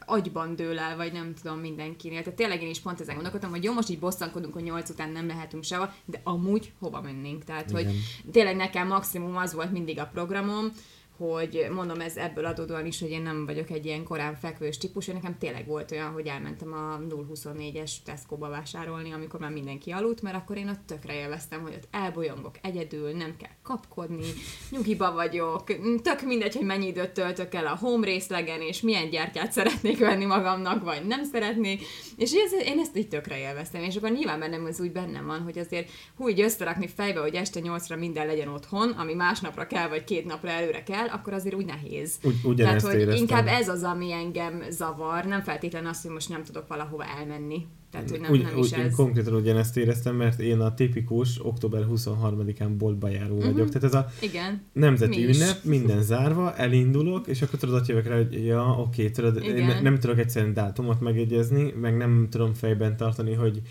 [0.06, 2.22] agyban dől el, vagy nem tudom mindenkinél.
[2.22, 5.10] Tehát tényleg én is pont ezen gondolkodtam, hogy jó, most így bosszankodunk, hogy nyolc után
[5.10, 7.44] nem lehetünk sehova, de amúgy hova mennénk.
[7.44, 7.84] Tehát, Igen.
[7.84, 7.94] hogy
[8.32, 10.72] tényleg nekem maximum az volt mindig a programom,
[11.16, 15.08] hogy mondom ez ebből adódóan is, hogy én nem vagyok egy ilyen korán fekvős típus,
[15.08, 20.22] én nekem tényleg volt olyan, hogy elmentem a 024-es Tesco-ba vásárolni, amikor már mindenki aludt,
[20.22, 24.26] mert akkor én ott tökre élveztem, hogy ott elbolyongok egyedül, nem kell kapkodni,
[24.70, 25.64] nyugiba vagyok,
[26.02, 30.24] tök mindegy, hogy mennyi időt töltök el a home részlegen, és milyen gyertyát szeretnék venni
[30.24, 31.82] magamnak, vagy nem szeretnék,
[32.16, 35.40] és ez, én ezt így tökre élveztem, és akkor nyilván bennem ez úgy bennem van,
[35.40, 39.88] hogy azért hú, így összerakni fejbe, hogy este nyolcra minden legyen otthon, ami másnapra kell,
[39.88, 42.18] vagy két napra előre kell, el, akkor azért úgy nehéz.
[42.44, 43.16] Úgy, Tehát, hogy éreztem.
[43.16, 47.66] inkább ez az, ami engem zavar, nem feltétlenül az, hogy most nem tudok valahova elmenni.
[47.90, 48.94] Tehát, hogy nem, úgy, nem is úgy, ez.
[48.94, 53.52] Konkrétan ugyanezt éreztem, mert én a tipikus október 23-án boltba járó uh-huh.
[53.52, 53.68] vagyok.
[53.68, 54.62] Tehát ez a Igen.
[54.72, 55.62] nemzeti Mi ünnep, is.
[55.62, 59.98] minden zárva, elindulok, és akkor tudod, jövök rá, hogy ja, oké, tudod, én ne, nem
[59.98, 63.62] tudok egyszerűen dátumot megjegyezni, meg nem tudom fejben tartani, hogy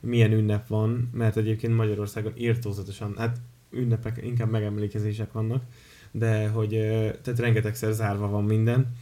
[0.00, 3.36] milyen ünnep van, mert egyébként Magyarországon írtózatosan, hát
[3.70, 5.62] ünnepek, inkább megemlékezések vannak,
[6.12, 6.68] de hogy
[7.22, 8.96] tehát rengetegszer zárva van minden,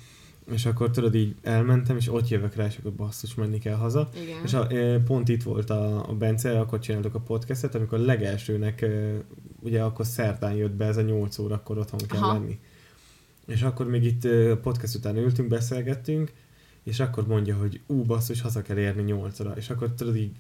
[0.53, 4.09] és akkor tudod így elmentem, és ott jövök rá, és akkor basszus, menni kell haza.
[4.23, 4.43] Igen.
[4.45, 4.67] És a,
[5.05, 8.87] pont itt volt a, a Bence, akkor csináltuk a podcastet, amikor legelsőnek,
[9.61, 12.33] ugye akkor szerdán jött be, ez a 8 órakor otthon kell Aha.
[12.33, 12.59] lenni.
[13.47, 14.29] És akkor még itt
[14.63, 16.33] podcast után ültünk, beszélgettünk,
[16.83, 19.53] és akkor mondja, hogy ú, basszus, haza kell érni 8 óra.
[19.57, 20.37] És akkor tudod így,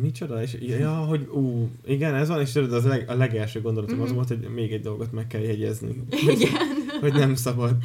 [0.00, 0.42] micsoda?
[0.42, 4.04] És ja, hogy ú, igen, ez van, és tudod, az leg, a legelső gondolatom mm-hmm.
[4.04, 4.18] az mhm.
[4.18, 5.96] volt, hogy még egy dolgot meg kell jegyezni.
[6.10, 6.50] Igen.
[7.00, 7.76] hogy nem szabad.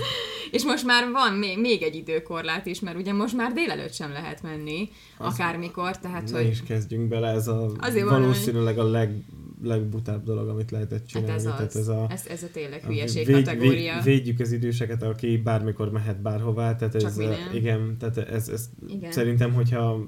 [0.52, 4.12] És most már van még, még egy időkorlát is, mert ugye most már délelőtt sem
[4.12, 6.48] lehet menni, az, akármikor, tehát ne hogy...
[6.48, 7.72] is kezdjünk bele, ez a
[8.06, 9.24] valószínűleg a leg
[9.66, 11.32] legbutább dolog, amit lehetett csinálni.
[11.32, 11.52] Hát ez, az.
[11.52, 13.94] Tehát ez, a, ez, ez a tényleg hülyeség véd, kategória.
[13.94, 17.20] Véd, védjük az időseket, aki bármikor mehet bárhová, tehát ez,
[17.54, 19.12] igen, tehát ez, ez igen.
[19.12, 20.08] szerintem, hogyha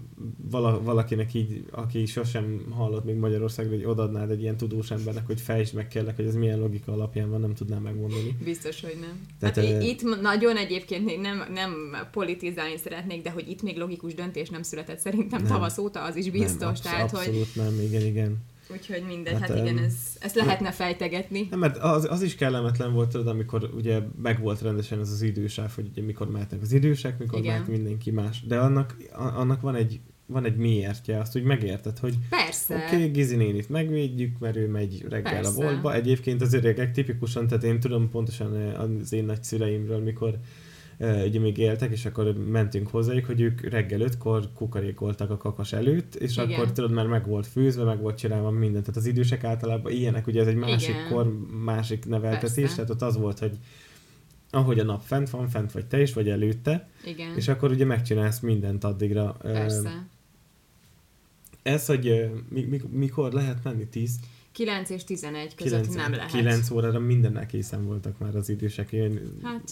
[0.49, 5.41] vala, valakinek így, aki sosem hallott még Magyarországon, hogy odadnád egy ilyen tudós embernek, hogy
[5.41, 8.37] fejtsd meg kellek, hogy ez milyen logika alapján van, nem tudnám megmondani.
[8.43, 9.25] Biztos, hogy nem.
[9.39, 9.81] Tehát, hát e...
[9.81, 11.73] itt nagyon egyébként nem, nem
[12.11, 15.51] politizálni szeretnék, de hogy itt még logikus döntés nem született szerintem nem.
[15.51, 16.59] tavasz óta, az is biztos.
[16.59, 17.63] Nem, absz- tehát, abszolút hogy...
[17.63, 18.37] nem, igen, igen
[18.71, 21.47] Úgyhogy mindegy, hát, hát igen, ez, ezt lehetne fejtegetni.
[21.49, 25.21] Nem, mert az, az is kellemetlen volt, tudod, amikor ugye meg volt rendesen ez az
[25.21, 27.51] idősáv, hogy ugye mikor mehetnek az idősek, mikor igen.
[27.51, 28.45] mehet mindenki más.
[28.47, 29.99] De annak, annak van egy
[30.29, 32.75] van egy miértje, azt úgy megérted, hogy Persze.
[32.75, 35.49] oké, okay, Gizi nénit megvédjük, mert ő megy reggel Persze.
[35.49, 35.93] a boltba.
[35.93, 40.39] Egyébként az öregek tipikusan, tehát én tudom pontosan az én nagyszüleimről, mikor
[40.99, 46.15] ugye még éltek, és akkor mentünk hozzájuk, hogy ők reggel ötkor kukarékoltak a kakas előtt,
[46.15, 46.51] és Igen.
[46.51, 48.85] akkor tudod, már meg volt főzve, meg volt csinálva mindent.
[48.85, 51.07] Tehát az idősek általában ilyenek, ugye ez egy másik Igen.
[51.09, 53.57] kor, másik neveltetés, tehát ott az volt, hogy
[54.49, 57.35] ahogy a nap fent van, fent vagy te is, vagy előtte, Igen.
[57.35, 59.37] és akkor ugye megcsinálsz mindent addigra.
[59.41, 60.07] Persze.
[61.63, 62.29] Ez, hogy
[62.89, 63.87] mikor lehet menni?
[63.87, 64.19] 10?
[64.51, 66.31] 9 és 11 között 9, nem lehet.
[66.31, 68.91] 9 órára mindennel készen voltak már az idősek.
[68.91, 69.71] Én hát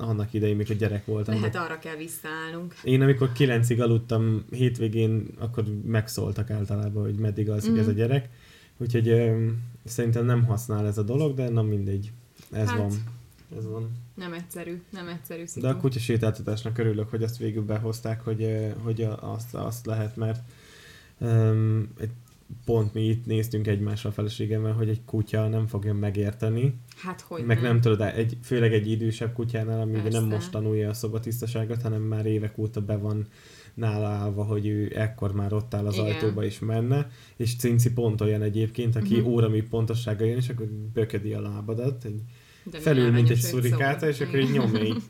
[0.00, 1.34] annak idején, mikor gyerek voltam.
[1.34, 2.74] Lehet arra kell visszaállnunk.
[2.84, 7.80] Én amikor kilencig aludtam hétvégén, akkor megszóltak általában, hogy meddig alszik mm-hmm.
[7.80, 7.98] ez a mhm.
[7.98, 8.28] gyerek.
[8.76, 9.46] Úgyhogy ö,
[9.84, 12.12] szerintem nem használ ez a dolog, de na mindegy.
[12.50, 12.90] Ez hát, van.
[13.56, 13.90] Ez van.
[14.14, 15.66] Nem egyszerű, nem egyszerű szitu.
[15.66, 20.40] De a kutya sétáltatásnak örülök, hogy azt végül behozták, hogy, hogy azt, azt lehet, mert
[21.18, 22.10] um, egy
[22.64, 26.74] pont mi itt néztünk egymásra a feleségemmel, hogy egy kutya nem fogja megérteni.
[27.02, 30.88] Hát hogy Meg nem, nem tudod, egy, főleg egy idősebb kutyánál, ami nem most tanulja
[30.88, 33.26] a szobatisztaságot, hanem már évek óta be van
[33.74, 36.06] nála állva, hogy ő ekkor már ott áll az Igen.
[36.06, 39.32] ajtóba és menne, és Cinci pont olyan egyébként, aki uh-huh.
[39.32, 42.22] óra mi pontossága jön, és akkor böködi a lábadat, egy
[42.64, 45.02] De felül, mint egy szurikáta, és akkor így nyomja egy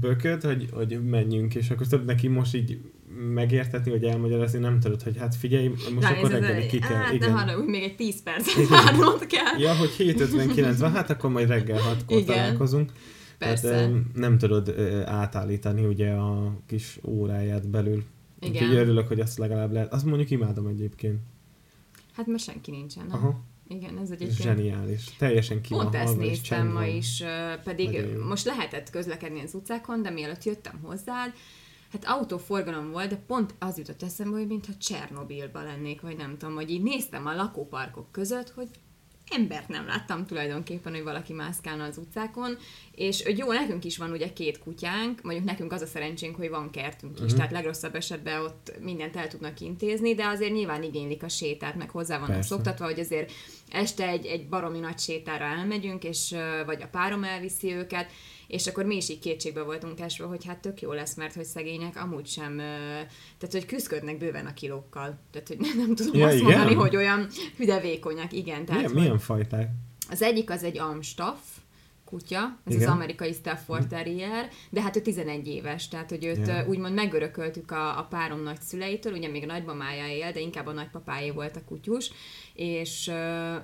[0.00, 2.80] bököd, hogy, hogy menjünk, és akkor tudod neki most így
[3.18, 6.96] megértetni, vagy elmagyarázni, nem tudod, hogy hát figyelj, most Rá, akkor reggelig ki kell.
[6.96, 7.46] Hát, igen.
[7.46, 9.58] de úgy még egy 10 percet várnod kell.
[9.58, 12.92] Ja, hogy 7.59 van, hát akkor majd reggel 6-kor találkozunk.
[13.38, 13.68] Persze.
[13.68, 18.04] Tehát nem tudod átállítani ugye a kis óráját belül.
[18.40, 18.62] Igen.
[18.62, 19.92] Úgyhogy örülök, hogy azt legalább lehet.
[19.92, 21.18] Azt mondjuk imádom egyébként.
[22.12, 23.16] Hát mert senki nincsen, nem?
[23.16, 23.40] Aha.
[23.68, 24.40] Igen, ez egyébként...
[24.40, 25.04] Zseniális.
[25.18, 27.22] Teljesen ki Pont ezt néztem ma is,
[27.64, 31.32] pedig Nagyon most lehetett közlekedni az utcákon, de mielőtt jöttem hozzád,
[31.92, 36.54] hát autóforgalom volt, de pont az jutott eszembe, hogy mintha Csernobilba lennék, vagy nem tudom,
[36.54, 38.68] hogy így néztem a lakóparkok között, hogy
[39.30, 42.56] embert nem láttam tulajdonképpen, hogy valaki mászkálna az utcákon,
[42.92, 46.48] és hogy jó, nekünk is van ugye két kutyánk, mondjuk nekünk az a szerencsénk, hogy
[46.48, 47.36] van kertünk is, uh-huh.
[47.36, 51.90] tehát legrosszabb esetben ott mindent el tudnak intézni, de azért nyilván igénylik a sétát, meg
[51.90, 52.48] hozzá vannak Persze.
[52.48, 53.32] szoktatva, hogy azért
[53.70, 56.34] este egy, egy baromi nagy sétára elmegyünk, és
[56.66, 58.10] vagy a párom elviszi őket,
[58.48, 61.44] és akkor mi is így kétségbe voltunk esve, hogy hát tök jó lesz, mert hogy
[61.44, 65.18] szegények amúgy sem, tehát hogy küzdködnek bőven a kilókkal.
[65.30, 66.46] Tehát, hogy nem, nem tudom ja, azt igen?
[66.46, 68.64] mondani, hogy olyan hüdevékonyak, igen.
[68.64, 69.70] Tehát, milyen, milyen fajták?
[70.10, 71.38] Az egyik az egy amstaff,
[72.08, 72.88] kutya, ez Igen.
[72.88, 73.90] az amerikai Stafford mhm.
[73.90, 76.68] Terrier, de hát ő 11 éves, tehát hogy őt Igen.
[76.68, 81.32] úgymond megörököltük a, a párom nagyszüleitől, ugye még a nagymamája él, de inkább a nagypapája
[81.32, 82.10] volt a kutyus,
[82.58, 83.08] és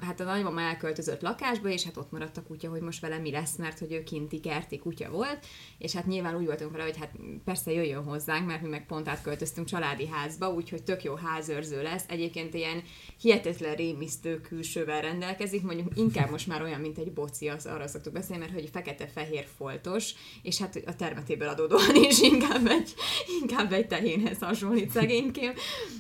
[0.01, 3.30] hát a nagymama elköltözött lakásba, és hát ott maradt a kutya, hogy most vele mi
[3.30, 5.47] lesz, mert hogy ő kinti kerti kutya volt,
[5.78, 7.12] és hát nyilván úgy voltunk vele, hogy hát
[7.45, 12.05] persze jöjjön hozzánk, mert mi meg pont átköltöztünk családi házba, úgyhogy tök jó házőrző lesz.
[12.09, 12.82] Egyébként ilyen
[13.20, 18.12] hihetetlen rémisztő külsővel rendelkezik, mondjuk inkább most már olyan, mint egy boci, az arra szoktuk
[18.12, 22.95] beszélni, mert hogy fekete-fehér foltos, és hát a termetéből adódóan is inkább egy,
[23.40, 25.53] inkább egy tehénhez hasonlít szegénykém.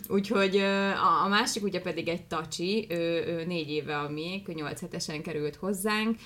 [0.08, 4.80] Úgyhogy a, a másik ugye pedig egy tacsi, ő, ő négy éve a miénk, nyolc
[4.80, 6.16] hetesen került hozzánk,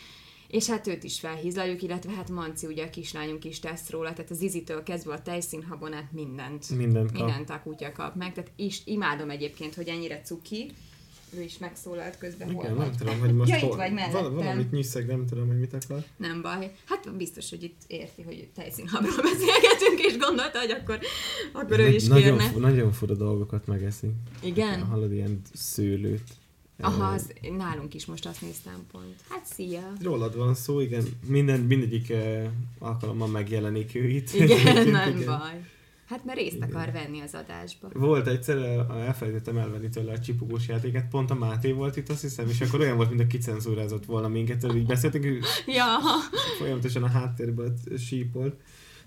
[0.49, 4.31] és hát őt is felhízlaljuk, illetve hát Manci, ugye a kislányunk is tesz róla, tehát
[4.31, 7.25] az izitől kezdve a tejszínhabon át mindent, mindent, kap.
[7.25, 10.71] mindent a kutya kap meg, tehát is imádom egyébként, hogy ennyire cuki,
[11.37, 12.51] ő is megszólalt közben.
[12.51, 14.35] Igen, hol nem tudom, hogy most ja, hol, itt vagy mellettem.
[14.35, 16.05] valamit nyisszeg, nem tudom, hogy mit akar.
[16.17, 16.75] Nem baj.
[16.85, 20.99] Hát biztos, hogy itt érti, hogy tejszínhabról beszélgetünk, és gondolta, hogy akkor,
[21.53, 22.59] akkor ő is nagyon, kérne.
[22.59, 24.09] Nagyon fura dolgokat megeszi.
[24.43, 24.83] Igen?
[24.83, 26.29] Hallod ilyen szőlőt.
[26.81, 29.15] Aha, az, nálunk is most azt néztem pont.
[29.29, 29.93] Hát szia!
[30.03, 31.05] Rólad van szó, igen.
[31.27, 32.45] Minden, mindegyik uh,
[32.79, 34.33] alkalommal megjelenik ő itt.
[34.33, 35.39] Igen, nem igen.
[35.39, 35.65] baj.
[36.09, 36.69] Hát mert részt Igen.
[36.69, 37.89] akar venni az adásba.
[37.93, 38.57] Volt egyszer,
[38.91, 42.81] elfelejtettem elvenni tőle a csipogós játéket, pont a Máté volt itt, azt hiszem, és akkor
[42.81, 45.25] olyan volt, mint a kicenzúrázott volna minket, így beszéltünk,
[45.67, 45.87] ja.
[46.59, 48.55] folyamatosan a háttérben sípolt.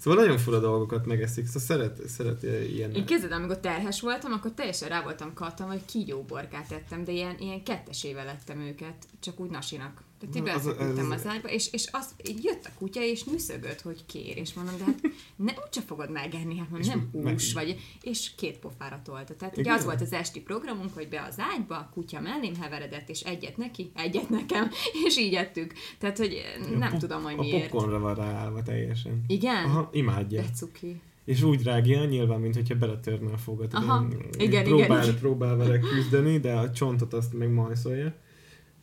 [0.01, 2.91] Szóval nagyon fura dolgokat megeszik, szóval szeret, szeret ilyen...
[2.91, 7.35] Én kezded, amikor terhes voltam, akkor teljesen rá voltam kattam, hogy kígyóborkát ettem, de ilyen,
[7.39, 10.01] ilyen kettesével lettem őket, csak úgy nasinak.
[10.21, 14.05] Tehát így belefeküdtem az ágyba, és, és az, így jött a kutya, és nyűszögött, hogy
[14.05, 15.01] kér, és mondom, de hát
[15.35, 19.35] ne, úgyse fogod megenni, hát mondom, nem hús vagy, és két pofára tolta.
[19.35, 23.09] Tehát ugye az volt az esti programunk, hogy be az ágyba, a kutya mellém heveredett,
[23.09, 24.69] és egyet neki, egyet nekem,
[25.05, 25.73] és így ettük.
[25.97, 26.41] Tehát, hogy
[26.77, 27.65] nem a tudom, hogy miért.
[27.65, 29.23] A popcornra van ráállva teljesen.
[29.27, 29.63] Igen?
[29.65, 30.41] Aha, imádja.
[30.41, 31.01] De cuki.
[31.25, 33.73] és úgy rágja nyilván, mint hogyha beletörne a fogat.
[33.73, 34.07] Aha,
[34.37, 35.19] igen, próbál, igen.
[35.19, 38.13] Próbál vele küzdeni, de a csontot azt meg majszolja.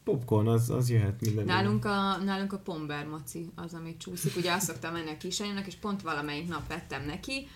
[0.09, 1.45] Popcorn, az, az jöhet minden.
[1.45, 4.37] Nálunk a, nálunk a pomber maci az, ami csúszik.
[4.37, 7.49] Ugye azt szoktam menni a kisanyomnak, és pont valamelyik nap vettem neki,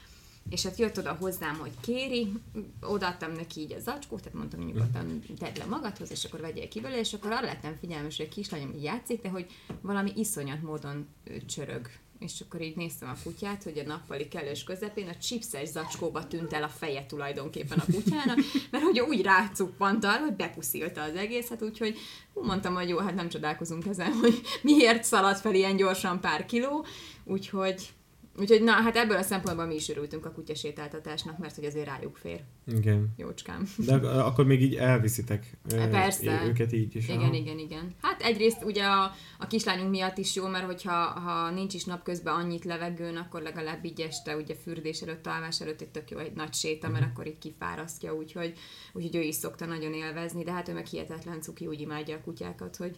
[0.49, 2.33] és hát jött oda hozzám, hogy kéri,
[2.81, 6.69] odaadtam neki így a zacskót, tehát mondtam, hogy nyugodtan tedd le magadhoz, és akkor vegyél
[6.69, 9.47] ki belőle, és akkor arra lettem figyelmes, hogy a kislányom játszik, de hogy
[9.81, 11.09] valami iszonyat módon
[11.47, 11.91] csörög.
[12.23, 16.53] És akkor így néztem a kutyát, hogy a nappali kellős közepén a chipses zacskóba tűnt
[16.53, 18.39] el a feje tulajdonképpen a kutyának,
[18.71, 21.99] mert hogy úgy rácuppant arra, hogy bepuszilta az egészet, úgyhogy
[22.35, 26.87] mondtam, hogy jó, hát nem csodálkozunk ezen, hogy miért szaladt fel ilyen gyorsan pár kiló,
[27.25, 27.93] úgyhogy
[28.39, 32.17] Úgyhogy na, hát ebből a szempontból mi is örültünk a kutyasétáltatásnak, mert hogy azért rájuk
[32.17, 32.41] fér.
[32.67, 33.13] Igen.
[33.17, 33.69] Jócskám.
[33.77, 36.43] De ak- akkor még így elviszitek ö, Persze.
[36.45, 37.09] őket így is.
[37.09, 37.35] Igen, aha.
[37.35, 37.91] igen, igen.
[38.03, 42.35] Hát egyrészt ugye a, a kislányunk miatt is jó, mert hogyha ha nincs is napközben
[42.35, 46.33] annyit levegőn, akkor legalább így este, ugye fürdés előtt, alvás előtt egy tök jó egy
[46.33, 48.59] nagy séta, mert akkor így kifárasztja, úgyhogy,
[48.93, 52.21] úgyhogy ő is szokta nagyon élvezni, de hát ő meg hihetetlen cuki, úgy imádja a
[52.21, 52.97] kutyákat, hogy,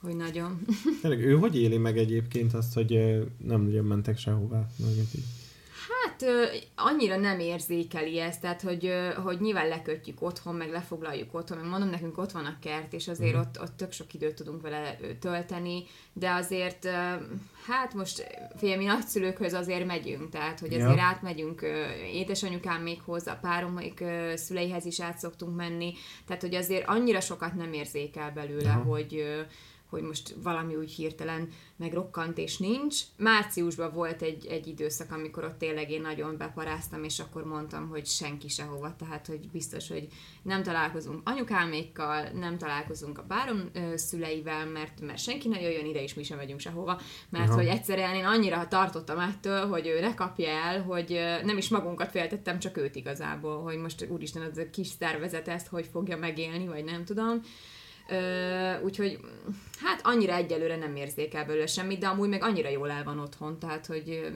[0.00, 0.64] hogy nagyon.
[1.00, 2.90] Tényleg, ő hogy éli meg egyébként azt, hogy
[3.44, 4.66] nem nagyon mentek sehová?
[5.14, 5.24] Így.
[6.04, 6.24] Hát
[6.76, 8.92] annyira nem érzékeli ezt, tehát hogy,
[9.24, 13.08] hogy nyilván lekötjük otthon, meg lefoglaljuk otthon, meg mondom, nekünk ott van a kert, és
[13.08, 13.40] azért Mhm.
[13.40, 15.82] ott, ott tök sok időt tudunk vele tölteni,
[16.12, 16.88] de azért,
[17.66, 18.26] hát most
[18.56, 20.84] figyelj, mi nagyszülőkhöz azért megyünk, tehát hogy Ja.
[20.84, 25.92] azért átmegyünk ö, édesanyukám még hozzá, páromék ö, szüleihez is át szoktunk menni,
[26.26, 28.82] tehát hogy azért annyira sokat nem érzékel belőle, Aha.
[28.82, 29.24] hogy
[29.90, 32.96] hogy most valami úgy hirtelen megrokkant és nincs.
[33.16, 38.06] Márciusban volt egy, egy időszak, amikor ott tényleg én nagyon beparáztam, és akkor mondtam, hogy
[38.06, 40.08] senki sehova, tehát hogy biztos, hogy
[40.42, 46.02] nem találkozunk anyukámékkal, nem találkozunk a párom ö, szüleivel, mert, mert senki ne jöjjön ide,
[46.02, 47.56] és mi sem megyünk sehova, mert Aha.
[47.56, 52.10] hogy egyszerűen én annyira tartottam ettől, hogy ő ne kapja el, hogy nem is magunkat
[52.10, 56.66] féltettem, csak őt igazából, hogy most úristen, az a kis szervezet ezt hogy fogja megélni,
[56.66, 57.40] vagy nem tudom.
[58.84, 59.18] Úgyhogy
[59.82, 63.58] hát annyira egyelőre nem érzékel belőle semmit, de amúgy meg annyira jól el van otthon,
[63.58, 64.32] tehát hogy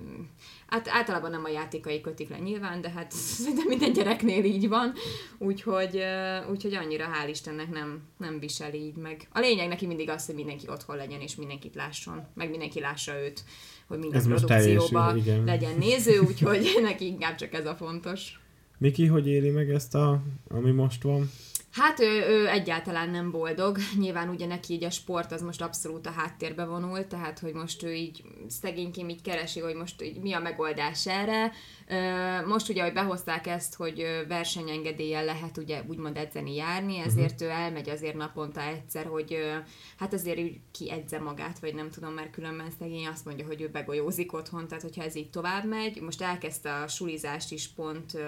[0.67, 4.93] hát általában nem a játékai kötik le nyilván, de hát szerintem minden gyereknél így van,
[5.39, 6.01] úgyhogy,
[6.51, 9.29] úgyhogy annyira hál' Istennek nem, nem viseli így meg.
[9.33, 13.21] A lényeg neki mindig az, hogy mindenki otthon legyen, és mindenkit lásson, meg mindenki lássa
[13.21, 13.45] őt,
[13.87, 15.45] hogy minden Ez teljesül, igen.
[15.45, 18.39] legyen néző, úgyhogy neki inkább csak ez a fontos.
[18.79, 21.31] Miki, hogy éli meg ezt, a, ami most van?
[21.75, 23.79] Hát ő, ő egyáltalán nem boldog.
[23.99, 27.83] Nyilván ugye neki így a sport az most abszolút a háttérbe vonult, tehát hogy most
[27.83, 31.53] ő így szegénykém így keresi, hogy most így mi a megoldás erre.
[32.47, 37.89] Most ugye, hogy behozták ezt, hogy versenyengedéllyel lehet ugye úgymond edzeni, járni, ezért ő elmegy
[37.89, 39.37] azért naponta egyszer, hogy
[39.99, 43.69] hát azért úgy kiedze magát, vagy nem tudom, mert különben szegény azt mondja, hogy ő
[43.69, 48.19] begolyózik otthon, tehát hogyha ez így tovább megy, most elkezdte a sulizást is pont,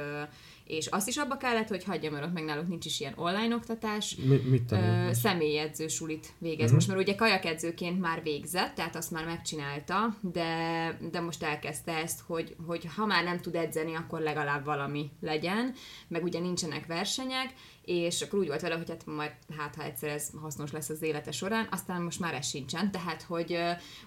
[0.67, 3.55] és azt is abba kellett, hogy hagyja, mert ott meg náluk nincs is ilyen online
[3.55, 6.61] oktatás, Mi, mit Ö, személyedző sulit végez.
[6.61, 6.75] Uh-huh.
[6.75, 12.21] Most már ugye kajakedzőként már végzett, tehát azt már megcsinálta, de, de most elkezdte ezt,
[12.27, 15.75] hogy, hogy ha már nem tud edzeni, akkor legalább valami legyen,
[16.09, 17.53] meg ugye nincsenek versenyek,
[17.85, 21.03] és akkor úgy volt vele, hogy hát majd hát ha egyszer ez hasznos lesz az
[21.03, 23.59] élete során, aztán most már ez sincsen, tehát hogy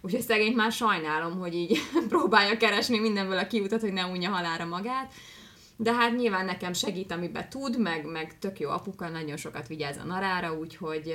[0.01, 1.77] úgyhogy szegényt már sajnálom, hogy így
[2.09, 5.13] próbálja keresni mindenből a kiutat, hogy ne unja halára magát,
[5.81, 9.97] de hát nyilván nekem segít, amiben tud, meg, meg tök jó apuka, nagyon sokat vigyáz
[9.97, 11.13] a narára, úgyhogy,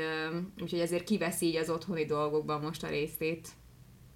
[0.62, 3.48] úgyhogy ezért kiveszi így az otthoni dolgokban most a részét.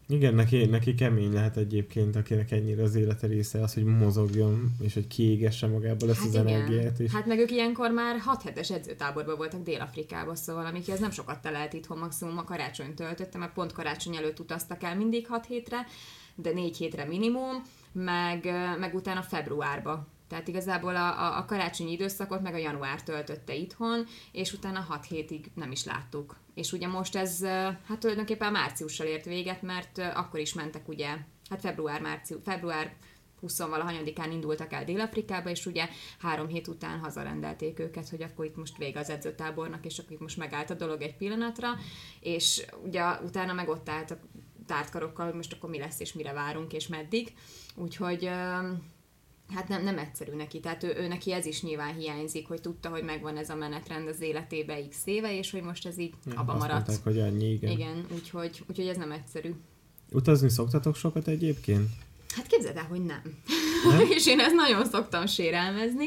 [0.06, 4.94] Igen, neki, neki kemény lehet egyébként, akinek ennyire az élete része az, hogy mozogjon, és
[4.94, 6.98] hogy kiégesse magából ezt az energiát.
[6.98, 7.12] És...
[7.12, 11.72] Hát meg ők ilyenkor már 6 hetes edzőtáborban voltak Dél-Afrikában, szóval amikhez nem sokat telelt
[11.72, 15.86] itthon, maximum a karácsony töltöttem, mert pont karácsony előtt utaztak el mindig 6 hétre,
[16.34, 18.44] de 4 hétre minimum, meg,
[18.78, 20.16] meg utána februárba.
[20.28, 25.50] Tehát igazából a, a, karácsonyi időszakot meg a január töltötte itthon, és utána 6 hétig
[25.54, 26.36] nem is láttuk.
[26.54, 27.44] És ugye most ez,
[27.86, 31.08] hát tulajdonképpen márciussal ért véget, mert akkor is mentek ugye,
[31.50, 32.96] hát február, március, február
[33.40, 38.56] 20 valahanyadikán indultak el Dél-Afrikába, és ugye három hét után hazarendelték őket, hogy akkor itt
[38.56, 41.68] most vége az edzőtábornak, és akkor itt most megállt a dolog egy pillanatra,
[42.20, 44.18] és ugye utána meg ott állt a
[44.66, 47.32] tártkarokkal, hogy most akkor mi lesz, és mire várunk, és meddig.
[47.74, 48.30] Úgyhogy
[49.54, 52.88] hát nem, nem egyszerű neki, tehát ő, ő neki ez is nyilván hiányzik, hogy tudta,
[52.88, 56.32] hogy megvan ez a menetrend az életébe x éve, és hogy most ez így Ja,
[56.40, 56.72] abba maradt.
[56.86, 57.70] mondták, hogy annyi, igen.
[57.70, 58.06] igen.
[58.14, 59.54] Úgyhogy, úgyhogy ez nem egyszerű.
[60.12, 61.88] Utazni szoktatok sokat egyébként?
[62.36, 63.22] Hát képzeld el, hogy nem.
[63.90, 64.00] Nem?
[64.16, 66.06] és én ezt nagyon szoktam sérelmezni.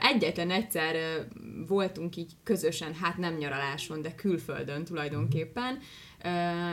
[0.00, 1.26] Egyetlen egyszer
[1.66, 5.78] voltunk így közösen, hát nem nyaraláson, de külföldön tulajdonképpen.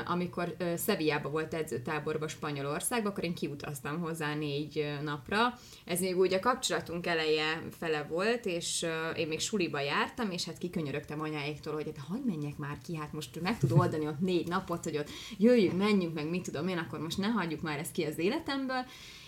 [0.05, 5.53] Amikor Szeviába volt edzőtáborba Spanyolországban, akkor én kiutaztam hozzá négy napra.
[5.85, 8.85] Ez még úgy a kapcsolatunk eleje fele volt, és
[9.15, 13.13] én még suliba jártam, és hát kikönyörögtem anyáéktól, hogy hát hagyj menjek már ki, hát
[13.13, 16.77] most meg tud oldani ott négy napot, hogy ott jöjjünk, menjünk, meg mit tudom én,
[16.77, 18.85] akkor most ne hagyjuk már ezt ki az életemből.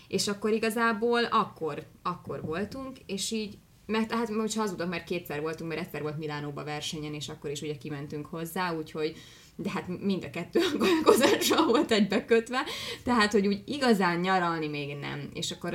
[0.08, 5.70] És akkor igazából akkor, akkor voltunk, és így mert hát most hazudok, mert kétszer voltunk,
[5.70, 9.16] mert egyszer volt Milánóba versenyen, és akkor is ugye kimentünk hozzá, úgyhogy
[9.62, 10.60] de hát mind a kettő
[11.56, 12.64] a volt egybekötve,
[13.04, 15.30] tehát, hogy úgy igazán nyaralni még nem.
[15.34, 15.74] És akkor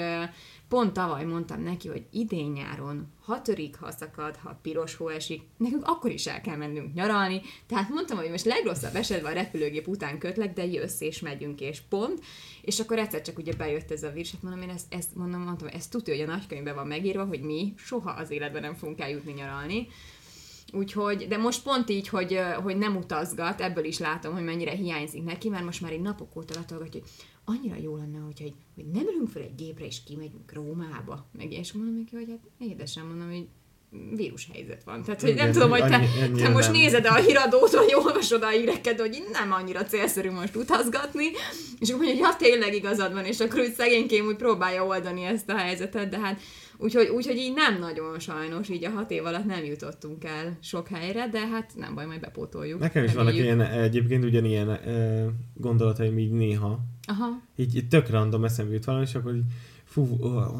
[0.68, 5.42] pont tavaly mondtam neki, hogy idén nyáron, ha törik, ha szakad, ha piros hó esik,
[5.56, 7.40] nekünk akkor is el kell mennünk nyaralni.
[7.66, 11.80] Tehát mondtam, hogy most legrosszabb esetben a repülőgép után kötlek, de jössz és megyünk, és
[11.88, 12.20] pont.
[12.62, 15.40] És akkor egyszer csak ugye bejött ez a vírs, hát mondom, én ezt, ezt mondom,
[15.40, 19.00] mondtam, ezt tudja, hogy a nagykönyvben van megírva, hogy mi soha az életben nem fogunk
[19.00, 19.88] eljutni nyaralni.
[20.72, 25.24] Úgyhogy, de most pont így, hogy, hogy nem utazgat, ebből is látom, hogy mennyire hiányzik
[25.24, 27.10] neki, mert most már egy napok óta latolgatja, hogy
[27.44, 31.26] annyira jó lenne, hogyha egy, hogy nem ülünk fel egy gépre, és kimegyünk Rómába.
[31.32, 33.46] Meg és mondom neki, hogy hát édesem, mondom, hogy
[34.16, 35.02] vírushelyzet van.
[35.02, 36.80] Tehát, hogy Igen, nem tudom, hogy te, annyi, te most nem.
[36.80, 41.30] nézed a híradót, vagy olvasod a híreket, hogy nem annyira célszerű most utazgatni,
[41.78, 45.24] és akkor mondja, hogy ja, tényleg igazad van, és akkor úgy szegénykém úgy próbálja oldani
[45.24, 46.40] ezt a helyzetet, de hát
[46.78, 50.88] Úgyhogy, úgyhogy így nem nagyon sajnos, így a hat év alatt nem jutottunk el sok
[50.88, 52.80] helyre, de hát nem baj, majd bepótoljuk.
[52.80, 56.78] Nekem is vannak ilyen, egyébként ugyanilyen e, gondolataim így néha.
[57.06, 57.26] Aha.
[57.56, 59.44] Így, így tök random eszembe jut valami, és akkor így,
[59.84, 60.16] fú,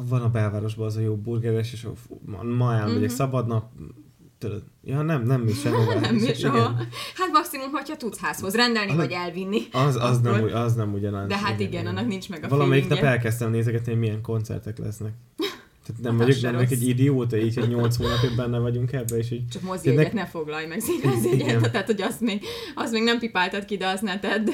[0.07, 3.07] van a belvárosban az a jó burgeres, és fú, ma elmegyek mm-hmm.
[3.07, 3.71] szabad nap,
[4.37, 5.77] tudod, ja nem, nem is semmi.
[5.99, 6.43] nem is,
[7.15, 9.61] Hát maximum, hogyha tudsz házhoz rendelni, a, vagy elvinni.
[9.71, 11.27] Az, az, nem, az nem ugyanaz.
[11.27, 15.13] De hát igen, igen annak nincs meg a Valamelyik nap elkezdtem nézegetni, milyen koncertek lesznek.
[15.85, 19.47] Tehát nem vagyok nem egy idióta, így, hogy 8 hónapig benne vagyunk ebbe, és így...
[19.47, 20.21] Csak mozijegyet ne...
[20.21, 22.41] ne foglalj meg színházjegyet, tehát hogy azt még,
[22.75, 24.49] azt még nem pipáltad ki, de azt ne tedd.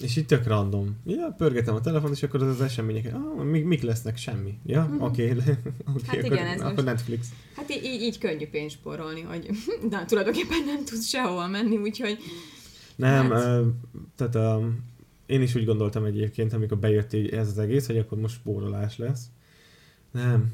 [0.00, 0.96] És itt tök random.
[1.06, 4.54] Ja, pörgetem a telefon, és akkor az, az események, ah, mik, mik lesznek, semmi.
[4.66, 5.00] Ja, mm.
[5.00, 5.40] oké, okay.
[5.40, 7.28] okay, hát akkor, igen, ez akkor most, Netflix.
[7.56, 9.48] Hát így, így könnyű pénzt spórolni, hogy
[9.90, 12.18] de tulajdonképpen nem tudsz sehova menni, úgyhogy...
[12.96, 13.60] Nem, hát...
[13.60, 13.66] uh,
[14.16, 14.64] tehát uh,
[15.26, 19.22] én is úgy gondoltam egyébként, amikor bejött ez az egész, hogy akkor most spórolás lesz.
[20.14, 20.52] Nem.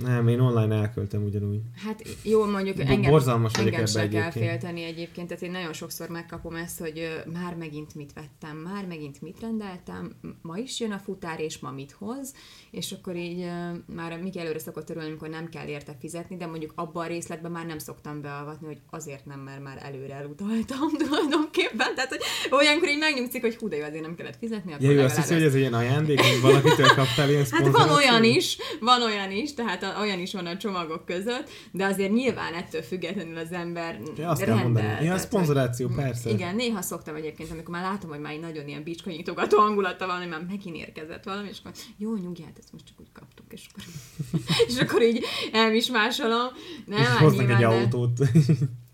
[0.00, 1.60] Nem, én online elköltem ugyanúgy.
[1.84, 6.54] Hát jó, mondjuk engem, Borzalmas engem se kell félteni egyébként, tehát én nagyon sokszor megkapom
[6.54, 10.12] ezt, hogy már megint mit vettem, már megint mit rendeltem,
[10.42, 12.34] ma is jön a futár, és ma mit hoz,
[12.72, 13.46] és akkor így
[13.86, 17.50] már Miki előre szokott örülni, amikor nem kell érte fizetni, de mondjuk abban a részletben
[17.50, 22.20] már nem szoktam beavatni, hogy azért nem, mert már előre elutaltam tulajdonképpen, tehát hogy
[22.50, 24.72] olyankor így megnyugszik, hogy hú, de jó, azért nem kellett fizetni.
[24.72, 28.24] Akkor ja, azt hiszi, hogy ez ilyen ajándék, hogy valakitől kaptál ilyen Hát van olyan
[28.24, 32.54] is, van olyan is, tehát tehát olyan is van a csomagok között, de azért nyilván
[32.54, 34.62] ettől függetlenül az ember ja, azt rendel.
[34.62, 35.04] mondani.
[35.04, 36.30] Ja, a szponzoráció, hogy, persze.
[36.30, 40.28] Igen, néha szoktam egyébként, amikor már látom, hogy már nagyon ilyen bicskanyitogató hangulata van, hogy
[40.28, 43.84] már megint érkezett valami, és akkor jó, nyugját, ezt most csak úgy kaptuk, és akkor,
[44.68, 46.46] és akkor így elmismásolom.
[46.86, 47.66] Nem, és hoznak egy de...
[47.66, 48.18] autót.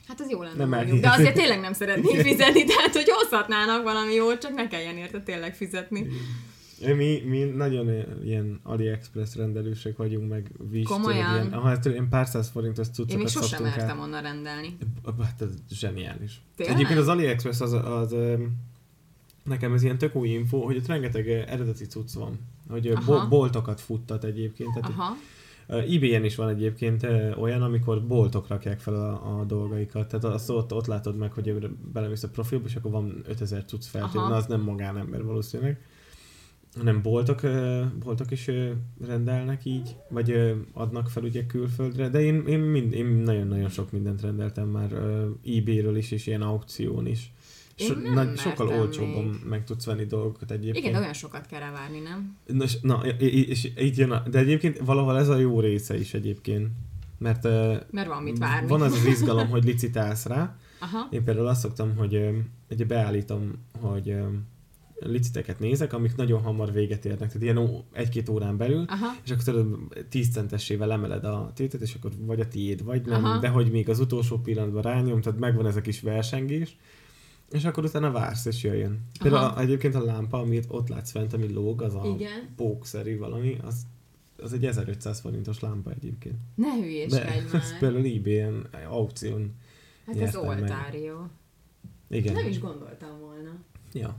[0.07, 3.83] Hát az jó lenne nem mondjuk, de azért tényleg nem szeretnék fizetni, tehát hogy hozhatnának
[3.83, 6.07] valami jót, csak ne kelljen érte tényleg fizetni.
[6.81, 7.91] Mi, mi nagyon
[8.25, 10.91] ilyen AliExpress rendelősek vagyunk, meg Wish.
[10.91, 11.35] Komolyan?
[11.35, 14.77] Ilyen, aha, hát ilyen pár száz forintos cuccokat Én még sosem mertem onnan rendelni.
[15.05, 16.41] Hát ez zseniális.
[16.57, 16.75] Tényleg?
[16.75, 18.14] Egyébként az AliExpress az, az, az
[19.45, 22.39] nekem ez ilyen tök új info, hogy ott rengeteg eredeti cucc van.
[22.69, 24.75] Hogy bo- boltokat futtat egyébként.
[24.75, 25.16] Tehát, Aha.
[25.66, 27.07] ebay is van egyébként
[27.39, 30.09] olyan, amikor boltok rakják fel a, a dolgaikat.
[30.09, 33.85] Tehát azt ott, ott látod meg, hogy belemész a profilba, és akkor van 5000 cucc
[33.85, 35.81] feltétlenül, az nem magánember valószínűleg
[36.83, 37.41] nem boltok,
[38.05, 38.51] boltok is
[39.07, 44.21] rendelnek így, vagy adnak fel ugye külföldre, de én, én, mind, én nagyon-nagyon sok mindent
[44.21, 44.93] rendeltem már
[45.45, 47.33] eBay-ről is, és ilyen aukción is.
[47.79, 49.41] So, nagy, sokkal olcsóbban még.
[49.49, 50.76] meg tudsz venni dolgokat egyébként.
[50.76, 52.37] Igen, de olyan sokat kell várni, nem?
[52.47, 56.68] Nos, na, és így jön a, de egyébként valahol ez a jó része is egyébként.
[57.18, 57.43] Mert,
[57.91, 58.68] mert van mit várni.
[58.68, 60.57] Van az az izgalom, hogy licitálsz rá.
[60.81, 61.09] Aha.
[61.11, 62.29] Én például azt szoktam, hogy
[62.70, 64.16] ugye beállítom, hogy
[65.01, 69.07] liciteket nézek, amik nagyon hamar véget érnek, tehát ilyen egy-két órán belül, Aha.
[69.24, 73.24] és akkor tudod 10 centesével emeled a tétet, és akkor vagy a tiéd, vagy nem,
[73.24, 73.39] Aha.
[73.39, 76.76] de hogy még az utolsó pillanatban rányom, tehát megvan ez a kis versengés,
[77.51, 79.01] és akkor utána vársz, és jöjjön.
[79.22, 82.49] Például a, egyébként a lámpa, amit ott látsz fent, ami lóg, az a Igen.
[82.57, 83.86] pókszerű valami, az,
[84.42, 86.36] az egy 1500 forintos lámpa egyébként.
[86.55, 87.62] Ne hülyéskedj már.
[87.62, 89.55] Ez például eBay-en, aukción
[90.07, 91.28] Hát ez oltárió.
[92.09, 92.32] Igen.
[92.32, 93.51] Nem is gondoltam volna.
[93.92, 94.16] Ja.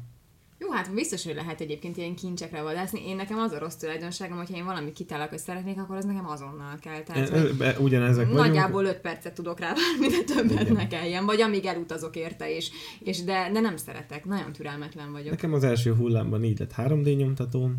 [0.62, 3.08] Jó, hát biztos, hogy lehet egyébként ilyen kincsekre vadászni.
[3.08, 6.28] Én nekem az a rossz tulajdonságom, hogyha én valami kitálok, hogy szeretnék, akkor az nekem
[6.28, 7.02] azonnal kell.
[7.04, 8.32] Tehát, E, e, ugyanezek.
[8.32, 10.74] Nagyjából 5 percet tudok rá várni, de többet Igen.
[10.74, 11.26] ne kelljen.
[11.26, 14.26] Vagy amíg elutazok érte, és, és de, de nem szeretek.
[14.26, 15.30] Nagyon türelmetlen vagyok.
[15.30, 17.76] Nekem az első hullámban így lett 3D nyomtatóm.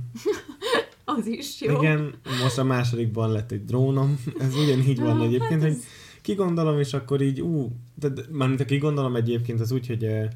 [1.16, 1.76] az is jó.
[1.76, 4.20] Igen, most a másodikban lett egy drónom.
[4.38, 5.82] Ez ugyanígy van Ah, egyébként, hát hogy
[6.22, 10.28] kigondolom, és akkor így, ú, de, de mármint a kigondolom egyébként az úgy, hogy eh,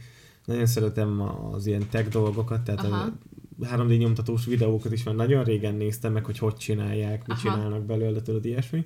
[0.45, 1.21] nagyon szeretem
[1.53, 3.13] az ilyen tech dolgokat, tehát Aha.
[3.61, 7.41] a 3D nyomtatós videókat is már nagyon régen néztem meg, hogy hogy csinálják, mit Aha.
[7.41, 8.83] csinálnak belőle, tudod, ilyesmi.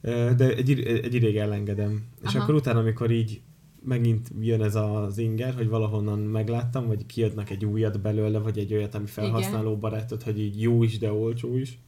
[0.00, 2.04] De egy, egy ideig elengedem.
[2.22, 2.42] És Aha.
[2.42, 3.40] akkor utána, amikor így
[3.84, 8.74] megint jön ez az inger, hogy valahonnan megláttam, vagy kiadnak egy újat belőle, vagy egy
[8.74, 11.78] olyat, ami felhasználó barátot, hogy így jó is, de olcsó is.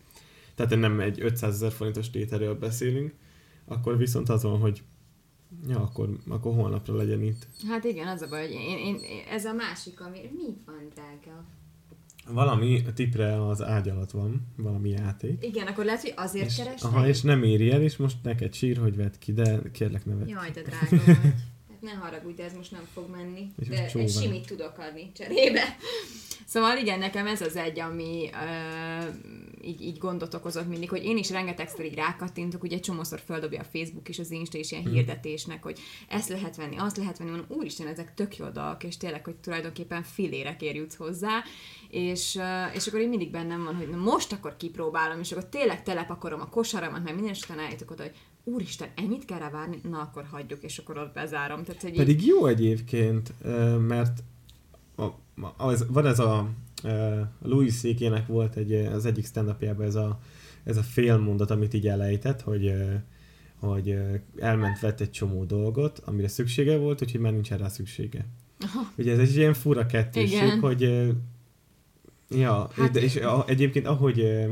[0.54, 3.14] Tehát nem egy 500 ezer forintos tételről beszélünk,
[3.64, 4.82] akkor viszont az van, hogy
[5.68, 7.46] ja, akkor, akkor holnapra legyen itt.
[7.68, 10.18] Hát igen, az a baj, hogy én, én, én, ez a másik, ami...
[10.18, 11.44] Mi van, drága?
[12.28, 15.44] Valami tipre az ágy alatt van, valami játék.
[15.44, 16.92] Igen, akkor lehet, hogy azért És, keresnek?
[16.92, 20.14] aha, és nem éri el, és most neked sír, hogy vedd ki, de kérlek ne
[20.14, 20.28] vedd.
[20.28, 21.16] Jaj, de drága vagy.
[21.68, 23.52] Hát ne haragudj, de ez most nem fog menni.
[23.58, 25.76] És de egy simit tudok adni cserébe.
[26.46, 29.14] Szóval igen, nekem ez az egy, ami uh,
[29.66, 33.60] így, így gondot okozott mindig, hogy én is rengetegszer így rákattintok, ugye egy csomószor földobja
[33.60, 37.30] a Facebook és az Insta is ilyen hirdetésnek, hogy ezt lehet venni, azt lehet venni,
[37.30, 41.42] mondom, úristen, ezek tök jó dolgok, és tényleg, hogy tulajdonképpen filérekért jutsz hozzá,
[41.88, 42.38] és,
[42.74, 46.40] és akkor én mindig bennem van, hogy na most akkor kipróbálom, és akkor tényleg telepakorom
[46.40, 50.00] a kosaramat, meg minden, és utána eljutok oda, hogy úristen, ennyit kell rá várni, na
[50.00, 51.64] akkor hagyjuk, és akkor ott bezárom.
[51.64, 53.32] Tehát, hogy így, Pedig jó egyébként,
[53.86, 54.22] mert
[54.96, 55.06] a,
[55.56, 56.48] az, van ez a
[57.42, 60.20] Louis Székének volt egy, az egyik stand ez a,
[60.64, 62.74] ez a fél mondat, amit így elejtett, hogy,
[63.56, 63.98] hogy
[64.38, 68.26] elment, vett egy csomó dolgot, amire szüksége volt, úgyhogy már nincsen rá szüksége.
[68.60, 68.92] Aha.
[68.96, 70.58] Ugye ez egy ilyen fura kettőség, Igen.
[70.58, 71.12] hogy
[72.30, 74.46] ja, Hát- és a, egyébként ahogy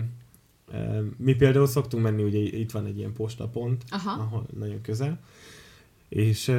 [1.16, 4.22] mi például szoktunk menni, ugye itt van egy ilyen postapont, Aha.
[4.22, 5.20] ahol nagyon közel,
[6.08, 6.52] és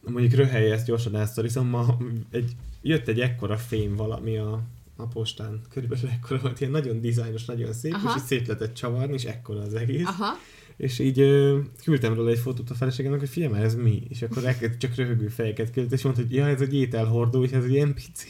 [0.00, 1.96] mondjuk röhely ezt gyorsan elsztorizom, ma
[2.30, 4.62] egy, jött egy ekkora fém valami a,
[5.00, 8.08] a postán, körülbelül ekkora volt, ilyen nagyon dizájnos, nagyon szép, Aha.
[8.08, 10.06] és így szét lehetett csavarni, és ekkora az egész.
[10.06, 10.38] Aha.
[10.76, 14.02] És így ö, küldtem róla egy fotót a feleségemnek, hogy figyelj már, ez mi?
[14.08, 17.50] És akkor elkezd csak röhögő fejeket küldött, és mondta, hogy ja, ez egy ételhordó, és
[17.50, 18.28] ez egy ilyen pici.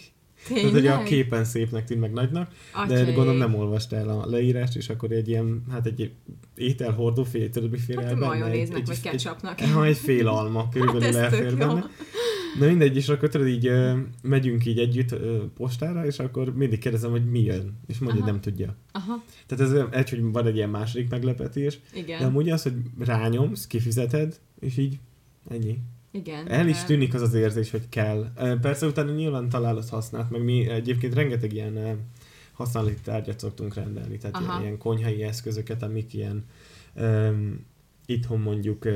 [0.48, 1.02] Tehát, hogy a Tényleg?
[1.04, 2.50] képen szépnek tűnt, meg nagynak,
[2.88, 3.04] de Atyai.
[3.04, 6.12] gondolom nem olvasta el a leírást, és akkor egy ilyen, hát egy
[6.54, 8.26] ételhordó fél, tudod, mi fél Hát el benne?
[8.26, 9.60] majonéznek, egy, vagy ketchupnak.
[9.60, 11.78] egy, ha egy fél alma körülbelül Hát elfér tök jó.
[12.58, 16.78] Na mindegy, és akkor tudod így ö, megyünk így együtt ö, postára, és akkor mindig
[16.78, 18.76] kérdezem, hogy mi jön, és mondja, hogy nem tudja.
[18.92, 22.18] Aha, Tehát ez egy, hogy van egy ilyen második meglepetés, igen.
[22.18, 24.98] de amúgy az, hogy rányomsz, kifizeted, és így
[25.48, 25.78] ennyi.
[26.10, 26.48] igen.
[26.48, 28.32] El is tűnik az az érzés, hogy kell.
[28.60, 31.98] Persze utána nyilván találod használt, meg mi egyébként rengeteg ilyen
[32.52, 34.44] használati tárgyat szoktunk rendelni, tehát Aha.
[34.44, 36.44] ilyen, ilyen konyhai eszközöket, amik ilyen
[36.94, 37.66] um,
[38.10, 38.88] itthon mondjuk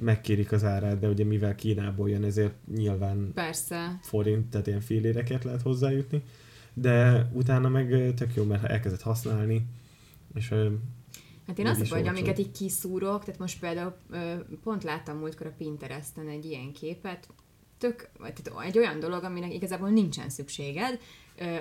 [0.00, 3.98] megkérik az árát, de ugye mivel Kínából jön, ezért nyilván Persze.
[4.02, 6.22] forint, tehát ilyen féléreket lehet hozzájutni,
[6.74, 9.66] de utána meg tök jó, mert elkezdett használni,
[10.34, 10.54] és
[11.46, 12.06] Hát én azt olcsó.
[12.06, 13.96] amiket így kiszúrok, tehát most például
[14.62, 17.28] pont láttam múltkor a Pinteresten egy ilyen képet,
[17.78, 21.00] tök, vagy tehát egy olyan dolog, aminek igazából nincsen szükséged,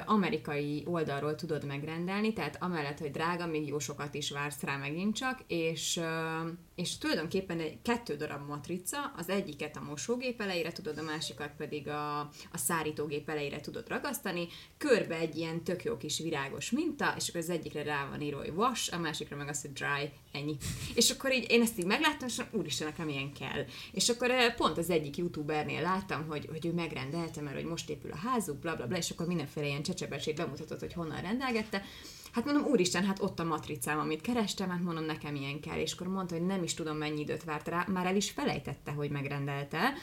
[0.06, 5.16] amerikai oldalról tudod megrendelni, tehát amellett, hogy drága, még jó sokat is vársz rá megint
[5.16, 6.00] csak, és,
[6.76, 11.88] és tulajdonképpen egy kettő darab matrica, az egyiket a mosógép elejére tudod, a másikat pedig
[11.88, 12.20] a,
[12.52, 14.48] a szárítógép elejére tudod ragasztani,
[14.78, 18.40] körbe egy ilyen tök jó kis virágos minta, és akkor az egyikre rá van írva,
[18.40, 20.58] hogy wash, a másikra meg az, hogy dry, ennyi.
[20.96, 23.66] És akkor így én ezt így megláttam, és úristen, nekem ilyen kell.
[23.92, 28.12] És akkor pont az egyik youtubernél láttam, hogy, hogy ő megrendelte, mert hogy most épül
[28.12, 31.84] a házuk, bla bla bla, és akkor mindenféle ilyen csecsebesét bemutatott, hogy honnan rendelgette.
[32.32, 35.80] Hát mondom, úristen, hát ott a matricám, amit kerestem, hát mondom, nekem ilyen kell.
[35.80, 38.92] És akkor mondta, hogy nem is tudom, mennyi időt várt rá, már el is felejtette,
[38.92, 39.94] hogy megrendelte.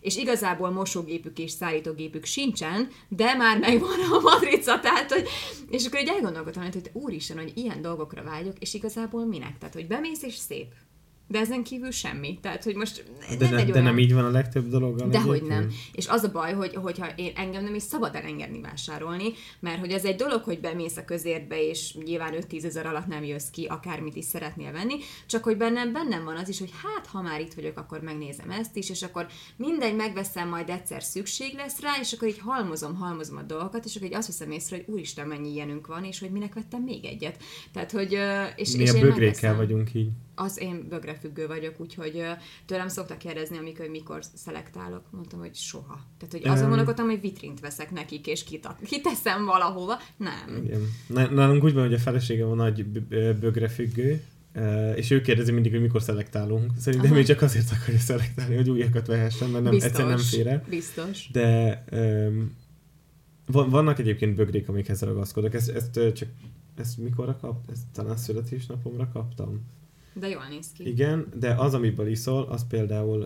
[0.00, 5.28] És igazából mosógépük és szállítógépük sincsen, de már megvan a matrica, tehát, hogy...
[5.68, 9.58] És akkor így elgondolkodtam, hogy úristen, hogy ilyen dolgokra vágyok, és igazából minek?
[9.58, 10.74] Tehát, hogy bemész és szép.
[11.30, 12.38] De ezen kívül semmi.
[12.42, 13.04] Tehát, hogy most
[13.38, 13.84] de, nem ne, egy de olyan...
[13.84, 15.08] nem így van a legtöbb dologgal.
[15.08, 15.60] Dehogy egyébként?
[15.60, 15.70] nem.
[15.92, 19.92] És az a baj, hogy, hogyha én, engem nem is szabad elengedni vásárolni, mert hogy
[19.92, 23.64] az egy dolog, hogy bemész a közértbe, és nyilván 5-10 ezer alatt nem jössz ki,
[23.64, 24.94] akármit is szeretnél venni,
[25.26, 28.50] csak hogy bennem, bennem van az is, hogy hát, ha már itt vagyok, akkor megnézem
[28.50, 29.26] ezt is, és akkor
[29.56, 33.96] mindegy, megveszem, majd egyszer szükség lesz rá, és akkor így halmozom, halmozom a dolgokat, és
[33.96, 37.04] akkor így azt veszem észre, hogy úristen, mennyi ilyenünk van, és hogy minek vettem még
[37.04, 37.42] egyet.
[37.72, 38.18] Tehát, hogy...
[38.56, 40.08] És, Mi és a bögrékkel vagyunk így.
[40.40, 42.22] Az én bögre bögrefüggő vagyok, úgyhogy
[42.66, 45.02] tőlem szoktak kérdezni, amikor hogy mikor szelektálok.
[45.10, 46.00] Mondtam, hogy soha.
[46.18, 49.98] Tehát, hogy azon gondolkodtam, hogy vitrint veszek nekik, és kita- kiteszem valahova.
[50.16, 50.64] Nem.
[50.64, 51.34] Igen.
[51.34, 52.86] Nálunk úgy van, hogy a feleségem a nagy
[53.40, 54.22] bögrefüggő,
[54.52, 56.72] eh, és ő kérdezi mindig, hogy mikor szelektálunk.
[56.78, 57.20] Szerintem Aha.
[57.20, 59.90] ő csak azért akarja szelektálni, hogy újakat vehessen, mert nem, Biztos.
[59.90, 60.64] egyszerűen nem fér el.
[60.68, 61.30] Biztos.
[61.32, 62.56] De um,
[63.46, 65.54] van, vannak egyébként bögrék, amikhez ragaszkodok.
[65.54, 66.28] Ezt, ezt csak
[66.74, 67.70] ezt mikorra kap?
[67.70, 69.60] Ezt talán születésnapomra kaptam.
[70.18, 70.88] De jól néz ki.
[70.88, 73.24] Igen, de az, amiből iszol, az például,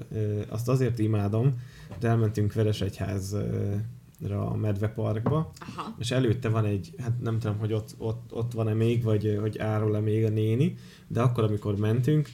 [0.48, 1.60] azt azért imádom,
[1.98, 5.94] de elmentünk Veresegyházra a Medveparkba, Aha.
[5.98, 9.58] és előtte van egy, hát nem tudom, hogy ott, ott, ott van-e még, vagy hogy
[9.58, 10.76] árul-e még a néni,
[11.06, 12.28] de akkor, amikor mentünk,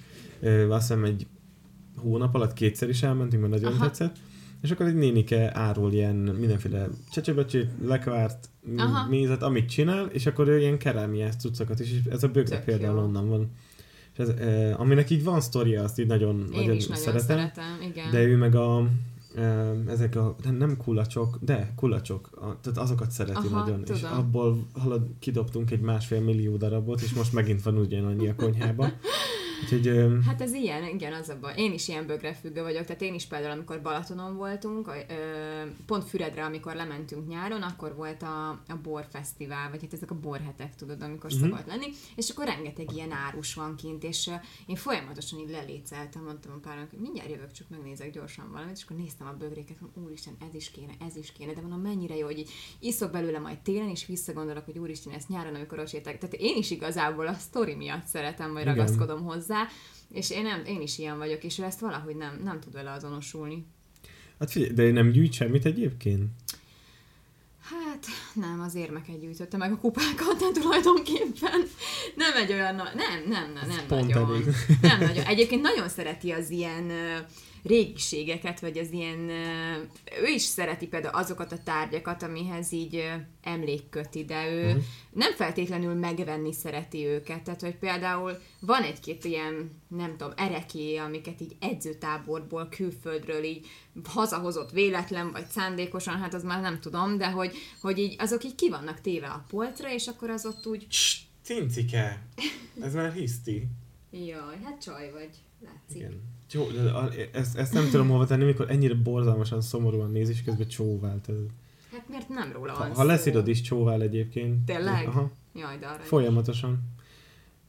[0.69, 1.27] azt hiszem egy
[1.97, 3.85] hónap alatt kétszer is elmentünk, mert nagyon Aha.
[3.85, 4.17] tetszett,
[4.63, 9.09] és akkor egy nénike árul ilyen mindenféle csecsebecsét, lekvárt, Aha.
[9.09, 12.65] mézet, amit csinál, és akkor ő ilyen kerámiás cuccokat is, és ez a bögre Tök
[12.65, 13.03] például jó.
[13.05, 13.51] onnan van.
[14.19, 17.27] És ez, e, aminek így van sztoria, azt így nagyon, Én nagyon is nagyon szeretem.
[17.27, 18.11] szeretem, igen.
[18.11, 18.89] De ő meg a
[19.87, 23.83] ezek a, nem, nem kulacsok, de kulacsok, a, tehát azokat szereti Aha, nagyon.
[23.87, 24.17] És tudom.
[24.17, 28.89] abból halad, kidobtunk egy másfél millió darabot, és most megint van ugyanannyi a konyhába.
[29.63, 31.53] Úgyhogy Hát ez ilyen, igen, az a baj.
[31.57, 34.91] Én is ilyen bögrefüggő vagyok, tehát én is például, amikor Balatonon voltunk,
[35.87, 40.75] pont Füredre, amikor lementünk nyáron, akkor volt a, a borfesztivál, vagy hát ezek a borhetek,
[40.75, 41.43] tudod, amikor Mhm.
[41.43, 41.59] uh-huh.
[41.59, 41.87] szokott lenni,
[42.17, 44.31] és akkor rengeteg ilyen árus van kint, és
[44.67, 48.83] én folyamatosan így leléceltem, mondtam a párnak, hogy mindjárt jövök, csak megnézek gyorsan valamit, és
[48.85, 52.17] akkor néztem a bögréket, mondom, úristen, ez is kéne, ez is kéne, de mondom, mennyire
[52.17, 52.51] jó, hogy így
[52.81, 55.87] iszok belőle majd télen, és visszagondolok, hogy úristen, ezt nyáron, amikor ott.
[55.91, 59.48] Tehát én is igazából a sztori miatt szeretem, vagy ragaszkodom hozzá,
[60.13, 62.91] és én, nem, én is ilyen vagyok, és ő ezt valahogy nem, nem tud vele
[62.91, 63.67] azonosulni.
[64.39, 66.25] hát figyelj, de nem gyűjt semmit egyébként?
[67.61, 71.63] Hát nem, az érmeket gyűjtötte meg a kupákat, de tulajdonképpen
[72.15, 74.43] nem egy olyan, nem, nem, nem, nem pont nagyon.
[74.81, 75.25] Nem nagyon.
[75.25, 76.93] Egyébként nagyon szereti az ilyen
[77.63, 79.19] régiségeket, vagy az ilyen,
[80.23, 83.11] ő is szereti például azokat a tárgyakat, amihez így
[83.43, 84.79] emlék köti, de ő Mhm.
[85.13, 87.43] nem feltétlenül megvenni szereti őket.
[87.43, 93.67] Tehát, hogy például van egy-két ilyen, nem tudom, ereké, amiket így edzőtáborból, külföldről így
[94.05, 98.55] hazahozott véletlen, vagy szándékosan, hát az már nem tudom, de hogy, hogy így azok így
[98.55, 102.27] ki vannak téve a polcra, és akkor az ott úgy, Cs, cincike!
[102.83, 103.67] Ez már hiszti.
[104.11, 105.31] jaj, hát csaj vagy,
[105.65, 105.97] látszik.
[105.97, 106.21] Igen.
[106.47, 106.93] Csó, de
[107.33, 111.29] ezt, ezt nem tudom hova tenni, mikor ennyire borzalmasan szomorúan néz, és közben csóvált.
[111.29, 111.37] Ez.
[111.93, 113.07] Hát mert nem róla Ha, van ha szó.
[113.07, 114.65] leszidod is csóvál egyébként.
[114.65, 115.07] Tényleg?
[115.07, 116.03] Aha, Jaj, de arra.
[116.03, 116.81] folyamatosan.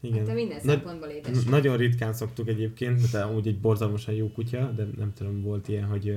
[0.02, 0.18] Igen.
[0.18, 1.44] Hát te minden Nagy- szempontból édes.
[1.44, 5.86] Nagyon ritkán szoktuk egyébként, mert amúgy egy borzalmasan jó kutya, de nem tudom, volt ilyen,
[5.86, 6.16] hogy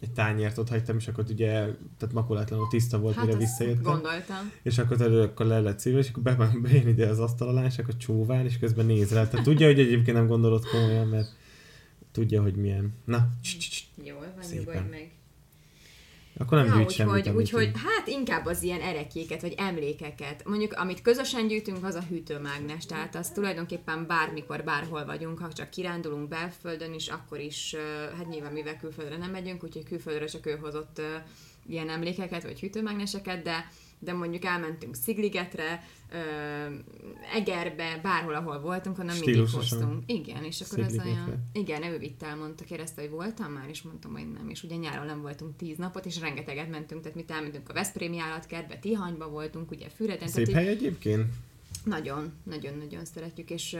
[0.00, 1.50] egy tányért ott hagytam, és akkor ugye,
[1.98, 3.82] tehát makulátlanul tiszta volt, Hát mire visszajöttem.
[3.82, 4.52] gondoltam.
[4.62, 7.64] És akkor, tudod, akkor le lett szívva, és akkor be, bejön ide az asztal alá,
[7.64, 9.28] és akkor csóvál, és közben néz rá.
[9.28, 11.28] Tehát tudja, hogy egyébként nem gondolod komolyan, mert
[12.12, 12.94] tudja, hogy milyen.
[13.04, 13.28] Na.
[14.04, 15.10] Jól van, nyugodj meg.
[16.38, 17.28] Akkor nem ja, gyűjt semmit.
[17.28, 20.44] úgyhogy, hát inkább az ilyen erekéket, vagy emlékeket.
[20.44, 22.86] Mondjuk, amit közösen gyűjtünk, az a hűtőmágnes.
[22.86, 27.76] Tehát az tulajdonképpen bármikor, bárhol vagyunk, ha csak kirándulunk belföldön is, akkor is,
[28.16, 31.00] hát nyilván mivel külföldre nem megyünk, úgyhogy külföldre csak ő hozott
[31.68, 36.16] ilyen emlékeket, vagy hűtőmágneseket, de de mondjuk elmentünk Szigligetre, ö,
[37.34, 40.02] Egerbe, bárhol, ahol voltunk, onnan mindig hoztunk.
[40.06, 41.48] Igen, és akkor ez olyan...
[41.52, 44.48] Igen, ő vitt el, mondta, kérdezte, hogy voltam már, és mondtam, hogy nem.
[44.48, 48.18] És ugye nyáron nem voltunk tíz napot, és rengeteget mentünk, tehát mit elmentünk a Veszprémi
[48.18, 51.24] állatkertbe, Tihanyba voltunk, ugye Füreden, Szép tehát hely egyébként?
[51.86, 53.76] Nagyon, nagyon-nagyon szeretjük, és,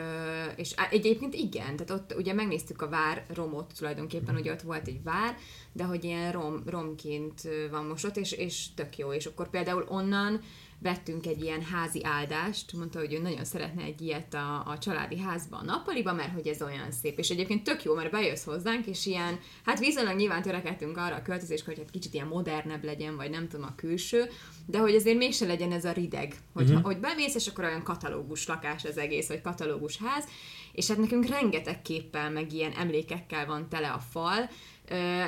[0.57, 5.03] és egyébként igen, tehát ott ugye megnéztük a vár romot tulajdonképpen, ugye ott volt egy
[5.03, 5.37] vár,
[5.73, 7.41] de hogy ilyen rom, romként
[7.71, 10.41] van most ott, és, és tök jó, és akkor például onnan
[10.87, 15.19] vettünk egy ilyen házi áldást, mondta, hogy ő nagyon szeretne egy ilyet a, a családi
[15.19, 17.19] házba, a nappaliba, mert hogy ez olyan szép.
[17.19, 21.23] És egyébként tök jó, mert bejössz hozzánk, és ilyen, hát viszonylag nyilván törekedtünk arra a
[21.23, 24.31] költözéskor, hogy hát kicsit ilyen modernebb legyen, vagy nem tudom, a külső,
[24.67, 26.83] de hogy azért mégse legyen ez a rideg, hogy, uh-huh.
[26.83, 30.25] hogy bemész, és akkor olyan katalógus lakás az egész, vagy katalógus ház,
[30.73, 34.49] és hát nekünk rengeteg képpel, meg ilyen emlékekkel van tele a fal,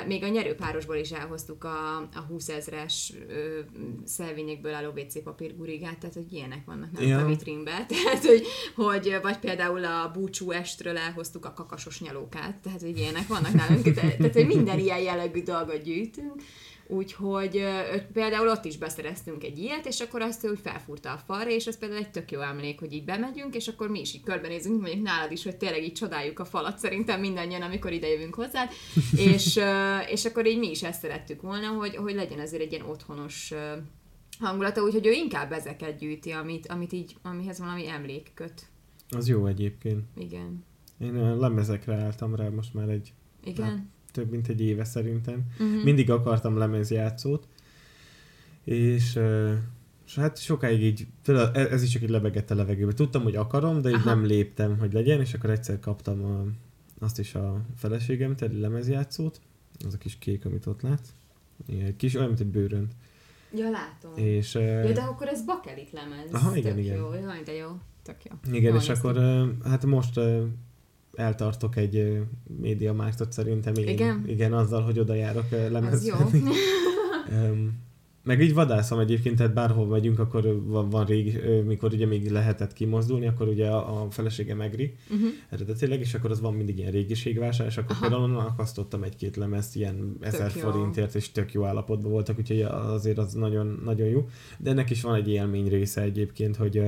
[0.07, 3.13] még a nyerőpárosból is elhoztuk a, a 20 ezres
[4.05, 7.19] szelvényekből álló WC papír gurigát, tehát hogy ilyenek vannak nálunk Ja.
[7.19, 7.87] a vitrínben.
[7.87, 8.45] Tehát, hogy,
[8.75, 13.93] hogy, vagy például a búcsú estről elhoztuk a kakasos nyalókát, tehát hogy ilyenek vannak nálunk,
[13.93, 16.33] tehát, tehát hogy minden ilyen jellegű dolgot gyűjtünk.
[16.91, 17.63] Úgyhogy
[18.13, 21.67] például ott is beszereztünk egy ilyet, és akkor azt ő úgy felfúrta a falra, és
[21.67, 24.81] az például egy tök jó emlék, hogy így bemegyünk, és akkor mi is így körbenézünk,
[24.81, 28.69] mondjuk nálad is, hogy tényleg így csodáljuk a falat szerintem mindannyian, amikor ide jövünk hozzád,
[29.33, 29.59] és,
[30.09, 33.53] és akkor így mi is ezt szerettük volna, hogy, hogy legyen azért egy ilyen otthonos
[34.39, 38.67] hangulata, úgyhogy ő inkább ezeket gyűjti, amit, amit így, amihez valami emlék köt.
[39.09, 40.03] Az jó egyébként.
[40.17, 40.63] Igen.
[40.99, 43.91] Én lemezekre álltam rá most már egy Igen.
[44.11, 45.43] Több mint egy éve szerintem.
[45.59, 45.83] Mhm.
[45.83, 47.47] Mindig akartam lemezjátszót,
[48.63, 49.19] és,
[50.05, 52.93] és hát sokáig így, e- ez is csak így lebegett a levegőbe.
[52.93, 54.09] Tudtam, hogy akarom, de így Aha.
[54.09, 56.45] nem léptem, hogy legyen, és akkor egyszer kaptam a,
[56.99, 59.41] azt is a feleségem, egy lemezjátszót,
[59.85, 61.09] az a kis kék, amit ott látsz.
[61.67, 62.93] Egy kis, olyan, mint egy bőrönt.
[63.55, 64.11] Ja, látom.
[64.15, 66.31] És, Ja, de akkor ez bakelit lemez.
[66.31, 66.97] Aha, igen, Tök igen.
[66.97, 67.13] Jó.
[67.13, 67.67] Jaj, de jó.
[68.03, 68.53] Tök jó.
[68.53, 70.19] Igen, Jól és akkor ö, hát most
[71.19, 72.21] eltartok egy
[72.61, 73.87] média mártot szerintem én.
[73.87, 74.23] Igen?
[74.27, 76.15] Igen, azzal, hogy oda járok ö, Az lemez jó.
[77.31, 77.87] Öm,
[78.23, 82.31] meg így vadászom egyébként, tehát bárhol megyünk, akkor van, van régi, ö, mikor ugye még
[82.31, 85.29] lehetett kimozdulni, akkor ugye a, a felesége megri uh-huh.
[85.49, 88.01] eredetileg, és akkor az van mindig ilyen régiségvásár, és akkor Aha.
[88.01, 90.61] például onnan akasztottam egy-két lemezt ilyen ezer jó.
[90.61, 94.27] forintért, és tök jó állapotban voltak, úgyhogy azért az nagyon, nagyon jó.
[94.57, 96.81] De ennek is van egy élmény része egyébként, hogy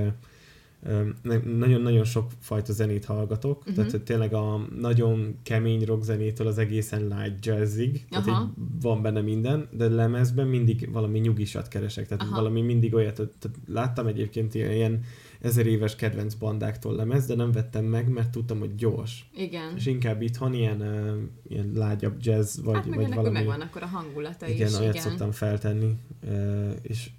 [1.43, 3.75] nagyon-nagyon sok fajta zenét hallgatok, uh-huh.
[3.75, 8.41] tehát tényleg a nagyon kemény rock zenétől az egészen light jazzig, tehát Aha.
[8.41, 12.35] így van benne minden, de lemezben mindig valami nyugisat keresek, tehát Aha.
[12.35, 15.03] valami mindig olyat, tehát, tehát láttam egyébként ilyen, ilyen
[15.41, 19.29] ezer éves kedvenc bandáktól lemez, de nem vettem meg, mert tudtam, hogy gyors.
[19.35, 19.73] Igen.
[19.75, 21.17] És inkább itthon ilyen, uh,
[21.47, 23.33] ilyen lágyabb jazz, vagy, hát meg vagy valami...
[23.33, 24.79] megvan akkor a hangulata igen, is.
[24.79, 25.07] olyat igen.
[25.07, 25.97] szoktam feltenni,
[26.27, 27.09] uh, és,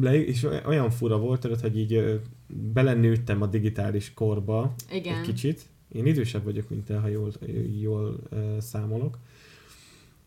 [0.00, 5.14] le, és olyan fura volt, tudod, hogy így belenőttem a digitális korba Igen.
[5.18, 5.62] egy kicsit.
[5.92, 7.32] Én idősebb vagyok, mint te, ha jól,
[7.80, 9.18] jól uh, számolok.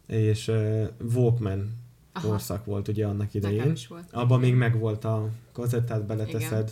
[0.07, 0.83] És uh,
[1.15, 1.69] Walkman
[2.13, 2.27] Aha.
[2.27, 3.71] korszak volt ugye annak Nekem idején.
[3.71, 4.03] is volt.
[4.11, 6.71] Abban még megvolt a kazettát, beleteszed,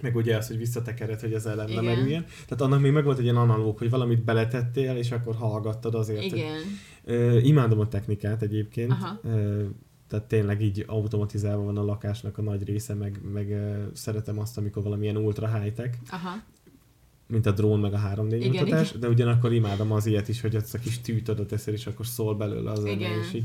[0.00, 1.96] meg ugye az, hogy visszatekered, hogy az elem nem Igen.
[1.98, 2.24] erüljen.
[2.24, 6.22] Tehát annak még megvolt egy ilyen analóg, hogy valamit beletettél, és akkor hallgattad azért.
[6.22, 6.60] hogy- Igen.
[7.04, 8.90] Ö, imádom a technikát egyébként.
[8.90, 9.20] Aha.
[9.24, 9.64] Ö,
[10.08, 13.56] tehát tényleg így automatizálva van a lakásnak a nagy része, meg, meg
[13.92, 16.30] szeretem azt, amikor valamilyen ultra high-tech, Aha.
[17.26, 19.00] mint a drón, meg a 3D Igen, mutatás, igen.
[19.00, 22.06] de ugyanakkor imádom az ilyet is, hogy azt a kis tűt oda teszel, és akkor
[22.06, 23.18] szól belőle az Igen.
[23.20, 23.44] és így.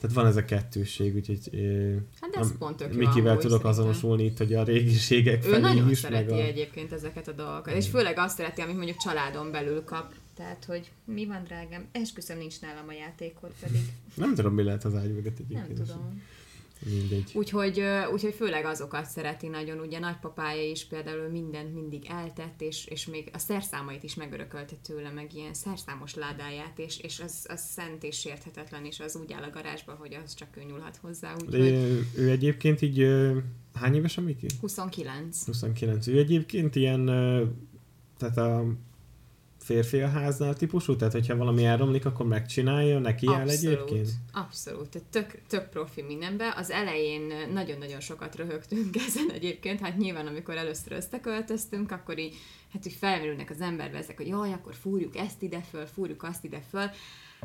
[0.00, 1.38] Tehát van ez a kettősség, úgyhogy
[2.20, 3.70] Hát de ez a- pont tök Mikivel tudok szerintem.
[3.70, 6.42] azonosulni itt, hogy a régiségek Ő felé nagyon is, szereti meg a...
[6.42, 10.12] egyébként ezeket a dolgokat, és főleg azt szereti, amit mondjuk családon belül kap.
[10.34, 11.88] Tehát, hogy mi van, drágám?
[11.92, 13.80] Esküszöm, nincs nálam a játékot pedig.
[14.14, 15.88] Nem tudom, mi lehet az ágy mögött Nem egyébként.
[15.88, 16.22] tudom.
[16.90, 17.30] Mindegy.
[17.34, 17.82] Úgyhogy,
[18.12, 19.78] úgyhogy főleg azokat szereti nagyon.
[19.78, 25.10] Ugye nagypapája is például mindent mindig eltett, és, és még a szerszámait is megörökölte tőle,
[25.10, 29.42] meg ilyen szerszámos ládáját, és, és az, az szent és sérthetetlen, és az úgy áll
[29.42, 31.34] a garázsba, hogy az csak ő nyúlhat hozzá.
[31.34, 33.06] Úgyhogy ő, ő egyébként így...
[33.74, 34.46] Hány éves a Miki?
[34.60, 35.44] 29.
[35.44, 36.06] 29.
[36.06, 37.04] Ő egyébként ilyen...
[38.18, 38.64] Tehát a
[39.64, 40.96] férfi a háznál típusú?
[40.96, 44.08] Tehát, hogyha valami elromlik, akkor megcsinálja, neki áll egyébként?
[44.32, 46.52] Abszolút, tehát tök, tök profi mindenben.
[46.56, 52.34] Az elején nagyon-nagyon sokat röhögtünk ezen egyébként, hát nyilván amikor először összeköltöztünk, akkor így,
[52.72, 56.44] hát úgy felmerülnek az emberbe ezek, hogy jaj, akkor fúrjuk ezt ide föl, fúrjuk azt
[56.44, 56.90] ide föl.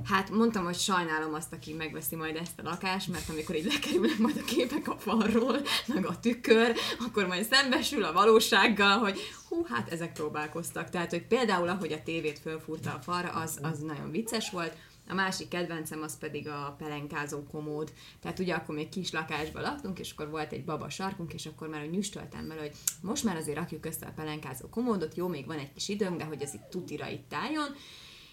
[0.04, 4.18] Hát mondtam, hogy sajnálom azt, aki megveszi majd ezt a lakást, mert amikor így lekerülnek
[4.18, 9.66] majd a képek a falról, meg a tükör, akkor majd szembesül a valósággal, hogy hú,
[9.70, 10.90] hát ezek próbálkoztak.
[10.90, 14.74] Tehát, hogy például ahogy a tévét fölfúrta a falra, az, az nagyon vicces volt.
[15.10, 17.94] A másik kedvencem az pedig a pelenkázó komód.
[18.22, 21.68] Tehát ugye akkor még kis lakásban laktunk, és akkor volt egy baba sarkunk, és akkor
[21.68, 22.72] már nyüstöltem bele, hogy
[23.02, 26.24] most már azért rakjuk össze a pelenkázó komódot, jó, még van egy kis időnk, de
[26.24, 27.76] hogy ez itt tutira itt álljon.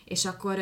[0.07, 0.59] És akkor,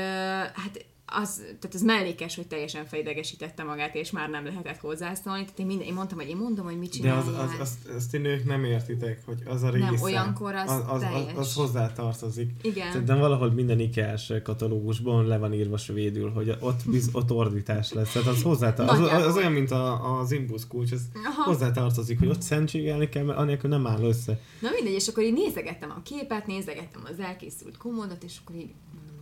[0.55, 5.41] hát az, tehát az mellékes, hogy teljesen fejdegesítette magát, és már nem lehetett hozzászólni.
[5.43, 7.19] Tehát én, minden, én mondtam, hogy én mondom, hogy mit De csinálj.
[7.19, 9.85] az, az, azt, azt ti nők nem értitek, hogy az a része.
[9.85, 12.51] Nem, olyankor az az, az, az, az hozzátartozik.
[12.62, 12.91] Igen.
[12.91, 18.12] Szerintem valahol minden ikea katalógusban le van írva svédül, hogy ott, biz, ott ordítás lesz.
[18.12, 19.12] Tehát az hozzátartozik.
[19.12, 21.43] Az, az, olyan, mint a, az imbusz kulcs, ez Aha.
[21.43, 24.41] hozzátartozik, hogy ott szentségelni kell, mert anélkül nem áll össze.
[24.61, 28.71] Na mindegy, és akkor így nézegettem a képet, nézegettem az elkészült komódot, és akkor így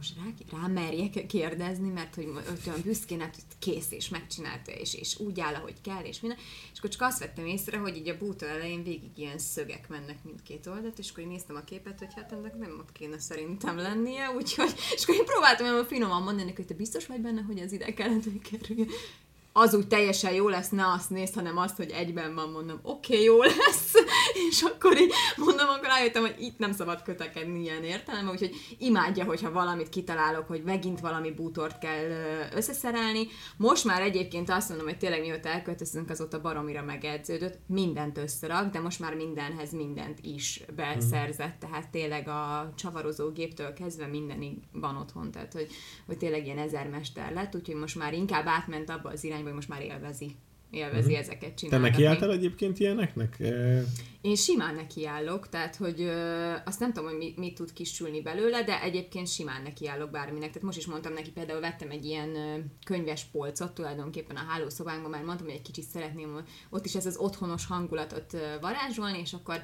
[0.02, 2.28] most rá, rá merjek kérdezni, mert hogy
[2.66, 6.38] olyan büszkén, hát kész, és megcsinálta, és, és úgy áll, ahogy kell, és minden.
[6.72, 10.24] És akkor csak azt vettem észre, hogy így a bútó elején végig ilyen szögek mennek
[10.24, 14.30] mindkét oldalt, és akkor néztem a képet, hogy hát ennek nem ott kéne szerintem lennie,
[14.30, 17.72] úgyhogy, és akkor én próbáltam olyan finoman mondani, hogy te biztos vagy benne, hogy az
[17.72, 18.88] ide kellett, hogy kerüljön
[19.52, 23.12] az úgy teljesen jó lesz, ne azt nézd, hanem azt, hogy egyben van, mondom, oké,
[23.12, 23.92] okay, jó lesz,
[24.50, 29.24] és akkor így mondom, akkor rájöttem, hogy itt nem szabad kötekedni ilyen értelemben, úgyhogy imádja,
[29.24, 32.10] hogyha valamit kitalálok, hogy megint valami bútort kell
[32.54, 33.26] összeszerelni.
[33.56, 38.80] Most már egyébként azt mondom, hogy tényleg mióta elköltözünk, azóta baromira megedződött, mindent összerak, de
[38.80, 45.30] most már mindenhez mindent is beszerzett, tehát tényleg a csavarozó géptől kezdve mindenig van otthon,
[45.30, 45.68] tehát hogy,
[46.06, 49.68] hogy tényleg ilyen ezermester lett, úgyhogy most már inkább átment abba az irányba, hogy most
[49.68, 50.36] már élvezi
[50.73, 51.19] élvezi uh-huh.
[51.19, 51.89] ezeket Te csinálni.
[51.89, 53.36] nekiálltál egyébként ilyeneknek?
[54.20, 58.62] Én simán nekiállok, tehát hogy ö, azt nem tudom, hogy mi, mit tud kisülni belőle,
[58.62, 60.49] de egyébként simán nekiállok bárminek.
[60.49, 65.11] Tehát most is mondtam neki, például vettem egy ilyen ö, könyves polcot tulajdonképpen a hálószobánkban,
[65.11, 69.32] már mondtam, hogy egy kicsit szeretném ott is ez az otthonos hangulatot ö, varázsolni, és
[69.32, 69.62] akkor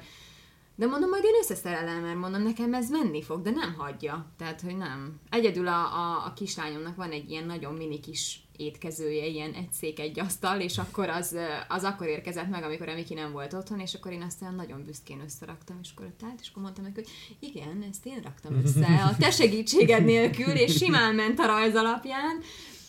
[0.79, 4.31] de mondom, majd én összeszerelem, mert mondom, nekem ez menni fog, de nem hagyja.
[4.37, 5.19] Tehát, hogy nem.
[5.29, 9.99] Egyedül a, a, a kislányomnak van egy ilyen nagyon mini kis étkezője, ilyen egy szék,
[9.99, 11.35] egy asztal, és akkor az,
[11.67, 14.55] az akkor érkezett meg, amikor a Miki nem volt otthon, és akkor én azt olyan
[14.55, 18.21] nagyon büszkén összeraktam, és akkor ott állt, és akkor mondtam neki, hogy igen, ezt én
[18.23, 22.39] raktam össze a te segítséged nélkül, és simán ment a rajz alapján,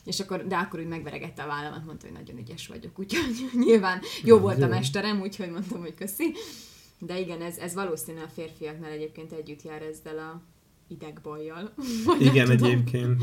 [0.05, 4.01] és akkor, de akkor úgy megveregette a vállamat, mondta, hogy nagyon ügyes vagyok, úgyhogy nyilván
[4.25, 6.35] jó volt a mesterem, úgyhogy mondtam, hogy köszi.
[7.01, 10.43] De igen, ez, ez valószínűleg a férfiaknál egyébként együtt jár ezzel a
[10.89, 11.75] idegbajjal.
[12.31, 12.71] Igen, tudom.
[12.71, 13.23] egyébként.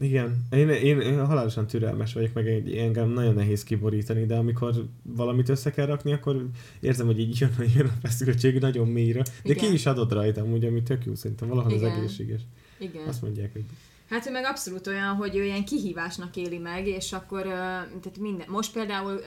[0.00, 4.74] Igen, én, én, én halálosan türelmes vagyok, meg egy- engem nagyon nehéz kiborítani, de amikor
[5.02, 6.46] valamit össze kell rakni, akkor
[6.80, 9.22] érzem, hogy így jön, jön a feszültség nagyon mélyre.
[9.22, 9.56] De Igen.
[9.56, 11.90] ki is adod rajtam, ugye, ami tök jó szerintem, valahol Igen.
[11.90, 12.40] az egészséges.
[12.78, 13.06] Igen.
[13.08, 13.64] Azt mondják, hogy
[14.08, 18.46] Hát ő meg abszolút olyan, hogy ő ilyen kihívásnak éli meg, és akkor, tehát minden,
[18.50, 19.20] most például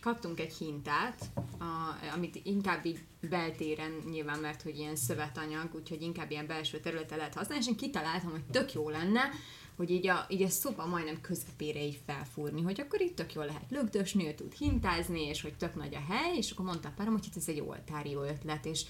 [0.00, 2.98] kaptunk egy hintát, a, amit inkább így
[3.30, 7.76] beltéren nyilván, mert hogy ilyen szövetanyag, úgyhogy inkább ilyen belső területen lehet használni, és én
[7.76, 9.20] kitaláltam, hogy tök jó lenne,
[9.76, 13.44] hogy így a, így a szoba majdnem közepére így felfúrni, hogy akkor itt tök jól
[13.44, 16.92] lehet lögdösni, ő tud hintázni, és hogy tök nagy a hely, és akkor mondta a
[16.96, 18.84] párom, hogy hát ez egy oltári jó ötlet, és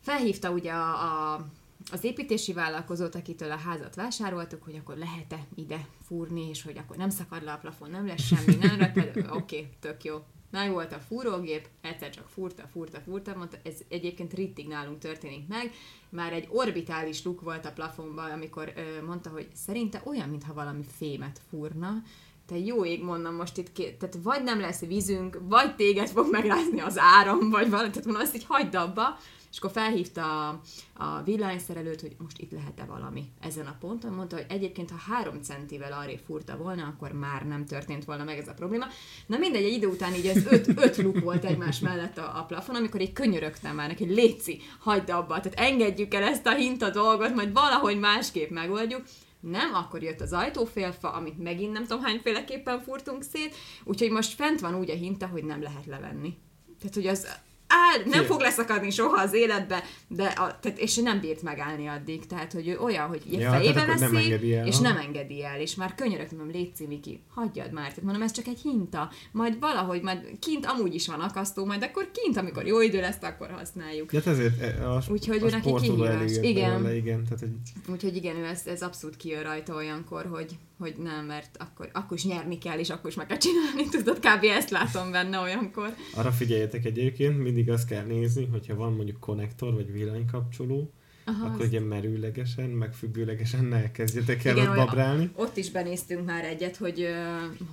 [0.00, 1.46] felhívta ugye a, a,
[1.92, 6.96] az építési vállalkozót, akitől a házat vásároltuk, hogy akkor lehet-e ide fúrni, és hogy akkor
[6.96, 10.22] nem szakad le a plafon, nem lesz semmi, nem rajta, oké, okay, tök jó.
[10.50, 15.48] Na volt a fúrógép, egyszer csak fúrta, fúrta, fúrta, mondta, ez egyébként rittig nálunk történik
[15.48, 15.72] meg,
[16.08, 20.84] már egy orbitális luk volt a plafonban, amikor ö, mondta, hogy szerinte olyan, mintha valami
[20.96, 22.02] fémet fúrna,
[22.46, 26.30] te jó ég, mondom most itt, ké- tehát vagy nem lesz vízünk, vagy téged fog
[26.30, 29.18] megrázni az áram, vagy valami, tehát mondom, ezt így hagyd abba,
[29.50, 30.60] és akkor felhívta a,
[30.94, 34.12] a villanyszerelőt, hogy most itt lehet-e valami ezen a ponton.
[34.12, 38.38] Mondta, hogy egyébként, ha három centivel arrébb furta volna, akkor már nem történt volna meg
[38.38, 38.86] ez a probléma.
[39.26, 42.44] Na mindegy, egy idő után így ez öt, öt luk volt egymás mellett a, a
[42.44, 46.90] plafon, amikor így könyörögtem már neki, léci, hagyd abba, tehát engedjük el ezt a hinta
[46.90, 49.02] dolgot, majd valahogy másképp megoldjuk.
[49.40, 53.54] Nem, akkor jött az ajtófélfa, amit megint nem tudom hányféleképpen furtunk szét,
[53.84, 56.38] úgyhogy most fent van úgy a hinta, hogy nem lehet levenni.
[56.78, 57.28] Tehát, hogy az
[57.70, 62.26] áll, nem fog leszakadni soha az életbe, de a, tehát, és nem bírt megállni addig.
[62.26, 64.82] Tehát, hogy ő olyan, hogy Ja, ja, fejébe nem veszi, engedi el, és ha?
[64.82, 67.88] nem engedi el, és már könyörögtem, mondom, légy Viki, hagyjad már.
[67.88, 69.10] Tehát mondom, ez csak egy hinta.
[69.32, 73.22] Majd valahogy, majd kint amúgy is van akasztó, majd akkor kint, amikor jó idő lesz,
[73.22, 74.10] akkor használjuk.
[74.10, 76.32] De hát ezért e, a, Úgyhogy a ő neki kihívás.
[76.40, 76.70] Igen.
[76.70, 77.24] belőle, igen.
[77.24, 77.50] Tehát, hogy
[77.94, 82.16] Úgyhogy igen, ő ez, ez abszolút kijön rajta olyankor, hogy, hogy nem, mert akkor, akkor
[82.16, 84.44] is nyerni kell, és akkor is meg kell csinálni, tudod, kb.
[84.44, 85.94] ezt látom benne olyankor.
[86.14, 90.92] arra figyeljetek egyébként, mindig azt kell nézni, hogyha van mondjuk konnektor vagy villanykapcsoló,
[91.24, 95.30] Aha, akkor ugye merőlegesen, meg függőlegesen ne kezdjetek el Igen, ott babrálni.
[95.34, 97.06] Ott is benéztünk már egyet, hogy,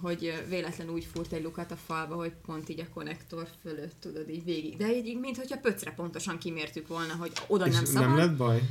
[0.01, 4.29] hogy véletlenül úgy furt egy lukat a falba, hogy pont így a konnektor fölött, tudod,
[4.29, 4.77] így végig.
[4.77, 8.07] De így, mint hogyha pöcre pontosan kimértük volna, hogy oda És nem szabad.
[8.07, 8.61] nem lett baj?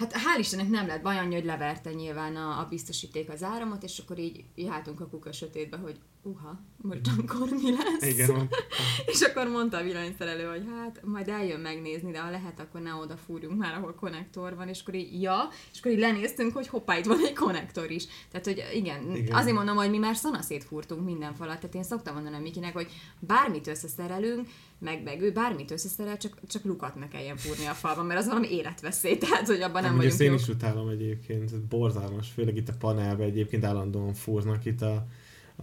[0.00, 3.82] Hát hál' Istennek nem lett baj, annyi, hogy leverte nyilván a, a biztosíték az áramot,
[3.82, 8.12] és akkor így jártunk a kuka sötétbe, hogy uha, most akkor mi lesz?
[8.12, 8.48] Igen.
[9.12, 12.94] És akkor mondta a villanyszerelő, hogy hát majd eljön megnézni, de ha lehet, akkor ne
[12.94, 16.68] oda fúrjunk már, ahol konnektor van, és akkor így ja, és akkor így lenéztünk, hogy
[16.68, 18.06] hoppá, itt van egy konnektor is.
[18.30, 19.36] Tehát, hogy igen, Igen.
[19.36, 22.88] azért mondom, hogy mi már szanaszét fúrtunk minden falat, tehát én szoktam mondani Mikinek, hogy
[23.18, 24.48] bármit összeszerelünk,
[24.80, 28.26] meg, meg ő bármit összeszerel, csak, csak lukat ne kelljen fúrni a falban, mert az
[28.26, 30.40] valami életveszély, tehát hogy abban nem Amúgy vagyunk én jók.
[30.40, 35.06] is utálom egyébként, ez borzalmas, főleg itt a panelben egyébként állandóan fúrnak itt a,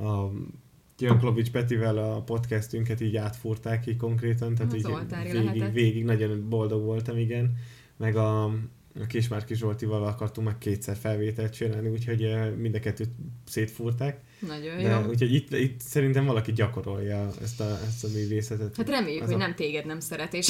[0.03, 0.31] a
[0.99, 4.85] Janklovics Petivel a podcastünket így átfúrták így konkrétan, tehát Az így
[5.23, 5.73] végig, lehetett.
[5.73, 7.55] végig nagyon boldog voltam, igen.
[7.97, 13.09] Meg a, a Kismárki Zsoltival akartunk meg kétszer felvételt csinálni, úgyhogy eh, mind a kettőt
[13.45, 14.21] szétfúrták.
[14.39, 15.09] Nagyon De, jó.
[15.09, 18.75] úgyhogy itt, itt szerintem valaki gyakorolja ezt a, ezt a művészetet.
[18.75, 20.49] Hát reméljük, Az hogy nem téged nem szeret, és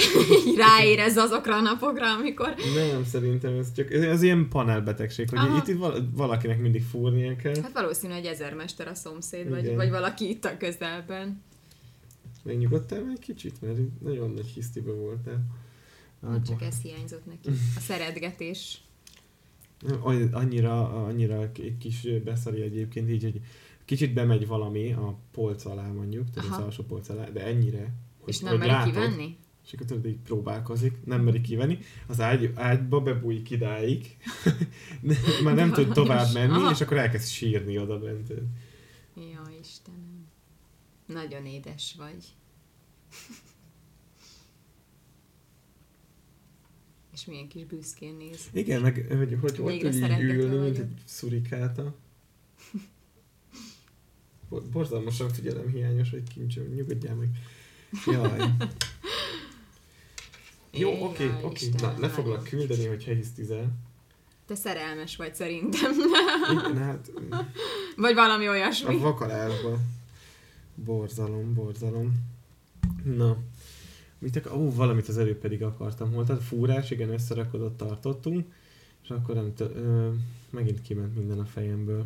[0.58, 2.54] ráérez azokra a napokra, amikor...
[2.76, 5.58] Nem, szerintem ez csak ez ilyen panelbetegség, hogy Aha.
[5.58, 7.62] itt, itt val- valakinek mindig fúrnia kell.
[7.62, 9.76] Hát valószínű, hogy ezermester a szomszéd, vagy, Igen.
[9.76, 11.42] vagy valaki itt a közelben.
[12.44, 15.46] Megnyugodtál egy kicsit, mert nagyon nagy hisztibe voltál.
[16.28, 17.50] Hát csak ez hiányzott neki.
[17.76, 18.82] A szeretgetés.
[20.32, 23.42] Annyira, annyira egy kis beszari egyébként így, hogy
[23.88, 28.34] kicsit bemegy valami a polc alá mondjuk, tehát az alsó polc alá, de ennyire, hogy,
[28.34, 29.38] És nem hogy meri látod, kivenni?
[29.66, 34.18] és akkor tudod, így próbálkozik, nem meri kivenni, az ágy, ágyba bebújik idáig,
[35.44, 36.72] már nem tud tovább menni, Aha.
[36.72, 38.34] és akkor elkezd sírni oda bent.
[39.16, 40.28] Ja, Istenem.
[41.06, 42.26] Nagyon édes vagy.
[47.14, 48.50] És milyen kis büszkén néz.
[48.54, 51.96] Igen, meg hogy, hogy hogy Végre tud így ülni, mint egy szurikáta.
[54.50, 57.30] Bo- Borzalmasan figyelem hiányos, hogy kincsem, nyugodjál meg.
[58.06, 58.50] Jaj.
[60.72, 61.70] Jó, oké, oké.
[61.82, 63.72] Na, le foglak küldeni, hogyha hisztizel.
[64.46, 65.92] Te szerelmes vagy szerintem.
[66.52, 67.12] Igen, hát
[67.98, 68.98] Vagy valami a olyasmi.
[68.98, 69.78] vakarásba.
[70.76, 72.14] Borzalom, borzalom.
[73.04, 73.38] Na.
[74.20, 76.12] Mit ak- Ó, valamit az előbb pedig akartam.
[76.12, 78.46] Volt a fúrás, igen, összerakodott tartottunk,
[79.04, 80.12] és akkor nem t- ö,
[80.50, 82.06] megint kiment minden a fejemből.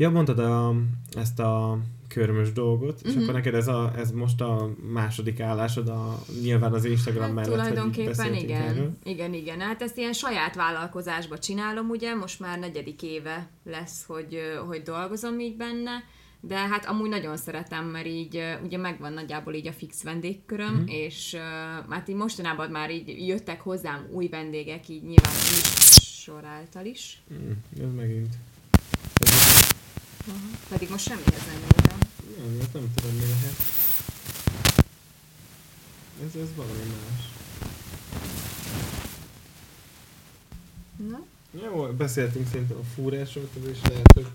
[0.00, 0.74] Ja, mondtad a,
[1.12, 1.78] ezt a
[2.08, 3.22] körmös dolgot, és Mhm.
[3.22, 7.50] akkor neked ez, a, ez most a második állásod a, nyilván az Instagram Hát mellett,
[7.50, 8.62] tulajdonképpen igen.
[8.62, 8.96] erről.
[9.04, 9.60] Igen, igen.
[9.60, 15.40] Hát ezt ilyen saját vállalkozásba csinálom, ugye, most már negyedik éve lesz, hogy, hogy dolgozom
[15.40, 15.90] így benne,
[16.40, 20.86] de hát amúgy nagyon szeretem, mert így ugye megvan nagyjából így a fix vendégköröm, mm.
[20.86, 26.44] és uh, hát így mostanában már így jöttek hozzám új vendégek, így nyilván a sor
[26.44, 27.22] által is.
[27.32, 27.50] Mm,
[27.84, 28.34] ez megint.
[29.20, 29.59] Ez
[30.30, 30.48] Aha.
[30.68, 31.98] Pedig most semmihez nem nyúltam.
[32.38, 33.56] nem, ez nem tudom mi lehet.
[36.26, 37.28] Ez, ez valami más.
[41.10, 41.20] Na,
[41.64, 44.26] Jó, beszéltünk szerintem a fúrásról, ez is lehet, hogy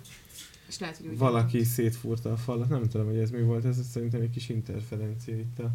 [0.67, 2.69] és lehet, hogy úgy valaki szétfúrta a falat.
[2.69, 5.71] Nem tudom, hogy ez mi volt, ez szerintem egy kis interferencia itt a...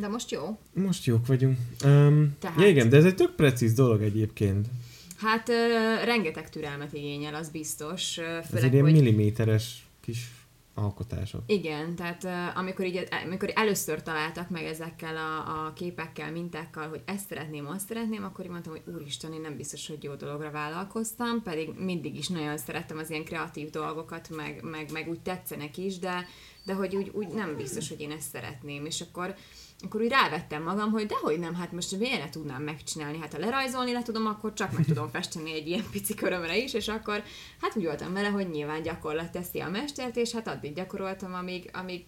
[0.00, 0.58] De most jó.
[0.72, 1.58] Most jók vagyunk.
[1.84, 4.68] Um, Tehát- ja, igen, de ez egy tök precíz dolog egyébként.
[5.24, 5.54] Hát ö,
[6.04, 8.18] rengeteg türelmet igényel, az biztos.
[8.18, 8.92] ö, Ez Főleg, egy ilyen hogy...
[8.92, 10.30] milliméteres kis
[10.74, 11.42] alkotások.
[11.46, 17.02] Igen, tehát uh, amikor, így, amikor először találtak meg ezekkel a, a képekkel, mintákkal, hogy
[17.04, 20.50] ezt szeretném, azt szeretném, akkor így mondtam, hogy úristen, én nem biztos, hogy jó dologra
[20.50, 25.76] vállalkoztam, pedig mindig is nagyon szerettem az ilyen kreatív dolgokat, meg, meg, meg úgy tetszenek
[25.76, 26.26] is, de,
[26.64, 29.34] de hogy úgy, úgy nem biztos, hogy én ezt szeretném, és akkor
[29.84, 33.18] akkor úgy rávettem magam, hogy dehogy nem, hát most miért ne tudnám megcsinálni?
[33.18, 36.74] Hát ha lerajzolni le tudom, akkor csak meg tudom festeni egy ilyen pici körömre is,
[36.74, 37.22] és akkor
[37.60, 41.70] hát úgy voltam vele, hogy nyilván gyakorlat teszi a mestert, és hát addig gyakoroltam, amíg,
[41.72, 42.04] amíg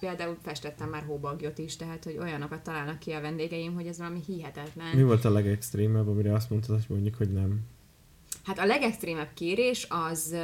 [0.00, 4.20] például festettem már hóbagyot is, tehát hogy olyanokat találnak ki a vendégeim, hogy ez valami
[4.26, 4.96] hihetetlen.
[4.96, 7.60] Mi volt a legextrémebb, amire azt mondtad, hogy mondjuk, hogy nem?
[8.48, 10.36] Hát a legextrémebb kérés az,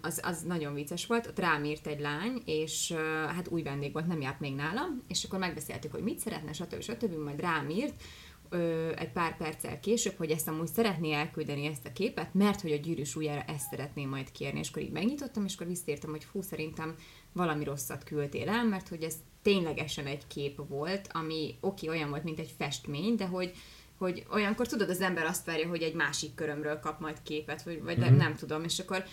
[0.00, 2.92] az, az nagyon vicces volt, ott rám írt egy lány, és
[3.26, 6.80] hát új vendég volt, nem járt még nálam, és akkor megbeszéltük, hogy mit szeretne, stb.
[6.80, 7.14] stb.
[7.24, 8.02] majd rám írt,
[8.48, 12.72] ö, egy pár perccel később, hogy ezt amúgy szeretné elküldeni ezt a képet, mert hogy
[12.72, 16.24] a gyűrűs ujjára ezt szeretném majd kérni, és akkor így megnyitottam, és akkor visszaírtam, hogy
[16.24, 16.94] fú, szerintem
[17.32, 22.24] valami rosszat küldtél el, mert hogy ez ténylegesen egy kép volt, ami oké, olyan volt,
[22.24, 23.52] mint egy festmény, de hogy
[24.02, 27.82] hogy olyankor tudod, az ember azt várja, hogy egy másik körömről kap majd képet, vagy,
[27.82, 28.12] vagy Mhm.
[28.12, 29.04] mm nem tudom, és akkor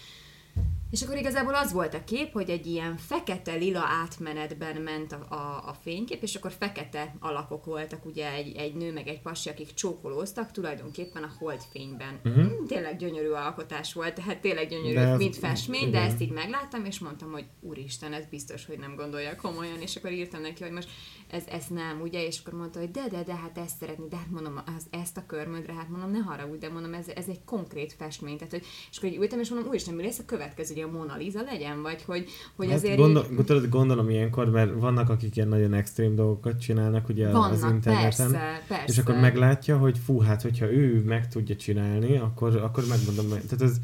[0.91, 5.67] és akkor igazából az volt a kép, hogy egy ilyen fekete-lila átmenetben ment a, a,
[5.69, 9.73] a fénykép, és akkor fekete alakok voltak, ugye egy, egy nő meg egy pasi, akik
[9.73, 12.19] csókolóztak, tulajdonképpen a holdfényben.
[12.29, 16.03] Mm, tényleg gyönyörű alkotás volt, tehát tényleg gyönyörű, De mint festmény, de igen.
[16.03, 20.11] ezt így megláttam, és mondtam, hogy úristen, ez biztos, hogy nem gondolja komolyan, és akkor
[20.11, 20.89] írtam neki, hogy most
[21.31, 24.15] ez, ez nem, ugye, és akkor mondta, hogy de, de, de, hát ezt szeretni, de
[24.15, 27.43] hát mondom, az, ezt a körmödre, hát mondom, ne haragudj, de mondom, ez, ez egy
[27.45, 30.73] konkrét festmény, tehát, hogy, és akkor így ültem, és mondom, úristen, mi lesz a következő,
[30.73, 34.49] hogy a Mona Lisa legyen, vagy hogy, hogy Hát azért gondol, így, tudod, gondolom ilyenkor,
[34.49, 38.31] mert vannak, akik ilyen nagyon extrém dolgokat csinálnak ugye az vannak, interneten.
[38.31, 38.83] persze, persze.
[38.87, 43.43] És akkor meglátja, hogy fú, hát hogyha ő meg tudja csinálni, akkor, akkor megmondom, meg-
[43.45, 43.77] tehát ez...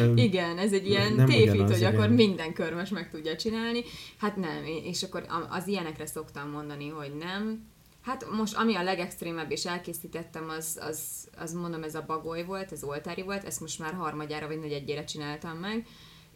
[0.00, 1.94] ö, Igen, ez egy ilyen Nem tévhit, hogy igen.
[1.94, 3.82] akkor minden körmös meg tudja csinálni.
[4.16, 7.70] Hát nem, és akkor az ilyenekre szoktam mondani, hogy nem.
[8.02, 12.72] Hát most ami a legextrémebb és elkészítettem, az, az, az mondom, ez a bagoly volt,
[12.72, 15.86] ez oltári volt, ezt most már harmadjára vagy negyedjére csináltam meg,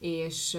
[0.01, 0.59] és,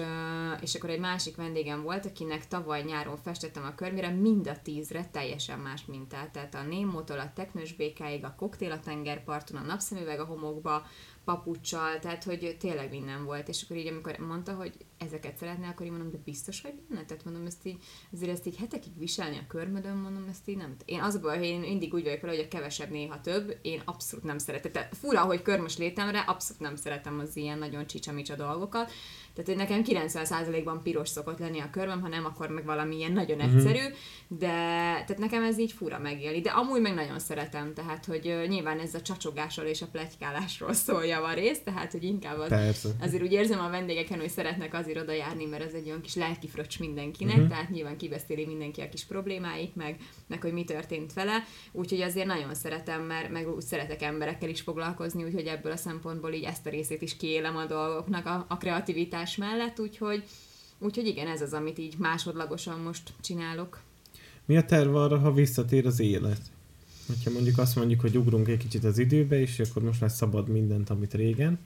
[0.60, 5.08] és akkor egy másik vendégem volt, akinek tavaly nyáron festettem a körmére, mind a tízre
[5.12, 6.30] teljesen más mintát.
[6.30, 10.86] Tehát a Némótól a teknős békáig, a koktél a tengerparton, a napszemüveg a homokba,
[11.28, 13.48] papucsal, tehát hogy tényleg minden volt.
[13.48, 17.04] És akkor így, amikor mondta, hogy ezeket szeretné, akkor így mondom, de biztos vagy benne?
[17.04, 17.76] Tehát mondom, ezt így,
[18.12, 20.76] azért ezt így hetekig viselni a körmödön, mondom, ezt így nem.
[20.84, 23.82] Én az baj, hogy én mindig úgy vagyok vele, hogy a kevesebb néha több, én
[23.84, 24.72] abszolút nem szeretem.
[24.72, 28.90] Tehát fura, hogy körmös létemre, abszolút nem szeretem az ilyen nagyon csicsamicsa dolgokat.
[29.34, 33.12] Tehát, hogy nekem 90%-ban piros szokott lenni a körmöm, ha nem, akkor meg valami ilyen
[33.12, 33.84] nagyon egyszerű,
[34.28, 36.40] de tehát nekem ez így fura megélni.
[36.40, 41.04] De amúgy meg nagyon szeretem, tehát, hogy nyilván ez a csacsogásról és a pletykálásról szól
[41.04, 42.88] javarészt, tehát, hogy inkább az, Persze.
[43.00, 46.14] azért úgy érzem a vendégeken, hogy szeretnek azért oda járni, mert ez egy olyan kis
[46.14, 47.48] lelki fröccs mindenkinek, uh-huh.
[47.48, 49.96] tehát nyilván kibeszéli mindenki a kis problémáit, meg,
[50.26, 54.60] meg hogy mi történt vele, úgyhogy azért nagyon szeretem, mert meg úgy szeretek emberekkel is
[54.60, 58.56] foglalkozni, úgyhogy ebből a szempontból így ezt a részét is kiélem a dolgoknak a, a
[58.56, 60.24] kreativitás mellett, úgyhogy
[60.78, 63.80] úgyhogy igen, ez az, amit így másodlagosan most csinálok.
[64.48, 66.40] Mi a terv arra, ha visszatér az élet?
[67.06, 70.48] Hogyha mondjuk azt mondjuk, hogy ugrunk egy kicsit az időbe, és akkor most már szabad
[70.48, 71.58] mindent, amit régen.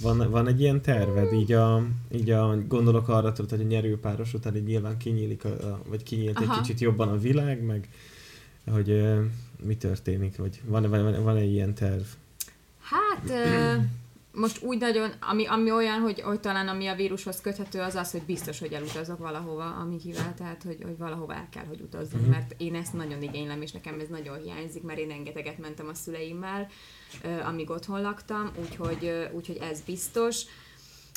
[0.00, 4.34] Van, van egy ilyen terved, így a, így a gondolok arra, tudod, hogy a nyerőpáros
[4.34, 6.52] után így nyilván kinyílik, a, a, vagy kinyílt Aha.
[6.52, 7.88] egy kicsit jobban a világ, meg
[8.70, 9.24] hogy uh,
[9.62, 12.04] mi történik, vagy van-e van, van egy ilyen terv?
[12.80, 13.22] Hát...
[13.24, 13.84] Uh
[14.38, 18.10] most úgy nagyon, ami, ami olyan, hogy, hogy talán ami a vírushoz köthető, az az,
[18.10, 22.22] hogy biztos, hogy elutazok valahova, ami kivel, tehát hogy, hogy valahova el kell, hogy utazzunk,
[22.22, 22.28] uh-huh.
[22.28, 25.94] mert én ezt nagyon igénylem, és nekem ez nagyon hiányzik, mert én rengeteget mentem a
[25.94, 26.66] szüleimmel,
[27.44, 30.44] amíg otthon laktam, úgyhogy, úgyhogy ez biztos.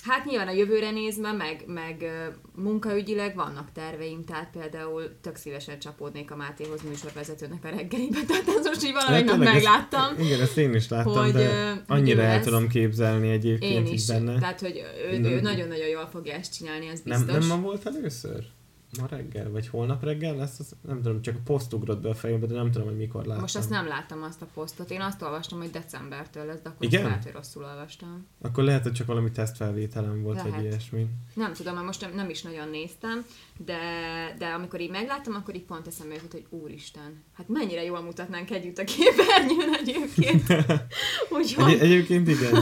[0.03, 2.05] Hát nyilván a jövőre nézve, meg, meg
[2.55, 8.65] munkaügyileg vannak terveim, tehát például tök szívesen csapódnék a Mátéhoz műsorvezetőnek a reggelibe, tehát ez
[8.65, 10.11] most így valamelyik nap megláttam.
[10.11, 14.07] Ezt, igen, ezt én is láttam, hogy, de annyira el tudom képzelni egyébként én is,
[14.07, 14.39] benne.
[14.39, 17.25] Tehát, hogy ő, ő nagyon-nagyon jól fogja ezt csinálni, ez biztos.
[17.25, 18.43] Nem, nem ma volt először?
[18.99, 22.13] Ma reggel, vagy holnap reggel lesz, az, nem tudom, csak a poszt ugrott be a
[22.13, 23.41] fejembe, de nem tudom, hogy mikor láttam.
[23.41, 26.85] Most azt nem láttam azt a posztot, én azt olvastam, hogy decembertől lesz, de akkor
[26.85, 27.03] Igen?
[27.03, 28.27] lehet, hogy rosszul olvastam.
[28.41, 30.51] Akkor lehet, hogy csak valami tesztfelvételem volt, lehet.
[30.51, 31.07] vagy ilyesmi.
[31.33, 33.25] Nem tudom, mert most nem, nem is nagyon néztem,
[33.65, 33.79] de,
[34.37, 38.51] de amikor így megláttam, akkor így pont eszembe jutott, hogy úristen, hát mennyire jól mutatnánk
[38.51, 40.43] együtt a képernyőn egyébként.
[41.37, 41.73] Úgyhogy...
[41.73, 42.55] Egy, egyébként igen.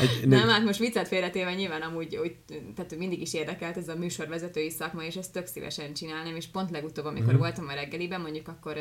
[0.00, 2.36] Egy, nem, hát most viccet félretéve nyilván amúgy, úgy,
[2.74, 6.70] tehát mindig is érdekelt ez a műsorvezetői szakma, és ezt tök szívesen csinálnám, és pont
[6.70, 7.38] legutóbb, amikor mm.
[7.38, 8.76] voltam a reggeliben, mondjuk akkor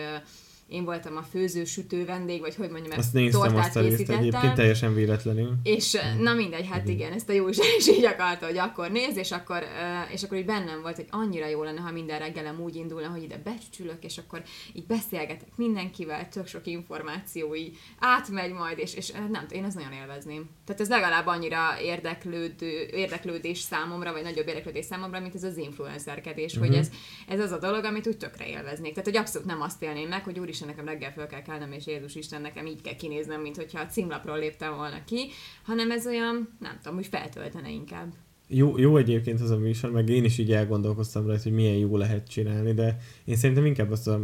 [0.67, 4.23] én voltam a főző, sütő vendég, vagy hogy mondjam, azt néztem, tortát azt készítettem.
[4.23, 5.53] Egyébként teljesen véletlenül.
[5.63, 7.57] És na mindegy, hát igen, ezt a jó is
[7.97, 9.63] így akarta, hogy akkor néz, és akkor,
[10.11, 13.23] és akkor így bennem volt, hogy annyira jó lenne, ha minden reggelem úgy indulna, hogy
[13.23, 14.43] ide becsülök, és akkor
[14.73, 19.91] így beszélgetek mindenkivel, tök sok információ így átmegy majd, és, és nem én ezt nagyon
[19.91, 20.49] élvezném.
[20.65, 26.53] Tehát ez legalább annyira érdeklődő, érdeklődés számomra, vagy nagyobb érdeklődés számomra, mint ez az influencerkedés,
[26.53, 26.67] uh-huh.
[26.67, 26.85] hogy mhm.
[26.85, 26.91] ez,
[27.27, 28.93] ez az a dolog, amit úgy tökre élveznék.
[28.93, 31.71] Tehát, hogy abszolút nem azt élném meg, hogy úr Isten, nekem reggel fel kell kelnem,
[31.71, 35.29] és Jézus Isten, nekem így kell kinéznem, mint hogyha a címlapról léptem volna ki,
[35.63, 38.13] hanem ez olyan, nem tudom, hogy feltöltene inkább.
[38.47, 41.97] Jó, jó egyébként az a műsor, meg én is így elgondolkoztam rajta, hogy milyen jó
[41.97, 44.21] lehet csinálni, de én szerintem inkább azt a,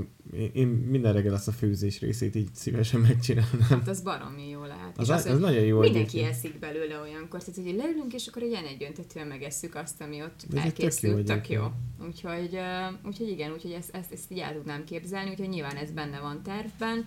[0.53, 3.69] én minden reggel azt a főzés részét így szívesen megcsinálnám.
[3.69, 4.97] Hát az baromi jó lehet.
[4.97, 6.35] Az, az, az, az nagyon jó Mindenki egyébként.
[6.35, 10.61] eszik belőle olyankor, tehát hogy leülünk, és akkor ilyen egyöntetően megesszük azt, ami ott de
[10.61, 11.61] elkészült, tök jó.
[11.61, 12.05] Tök jó.
[12.07, 12.57] Úgyhogy,
[13.05, 16.41] úgyhogy igen, úgyhogy ezt, ezt, ezt így el tudnám képzelni, úgyhogy nyilván ez benne van
[16.43, 17.05] tervben.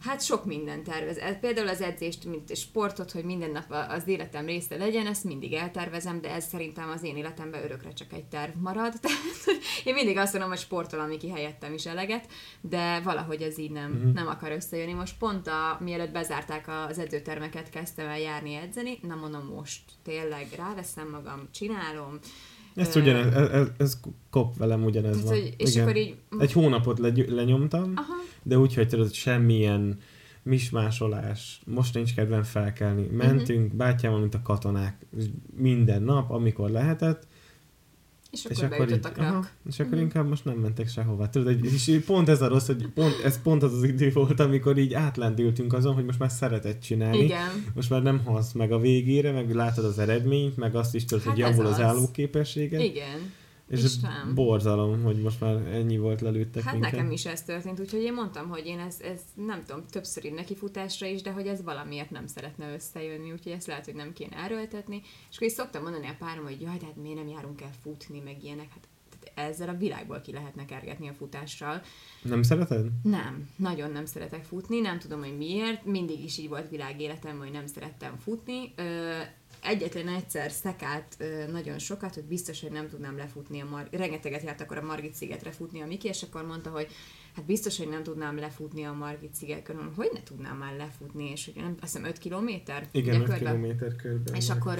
[0.00, 1.18] Hát sok minden tervez.
[1.40, 6.20] Például az edzést, mint sportot, hogy minden nap az életem része legyen, ezt mindig eltervezem,
[6.20, 8.92] de ez szerintem az én életemben örökre csak egy terv marad.
[9.00, 12.26] Tehát én mindig azt mondom, hogy sportolom, ki helyettem is eleget,
[12.60, 14.12] de valahogy ez így nem, uh-huh.
[14.12, 14.92] nem akar összejönni.
[14.92, 20.46] Most pont a, mielőtt bezárták az edzőtermeket, kezdtem el járni edzeni, na mondom most tényleg
[20.56, 22.18] ráveszem magam, csinálom,
[22.78, 24.00] ezt ugyanez, ez, ez, ez
[24.30, 25.38] kop velem ugyanez Tehát, van.
[25.38, 25.82] Hogy, és Igen.
[25.82, 26.16] akkor így...
[26.38, 28.14] Egy hónapot le, lenyomtam, Aha.
[28.42, 29.98] de úgy, hogy tudod, semmilyen
[30.42, 33.06] mismásolás, most nincs kedvem felkelni.
[33.12, 33.76] Mentünk uh-huh.
[33.76, 35.06] bátyámmal, mint a katonák,
[35.56, 37.26] minden nap, amikor lehetett,
[38.30, 40.00] és akkor, és akkor, így, aha, és akkor uh-huh.
[40.00, 41.28] inkább most nem mentek sehova.
[41.28, 44.78] Tudod, és pont ez a rossz, hogy pont, ez pont az az idő volt, amikor
[44.78, 47.18] így átlendültünk azon, hogy most már szeretett csinálni.
[47.18, 47.64] Igen.
[47.74, 51.24] Most már nem halsz meg a végére, meg látod az eredményt, meg azt is tudod,
[51.24, 52.82] hát hogy javul az, az állóképességet.
[52.82, 53.32] Igen.
[53.68, 54.00] És ez
[54.34, 56.92] borzalom, hogy most már ennyi volt lelőttek Hát minket.
[56.92, 60.56] nekem is ez történt, úgyhogy én mondtam, hogy én ez, ez nem tudom, többször neki
[60.56, 64.36] futásra is, de hogy ez valamiért nem szeretne összejönni, úgyhogy ezt lehet, hogy nem kéne
[64.36, 65.00] erőltetni.
[65.30, 67.72] És akkor is szoktam mondani a párom, hogy jaj, de hát miért nem járunk el
[67.82, 68.68] futni, meg ilyenek.
[68.70, 68.88] Hát
[69.34, 71.82] ezzel a világból ki lehetne kergetni a futással.
[72.22, 72.86] Nem szereted?
[73.02, 75.84] Nem, nagyon nem szeretek futni, nem tudom, hogy miért.
[75.84, 78.72] Mindig is így volt világéletem, hogy nem szerettem futni.
[78.76, 79.18] Ö,
[79.68, 81.16] egyetlen egyszer szekált
[81.52, 85.14] nagyon sokat, hogy biztos, hogy nem tudnám lefutni a Mar- rengeteget járt akkor a Margit
[85.14, 86.88] szigetre futni a Miki, és akkor mondta, hogy
[87.36, 91.44] hát biztos, hogy nem tudnám lefutni a Margit szigetkörön, hogy ne tudnám már lefutni, és
[91.44, 92.88] hogy nem, azt hiszem 5 kilométer?
[92.90, 94.34] Igen, 5 kilométer körben.
[94.34, 94.78] És akkor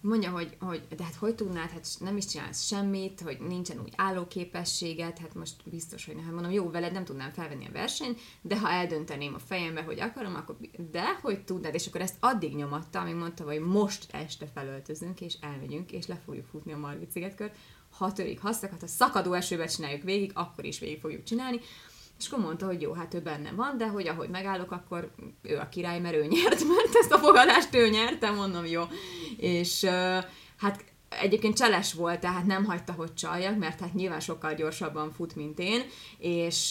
[0.00, 3.92] mondja, hogy, hogy de hát hogy tudnád, hát nem is csinálsz semmit, hogy nincsen úgy
[3.96, 6.24] állóképességet, hát most biztos, hogy nem.
[6.24, 10.00] Hát mondom, jó, veled nem tudnám felvenni a versenyt, de ha eldönteném a fejembe, hogy
[10.00, 10.56] akarom, akkor
[10.90, 15.36] de hogy tudnád, és akkor ezt addig nyomatta, amíg mondta, hogy most este felöltözünk, és
[15.40, 17.56] elmegyünk, és le fogjuk futni a Margit szigetkört,
[17.90, 21.60] ha törik, ha szakad, ha szakadó esőbe csináljuk végig, akkor is végig fogjuk csinálni.
[22.20, 25.10] És akkor mondta, hogy jó, hát ő benne van, de hogy ahogy megállok, akkor
[25.42, 28.82] ő a király, mert ő nyert, mert ezt a fogadást ő nyerte, mondom, jó.
[29.36, 29.84] És
[30.56, 35.36] hát egyébként cseles volt, tehát nem hagyta, hogy csaljak, mert hát nyilván sokkal gyorsabban fut,
[35.36, 35.82] mint én,
[36.18, 36.70] és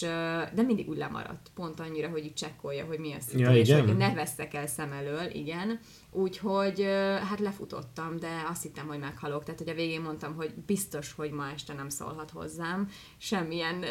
[0.54, 3.68] de mindig úgy lemaradt, pont annyira, hogy így csekkolja, hogy mi a szitu, Ja, és
[3.68, 3.86] igen?
[3.86, 5.80] hogy ne veszek el szem elől, igen.
[6.12, 6.86] Úgyhogy
[7.28, 9.44] hát lefutottam, de azt hittem, hogy meghalok.
[9.44, 12.88] Tehát, hogy a végén mondtam, hogy biztos, hogy ma este nem szólhat hozzám.
[13.18, 13.84] Semmilyen,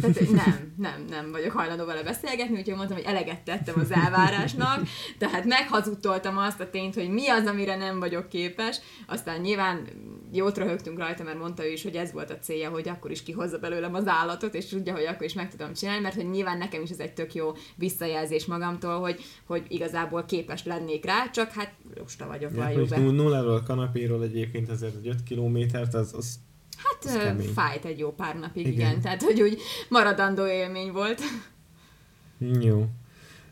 [0.00, 4.86] tehát nem, nem, nem vagyok hajlandó vele beszélgetni, úgyhogy mondtam, hogy eleget tettem az elvárásnak,
[5.18, 8.80] tehát meghazudtoltam azt a tényt, hogy mi az, amire nem vagyok képes.
[9.06, 9.88] Aztán nyilván
[10.32, 13.22] jót röhögtünk rajta, mert mondta ő is, hogy ez volt a célja, hogy akkor is
[13.22, 16.58] kihozza belőlem az állatot, és tudja, hogy akkor is meg tudom csinálni, mert hogy nyilván
[16.58, 21.52] nekem is ez egy tök jó visszajelzés magamtól, hogy, hogy igazából képes lennék rá, csak
[21.52, 21.63] hát
[21.96, 22.98] lusta vagyok, Ja, valljuk be.
[22.98, 26.38] nulláról a kanapéról egyébként azért egy 5 kilométert, az, az
[26.76, 27.46] Hát kemény.
[27.48, 28.88] fájt egy jó pár napig, igen.
[28.88, 29.00] Igen.
[29.00, 29.58] Tehát, hogy úgy
[29.88, 31.20] maradandó élmény volt.
[32.60, 32.86] jó.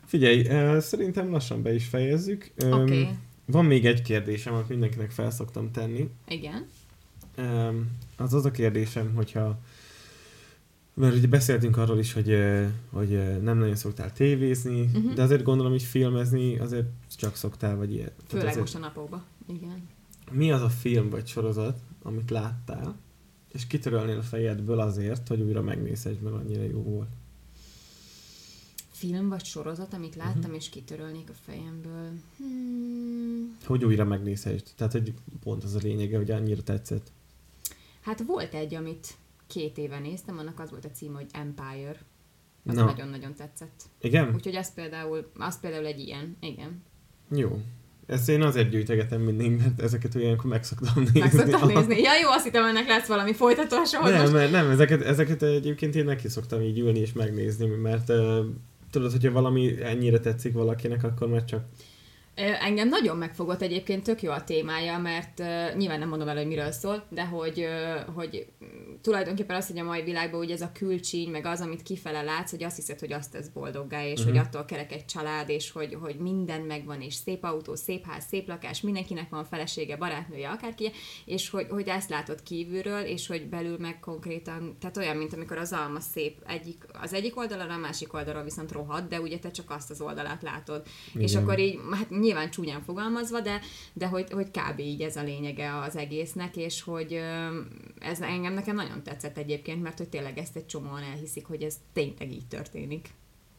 [0.05, 0.43] Figyelj,
[0.79, 2.51] szerintem lassan be is fejezzük.
[2.71, 3.09] Okay.
[3.45, 6.09] Van még egy kérdésem, amit mindenkinek felszoktam tenni.
[6.27, 6.67] Igen.
[8.17, 9.59] Az az a kérdésem, hogyha
[10.93, 12.37] mert ugye beszéltünk arról is, hogy,
[12.91, 15.13] hogy nem nagyon szoktál tévézni, uh-huh.
[15.13, 16.87] de azért gondolom, hogy filmezni azért
[17.17, 18.13] csak szoktál, vagy ilyet.
[18.27, 19.23] Főleg azért, most a napokban.
[19.47, 19.87] Igen.
[20.31, 22.95] Mi az a film vagy sorozat, amit láttál,
[23.53, 27.09] és kitörölnél a fejedből azért, hogy újra megnézed, mert annyira jó volt?
[28.91, 30.39] Film vagy sorozat, amit láttam, Mhm.
[30.39, 30.55] uh-huh.
[30.55, 32.09] és kitörölnék a fejemből.
[32.37, 33.57] Hmm.
[33.65, 34.67] Hogy újra megnézhessd.
[34.75, 35.13] Tehát, hogy
[35.43, 37.11] pont az a lényege, hogy annyira tetszett.
[38.01, 39.15] Hát volt egy, amit
[39.53, 41.99] két éve néztem, annak az volt a címe, hogy Empire.
[42.65, 42.85] Az Na.
[42.85, 43.83] nagyon-nagyon tetszett.
[44.01, 44.33] Igen?
[44.35, 46.83] Úgyhogy az például, az például egy ilyen, igen.
[47.29, 47.59] Jó.
[48.05, 51.19] Ezt én azért gyűjtegetem mindig, mert ezeket olyankor meg szoktam nézni.
[51.19, 52.01] Meg szoktam nézni.
[52.01, 54.33] Ja, jó, azt hittem, ennek lesz valami folytatása, Nem, most...
[54.33, 58.45] mert nem, ezeket, ezeket egyébként én neki szoktam így ülni és megnézni, mert uh,
[58.91, 61.63] tudod, hogyha valami ennyire tetszik valakinek, akkor már csak
[62.35, 66.47] Engem nagyon megfogott egyébként, tök jó a témája, mert uh, nyilván nem mondom el, hogy
[66.47, 68.47] miről szól, de hogy, uh, hogy
[69.01, 72.51] tulajdonképpen az, hogy a mai világban ugye ez a külcsíny, meg az, amit kifele látsz,
[72.51, 74.25] hogy azt hiszed, hogy azt tesz boldoggá, és uh-huh.
[74.25, 78.25] hogy attól kerek egy család, és hogy, hogy minden megvan, és szép autó, szép ház,
[78.25, 80.91] szép lakás, mindenkinek van felesége, barátnője, akárki,
[81.25, 85.57] és hogy, hogy ezt látod kívülről, és hogy belül meg konkrétan, tehát olyan, mint amikor
[85.57, 89.51] az alma szép egyik, az egyik oldalon, a másik oldalon viszont rohad, de ugye te
[89.51, 90.85] csak azt az oldalát látod.
[91.09, 91.21] Igen.
[91.21, 93.59] És akkor így, hát nyilván csúnyán fogalmazva, de,
[93.93, 94.79] de hogy, hogy kb.
[94.79, 97.19] így ez a lényege az egésznek, és hogy
[97.99, 101.75] ez engem nekem nagyon tetszett egyébként, mert hogy tényleg ezt egy csomóan elhiszik, hogy ez
[101.93, 103.09] tényleg így történik.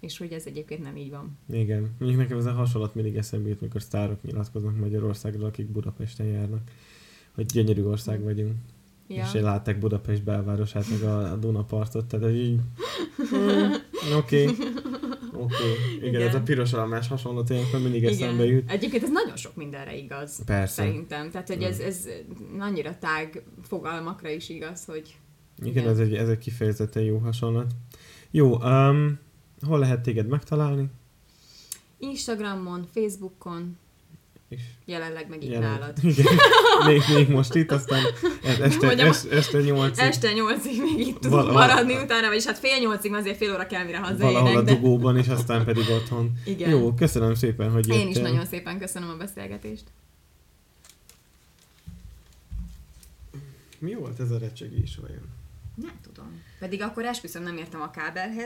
[0.01, 1.39] És hogy ez egyébként nem így van.
[1.53, 1.95] igen.
[1.99, 6.61] Mondjuk nekem ez a hasonlat mindig eszembe jut, mikor sztárok nyilatkoznak Magyarországról, akik Budapesten járnak.
[7.35, 8.55] Hogy gyönyörű ország vagyunk.
[9.09, 9.25] Ja.
[9.25, 12.59] És látták Budapest belvárosát, meg a, a Dunapartot, tehát így...
[13.31, 13.73] hmm,
[14.19, 14.49] Oké.
[15.37, 15.55] Oké.
[15.97, 16.29] Igen, Igen.
[16.29, 18.71] ez a piros almás hasonlat ilyenkor mindig eszembe jut.
[18.71, 20.45] Egyébként ez nagyon sok mindenre igaz.
[20.45, 20.75] Persze.
[20.75, 21.31] Szerintem.
[21.31, 21.85] Tehát, hogy ez, Mm.
[21.85, 22.09] ez
[22.59, 25.15] annyira tág fogalmakra is igaz, hogy
[25.59, 25.89] Igen, Igen.
[25.89, 27.73] ez egy, ez egy kifejezetten jó hasonlat.
[28.31, 29.19] Jó, um,
[29.67, 30.87] hol lehet téged megtalálni?
[31.99, 33.77] Instagramon, Facebookon,
[34.49, 35.99] És jelenleg meg itt jelen- nálad.
[36.05, 36.27] Igen,
[36.87, 38.05] még, még most itt, aztán
[38.61, 42.59] este, Mondjam, este, este nyolcig Este nyolcig még itt tudunk Val- maradni utána, vagyis hát
[42.59, 46.33] fél nyolcig, azért fél óra kell, mire valahol a dugóban, és aztán pedig otthon.
[46.45, 46.71] igen.
[46.71, 48.03] Jó, köszönöm szépen, hogy jöttél.
[48.03, 49.85] Én is nagyon szépen köszönöm a beszélgetést.
[53.79, 55.29] Mi volt ez a recsegés vajon?
[55.75, 56.43] Nem tudom.
[56.59, 58.43] Pedig akkor esküszöm nem értem a kábelhez,